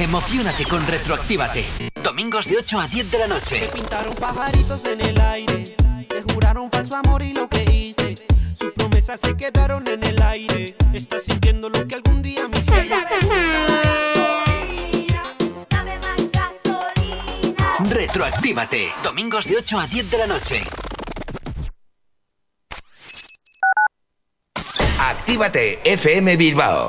[0.00, 1.64] Emocionate con Retroactívate.
[2.02, 3.70] Domingos de 8 a 10 de la noche.
[3.72, 5.76] Pintaron pajaritos en el aire,
[6.08, 8.14] te juraron falso amor y lo creíste.
[8.58, 10.76] Sus promesas se quedaron en el aire.
[10.92, 12.96] Estás sintiendo lo que algún día me hiciste.
[17.88, 18.88] Retroactívate.
[19.04, 20.64] Domingos de 8 a 10 de la noche.
[25.04, 26.86] Actívate FM Bilbao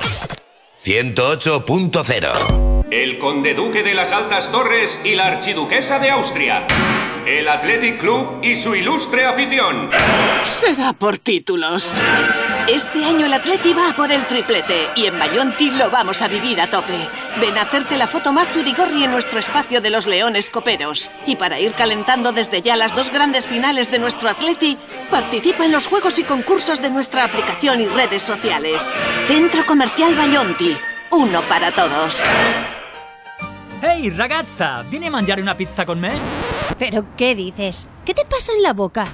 [0.80, 6.68] 108.0 El conde duque de las altas torres y la archiduquesa de Austria.
[7.26, 9.90] El Athletic Club y su ilustre afición.
[10.44, 11.95] Será por títulos.
[12.68, 16.30] Este año el Atleti va a por el triplete y en Bayonti lo vamos a
[16.30, 16.98] vivir a tope.
[17.41, 21.11] Ven a hacerte la foto más surigorri en nuestro espacio de los Leones Coperos.
[21.26, 24.77] Y para ir calentando desde ya las dos grandes finales de nuestro Atleti,
[25.11, 28.94] participa en los juegos y concursos de nuestra aplicación y redes sociales.
[29.27, 30.77] Centro Comercial Bayonti.
[31.11, 32.23] Uno para todos.
[33.81, 36.14] Ehi ragazza, vieni a mangiare una pizza con me?
[36.80, 37.90] ¿Pero qué dices?
[38.06, 39.14] ¿Qué te pasa en la boca?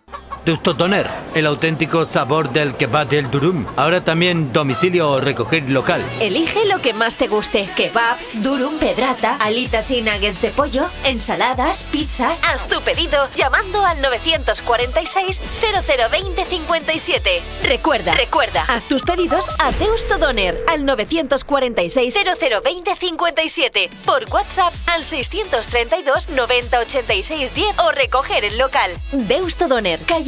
[0.45, 3.63] Deusto Doner, el auténtico sabor del kebab del durum.
[3.75, 6.01] Ahora también domicilio o recoger local.
[6.19, 7.69] Elige lo que más te guste.
[7.75, 12.41] Kebab, durum, pedrata, alitas y nuggets de pollo, ensaladas, pizzas.
[12.43, 17.41] Haz tu pedido llamando al 946 0020 57.
[17.63, 23.89] Recuerda, recuerda, haz tus pedidos a Deusto Doner al 946 0020 57.
[24.05, 28.89] Por WhatsApp al 632 90 86 10 o recoger el local.
[29.11, 29.67] Deusto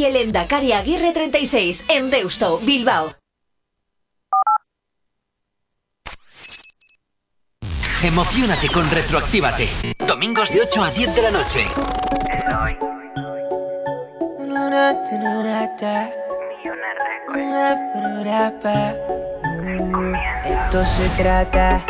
[0.04, 3.14] Calle Lendakari Aguirre 36, en Deusto, Bilbao.
[8.04, 9.70] Emocionate con Retroactívate.
[10.06, 11.68] Domingos de 8 a 10 de la noche.
[20.46, 21.86] Esto se trata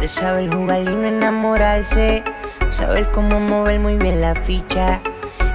[0.00, 2.24] de saber jugar y no enamorarse.
[2.70, 5.00] Saber cómo mover muy bien la ficha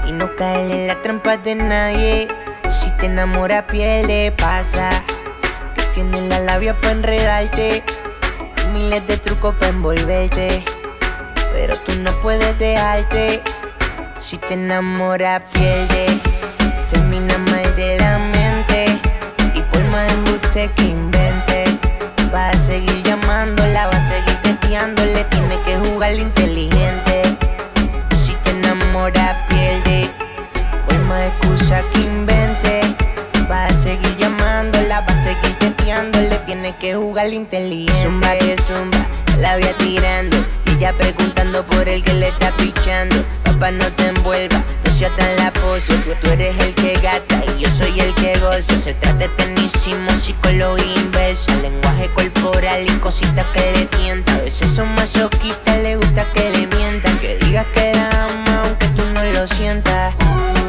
[0.08, 2.28] y no caer en las trampas de nadie.
[2.70, 4.90] Si te enamora, pierde, pasa.
[5.76, 7.84] Que tienes la labia para enredarte.
[8.74, 10.64] Miles de trucos para envolverte.
[11.54, 13.42] Pero tú no puedes dejarte.
[14.20, 16.08] Si te enamora, pierde.
[16.90, 19.00] Termina mal de la mente.
[19.54, 21.66] Y por más embuste que invente,
[22.34, 25.24] va a seguir llamándola, va a seguir testeándole.
[25.26, 27.47] Tiene que jugar inteligente.
[28.98, 30.10] Si te enamora, pierde.
[30.88, 32.82] Por más excusa que invente,
[33.50, 36.36] va a seguir llamándola, va a seguir testeándole.
[36.46, 38.02] Tiene que jugar inteligente.
[38.02, 38.98] Zumba que zumba,
[39.40, 40.38] la voy tirando.
[40.66, 43.16] Y ella preguntando por el que le está pichando.
[43.44, 45.94] Papá, no te envuelva, no sea tan la pose.
[46.22, 48.76] Tú eres el que gata y yo soy el que goza.
[48.76, 51.56] Se trata de tenísimo, psicología inversa.
[51.58, 54.38] Lenguaje corporal y cositas que le tientan.
[54.38, 57.16] A veces son masoquistas, le gusta que le mientan.
[57.20, 58.47] Que digas que la no
[59.38, 60.16] lo sientas.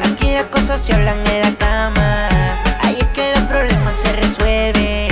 [0.04, 2.28] Aquí las cosas se hablan en la cama.
[2.82, 5.08] Ahí es que los problemas se resuelven.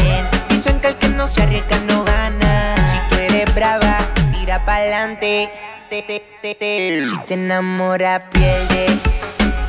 [0.51, 2.75] Dicen que el que no se arriesga no gana.
[2.77, 3.99] Si tú eres brava,
[4.33, 5.51] tira pa'lante.
[5.89, 7.05] Te, te, te, te.
[7.09, 8.87] Si te enamora, pierde.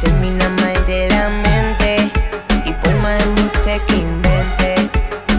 [0.01, 2.11] Termina mal de la mente.
[2.65, 4.75] Y por más embuste que invente,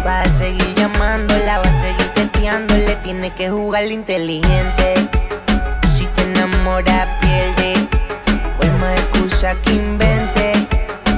[0.06, 2.96] va a seguir llamándola, va a seguir testeándole.
[3.02, 4.94] Tiene que jugar inteligente.
[5.96, 7.97] Si te enamora, pierde.
[8.80, 10.52] Más excusa que invente,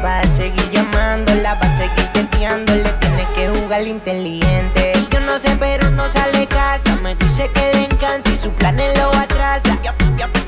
[0.05, 2.89] va a seguir llamándola, va a seguir testeándole.
[3.01, 4.93] Tiene que jugar inteligente.
[5.11, 6.97] Yo no sé, pero no sale casa.
[7.03, 9.77] Me dice que le encanta y su planes lo atrasa.
[9.83, 9.95] Y a,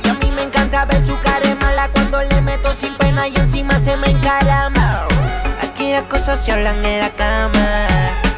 [0.05, 3.37] y y mí me encanta ver su cara mala cuando le meto sin pena y
[3.37, 5.07] encima se me encarama.
[5.63, 7.87] Aquí las cosas se hablan en la cama.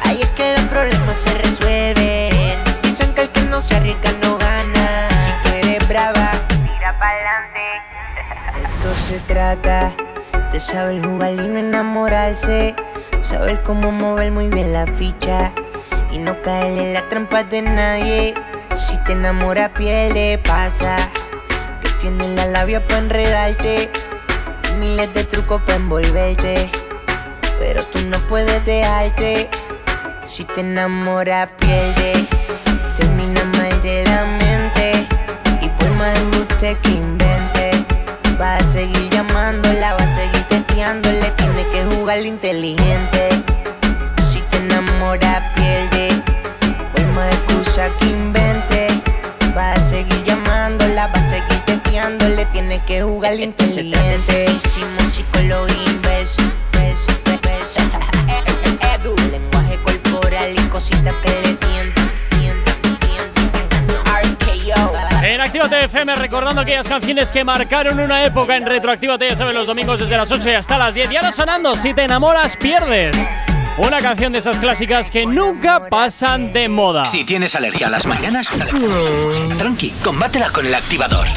[0.03, 2.57] Ahí es que los problemas se resuelven.
[2.83, 5.07] Dicen que el que no se arriesga no gana.
[5.23, 7.94] Si tú eres brava, tira pa'lante.
[8.85, 9.95] Esto se trata
[10.51, 12.75] de saber jugar y no enamorarse.
[13.21, 15.51] Saber cómo mover muy bien la ficha
[16.11, 18.35] y no caer en las trampas de nadie.
[18.75, 20.97] Si te enamora, pierde, pasa.
[21.81, 23.89] Que tienes la labia para enredarte.
[24.79, 26.69] Miles de trucos para envolverte.
[27.57, 29.49] Pero tú no puedes dejarte.
[30.27, 32.13] Si te enamora, pierde.
[32.95, 35.07] Termina mal de la mente.
[35.59, 37.14] Y por más embuste que
[38.39, 41.31] va a seguir llamándola, va a seguir testeándole.
[41.37, 43.29] Tiene que jugar inteligente.
[44.31, 46.09] Si te enamora, pierde.
[46.91, 48.87] Por más excusa que invente,
[49.55, 52.45] va a seguir llamándola, va a seguir testeándole.
[52.47, 54.45] Tiene que jugar inteligente.
[54.45, 56.41] Hicimos psicología inversa.
[56.73, 57.13] versa,
[57.45, 57.81] versa.
[58.95, 61.44] Edu, lenguaje corporal y cositas que
[65.71, 70.17] FM recordando aquellas canciones que marcaron una época en Retroactívate, ya saben, los domingos desde
[70.17, 71.11] las 8 y hasta las 10.
[71.11, 73.15] Y ahora sonando, si te enamoras, pierdes.
[73.77, 77.03] Una canción de esas clásicas que nunca pasan de moda.
[77.05, 78.49] Si tienes alergia a las mañanas,
[79.57, 81.27] tranqui, combátela con el activador.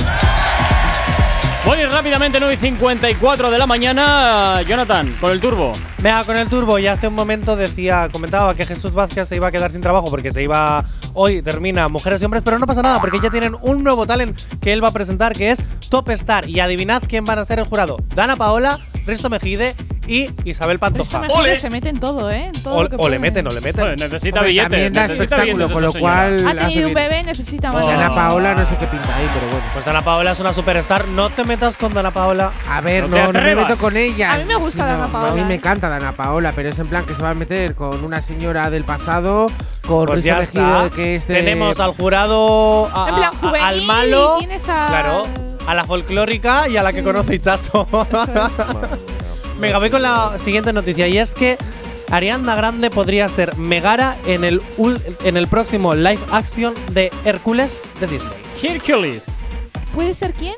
[1.68, 4.62] Voy rápidamente, 9 y 54 de la mañana.
[4.62, 5.74] Jonathan, con el turbo.
[5.98, 6.78] Venga, con el turbo.
[6.78, 10.06] Y hace un momento decía, comentaba que Jesús Vázquez se iba a quedar sin trabajo
[10.08, 10.82] porque se iba.
[11.12, 14.40] Hoy termina Mujeres y Hombres, pero no pasa nada porque ya tienen un nuevo talent
[14.62, 16.48] que él va a presentar que es Top Star.
[16.48, 18.78] Y adivinad quién van a ser el jurado: Dana Paola,
[19.09, 19.74] Risto Mejide
[20.06, 21.18] y Isabel Pantoja.
[21.20, 22.47] Mejor se mete en todo, ¿eh?
[22.55, 23.94] En todo O, lo que o le meten o le meten.
[23.97, 24.70] Necesita Hombre, billetes.
[24.70, 27.85] también da necesita espectáculo, billetes con lo cual Ha tenido un bebé, necesita más.
[27.85, 29.64] Pues Ana Paola no sé qué pinta ahí, pero bueno.
[29.72, 31.09] Pues Dana Paola es una superstar.
[31.09, 32.52] No te metas con Dana Paola.
[32.68, 34.35] A ver, No no, te no, me meto con ella.
[34.35, 35.56] A mí me gusta Dana Paola, A mí me ¿eh?
[35.56, 38.70] encanta Dana Paola, pero es en plan que se va a meter con una señora
[38.70, 39.51] del pasado,
[39.86, 40.90] con Pues Risto ya Mejide, está.
[40.94, 45.26] que es de- Tenemos al jurado, a- En plan, a- a- al malo, claro,
[45.68, 47.86] a la folclórica y a la que conoce Ichazo.
[49.60, 51.58] Venga, voy con la siguiente noticia y es que
[52.10, 57.82] Ariana Grande podría ser Megara en el, ul- en el próximo live action de Hércules
[58.00, 58.32] de Disney.
[58.62, 59.40] Hercules.
[59.94, 60.54] ¿Puede ser quién?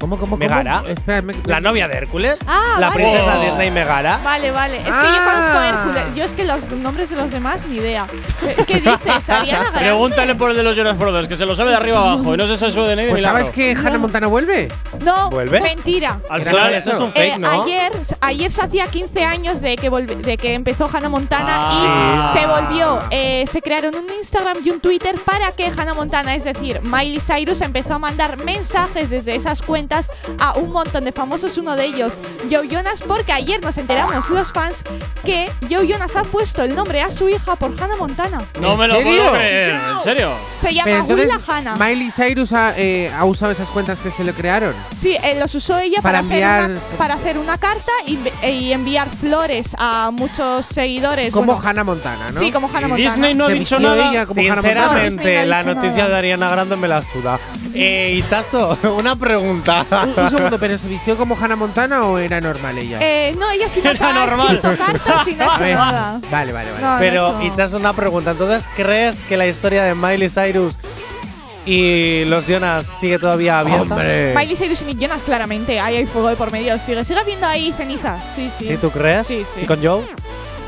[0.00, 0.36] ¿Cómo, cómo, cómo?
[0.38, 3.02] Megara, Espera, me- la novia de Hércules, Ah, la vale.
[3.04, 3.42] princesa Oh.
[3.42, 4.18] Disney Megara.
[4.24, 4.76] Vale, vale.
[4.78, 5.30] Es que yo Ah.
[5.32, 6.14] conozco a Hércules.
[6.16, 8.06] Yo es que los nombres de los demás, ni idea.
[8.40, 9.28] ¿Qué- ¿Qué dices?
[9.28, 9.78] Ariana Grande.
[9.80, 12.36] Pregúntale por el de los Jonas Brothers, que se lo sabe de arriba abajo y
[12.38, 13.10] no se sabe su DNI.
[13.10, 14.68] Pues ¿sabes que Hannah Montana vuelve?
[15.04, 15.60] No, ¿Vuelve?
[15.60, 16.18] mentira.
[16.30, 17.62] Al final, eso es un Eh, fake, ¿no?
[17.62, 22.32] ayer, ayer se hacía 15 años de que, volvi- de que empezó Hannah Montana Ah.
[22.34, 26.34] y se volvió, eh, se crearon un Instagram y un Twitter para que Hannah Montana,
[26.34, 29.60] es decir, Miley Cyrus, empezó a mandar mensajes desde esas
[29.90, 34.28] cuentas a un montón de famosos, uno de ellos, Joe Jonas, porque ayer nos enteramos
[34.30, 34.82] los fans
[35.24, 38.42] que Joe Jonas ha puesto el nombre a su hija por Hannah Montana.
[38.60, 39.16] No me lo serio?
[39.22, 39.70] puedo creer.
[39.70, 40.32] ¿En serio?
[40.60, 41.76] Se llama Pero entonces, Willa Hannah.
[41.76, 44.74] Miley Cyrus ha, eh, ha usado esas cuentas que se le crearon.
[44.96, 48.18] Sí, eh, los usó ella Para para, hacer una, enviar- para hacer una carta y,
[48.46, 51.32] y enviar flores a muchos seguidores.
[51.32, 52.38] Como bueno, Hannah Montana, ¿no?
[52.40, 52.96] Sí, como Hannah Montana.
[53.10, 54.10] Disney no ha dicho nada.
[54.10, 54.86] ella como Hannah Montana.
[54.86, 56.08] No, Disney Sinceramente, no ha la noticia nada.
[56.10, 57.38] de Ariana Grande me la suda.
[57.74, 59.79] Eh, Ichazo, una pregunta.
[59.90, 62.98] Un, un segundo, ¿pero se vistió como Hannah Montana o era normal ella?
[63.00, 64.54] Eh, no, ella sí Era nos ha normal.
[64.56, 66.20] escrito cartas y no ha hecho nada.
[66.30, 66.82] Vale, vale, vale.
[66.82, 68.32] No, no Pero, hecho- Ichazo, una pregunta.
[68.32, 70.78] Entonces, ¿crees que la historia de Miley Cyrus
[71.66, 73.82] y los Jonas sigue todavía abierta?
[73.94, 74.32] Hombre.
[74.36, 75.78] Miley Cyrus y Nick Jonas, claramente.
[75.80, 76.76] Ahí hay fuego de por medio.
[76.78, 78.22] Sigue, sigue habiendo ahí cenizas.
[78.34, 78.64] Sí, sí.
[78.68, 79.26] ¿Sí, tú crees?
[79.26, 79.60] Sí, sí.
[79.62, 80.02] ¿Y con Joe?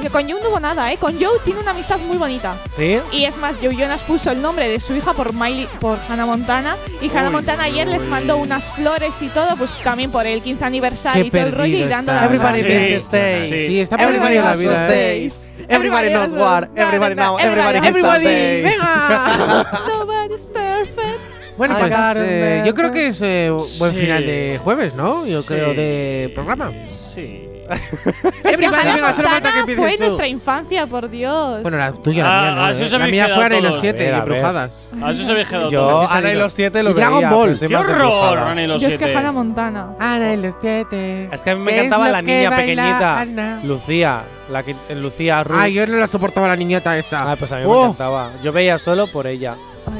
[0.02, 0.96] Que Con Joe no hubo nada, ¿eh?
[0.96, 2.56] Con Joe tiene una amistad muy bonita.
[2.68, 2.98] ¿Sí?
[3.12, 6.26] Y es más, Joe Jonas puso el nombre de su hija por Miley, por Hannah
[6.26, 6.76] Montana.
[7.00, 10.64] Y Hannah Montana ayer les mandó unas flores y todo, pues también por el 15
[10.64, 13.48] aniversario Qué y todo el rollo y dando la Everybody Sí.
[13.48, 13.66] Sí.
[13.68, 14.90] Sí, está Everybody la vida, ¿eh?
[15.20, 15.36] days.
[15.68, 16.64] Everybody knows what.
[16.76, 17.38] Everybody No, no, know.
[17.38, 18.64] no, Everybody Everybody, days.
[18.64, 19.66] venga.
[19.88, 21.56] Nobody's perfect.
[21.56, 24.00] Bueno, pues eh, yo creo que es eh, buen Sí.
[24.00, 25.24] final de jueves, ¿no?
[25.26, 25.48] Yo Sí.
[25.48, 26.72] creo de programa.
[26.88, 27.46] Sí.
[28.44, 30.04] Es que Hannah que Montana empieces fue tú.
[30.04, 31.62] nuestra infancia, por Dios.
[31.62, 32.84] Bueno, la tuya, Ah, la mía no.
[32.86, 32.98] eh.
[32.98, 34.88] La mía fue Ana y los siete, A y brujadas.
[35.02, 37.58] A eso se habéis quedado Yo, Ana y los siete lo Y Dragon veía, Ball.
[37.58, 38.38] ¡Qué horror!
[38.38, 39.16] Ana y los Yo es que siete.
[39.18, 39.86] Hannah Montana.
[39.98, 41.28] Ana y los siete.
[41.32, 43.20] Es que a mí me ¿Qué es encantaba la que niña pequeñita.
[43.20, 43.60] Ana?
[43.64, 44.24] Lucía.
[44.50, 45.56] La que, Lucía Ruth.
[45.58, 47.30] Ah, yo no la soportaba la niñata esa.
[47.30, 48.30] Ah, pues a mí me Oh, encantaba.
[48.42, 49.54] Yo veía solo por ella.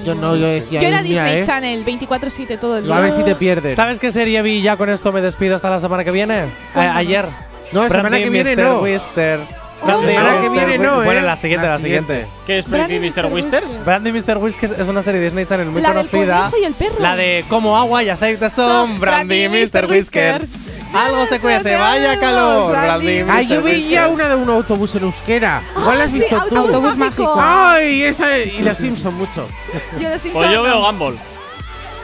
[0.04, 1.46] Yo no, yo decía, Yo era "Dios, mira, Disney eh.
[1.46, 3.00] Channel 24-7 todo el A día.
[3.02, 3.76] ver si te pierdes.
[3.76, 4.62] ¿Sabes qué serie vi?
[4.62, 6.44] Ya con esto me despido hasta la semana que viene.
[6.44, 7.24] Eh, ayer.
[7.72, 8.62] No, la semana Brandy que viene Mr.
[8.64, 8.80] no.
[8.80, 9.48] Whisters.
[9.82, 10.42] Oh, Brandy la semana Mr.
[10.42, 11.22] que viene no, Whis- Bueno, ¿eh?
[11.24, 12.12] la siguiente, La la, siguiente.
[12.14, 12.36] siguiente.
[12.46, 13.26] ¿Qué es Brandy Mr.
[13.32, 13.84] Whisters?
[13.84, 14.36] Brandy y Mr.
[14.38, 16.50] Whiskers es una serie de Disney Channel muy La conocida.
[16.60, 16.94] y el perro.
[17.00, 19.86] La de como agua y aceite son Brandy y Mr.
[19.90, 20.54] Whiskers.
[20.94, 22.70] Algo se cuece, vaya calor.
[22.72, 23.24] Brandy.
[23.28, 24.14] Ay, yo veía Whiskers.
[24.14, 25.62] una de un autobús en euskera.
[25.74, 26.42] ¿Cuál has sí, visto tú?
[26.42, 27.22] autobús Autobús mágico.
[27.34, 27.40] mágico.
[27.42, 29.48] Ay, esa y los Simpson mucho.
[29.98, 31.18] Yo de Simpson Pues yo veo Gumball.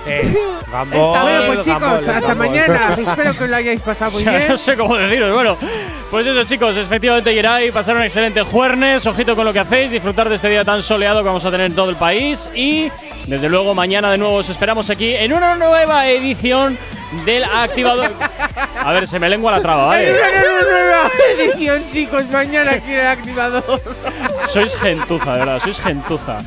[0.09, 0.35] Eh,
[0.68, 2.94] Está bueno, pues chicos, hasta mañana.
[2.98, 4.48] Espero que lo hayáis pasado muy Ya bien.
[4.48, 5.32] no sé cómo deciros.
[5.35, 5.56] Bueno,
[6.10, 6.76] pues eso, chicos.
[6.76, 9.06] Efectivamente, Geray, pasar un excelente jueves.
[9.06, 9.90] Ojito con lo que hacéis.
[9.90, 12.51] Disfrutar de este día tan soleado que vamos a tener en todo el país.
[12.55, 12.90] Y,
[13.26, 16.76] desde luego, mañana de nuevo os esperamos aquí en una nueva edición
[17.24, 18.10] del activador.
[18.85, 20.12] A ver, se me lengua la traba, ¿vale?
[20.12, 21.43] no.
[21.43, 23.80] Edición, chicos, mañana aquí en el activador.
[24.48, 26.43] Sois gentuza, de verdad, sois gentuza.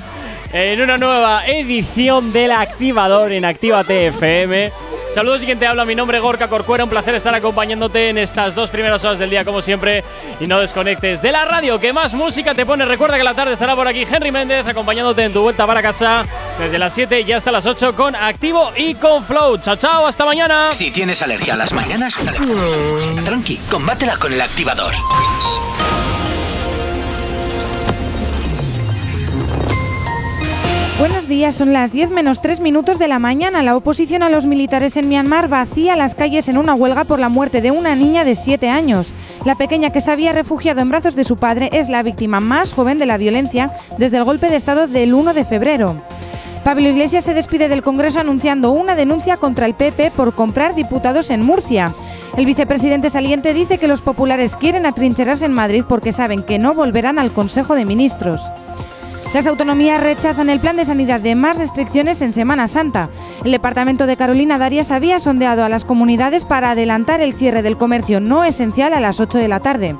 [0.54, 4.72] En una nueva edición del Activador en Actívate FM.
[5.14, 8.18] Saludos y quien te habla, mi nombre es Gorka Corcuera, un placer estar acompañándote en
[8.18, 10.04] estas dos primeras horas del día como siempre
[10.40, 12.84] y no desconectes de la radio que más música te pone.
[12.84, 16.24] Recuerda que la tarde estará por aquí Henry Méndez acompañándote en tu vuelta para casa
[16.60, 19.58] desde las 7 y hasta las 8 con Activo y con Flow.
[19.58, 20.72] Chao, chao, hasta mañana.
[20.72, 22.18] Si tienes alergia a las mañanas,
[23.26, 24.94] tranqui, combátela con el activador.
[31.32, 33.64] Días, son las 10 menos 3 minutos de la mañana.
[33.64, 37.30] La oposición a los militares en Myanmar vacía las calles en una huelga por la
[37.30, 39.14] muerte de una niña de 7 años.
[39.46, 42.74] La pequeña que se había refugiado en brazos de su padre es la víctima más
[42.74, 46.02] joven de la violencia desde el golpe de Estado del 1 de febrero.
[46.66, 51.30] Pablo Iglesias se despide del Congreso anunciando una denuncia contra el PP por comprar diputados
[51.30, 51.94] en Murcia.
[52.36, 56.74] El vicepresidente saliente dice que los populares quieren atrincherarse en Madrid porque saben que no
[56.74, 58.42] volverán al Consejo de Ministros.
[59.34, 63.08] Las autonomías rechazan el plan de sanidad de más restricciones en Semana Santa.
[63.46, 67.78] El departamento de Carolina Darias había sondeado a las comunidades para adelantar el cierre del
[67.78, 69.96] comercio no esencial a las 8 de la tarde.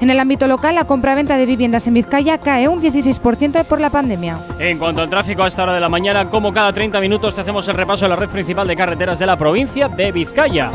[0.00, 3.90] En el ámbito local, la compraventa de viviendas en Vizcaya cae un 16% por la
[3.90, 4.38] pandemia.
[4.60, 7.40] En cuanto al tráfico a esta hora de la mañana, como cada 30 minutos te
[7.40, 10.70] hacemos el repaso de la red principal de carreteras de la provincia de Vizcaya.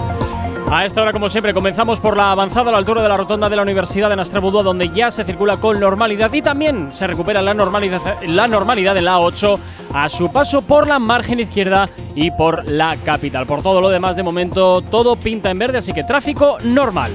[0.73, 3.49] A esta hora, como siempre, comenzamos por la avanzada a la altura de la rotonda
[3.49, 7.41] de la Universidad de Nastrabudúa, donde ya se circula con normalidad y también se recupera
[7.41, 9.59] la normalidad, la normalidad en la A8
[9.93, 13.45] a su paso por la margen izquierda y por la capital.
[13.45, 17.11] Por todo lo demás, de momento, todo pinta en verde, así que tráfico normal.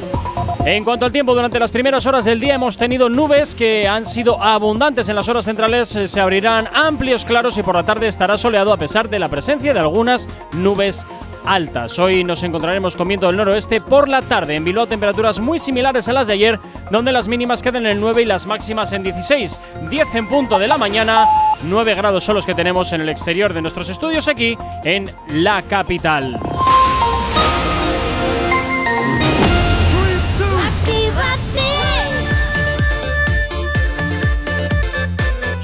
[0.64, 4.04] En cuanto al tiempo, durante las primeras horas del día hemos tenido nubes que han
[4.04, 8.08] sido abundantes en las horas centrales, eh, se abrirán amplios claros y por la tarde
[8.08, 11.06] estará soleado a pesar de la presencia de algunas nubes
[11.44, 11.98] altas.
[11.98, 14.56] Hoy nos encontraremos con viento del noroeste por la tarde.
[14.56, 16.58] En Bilbao temperaturas muy similares a las de ayer,
[16.90, 19.60] donde las mínimas quedan en 9 y las máximas en 16.
[19.88, 21.26] 10 en punto de la mañana,
[21.62, 25.62] 9 grados son los que tenemos en el exterior de nuestros estudios aquí en la
[25.62, 26.38] capital.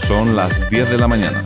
[0.07, 1.43] Son las 10 de la mañana.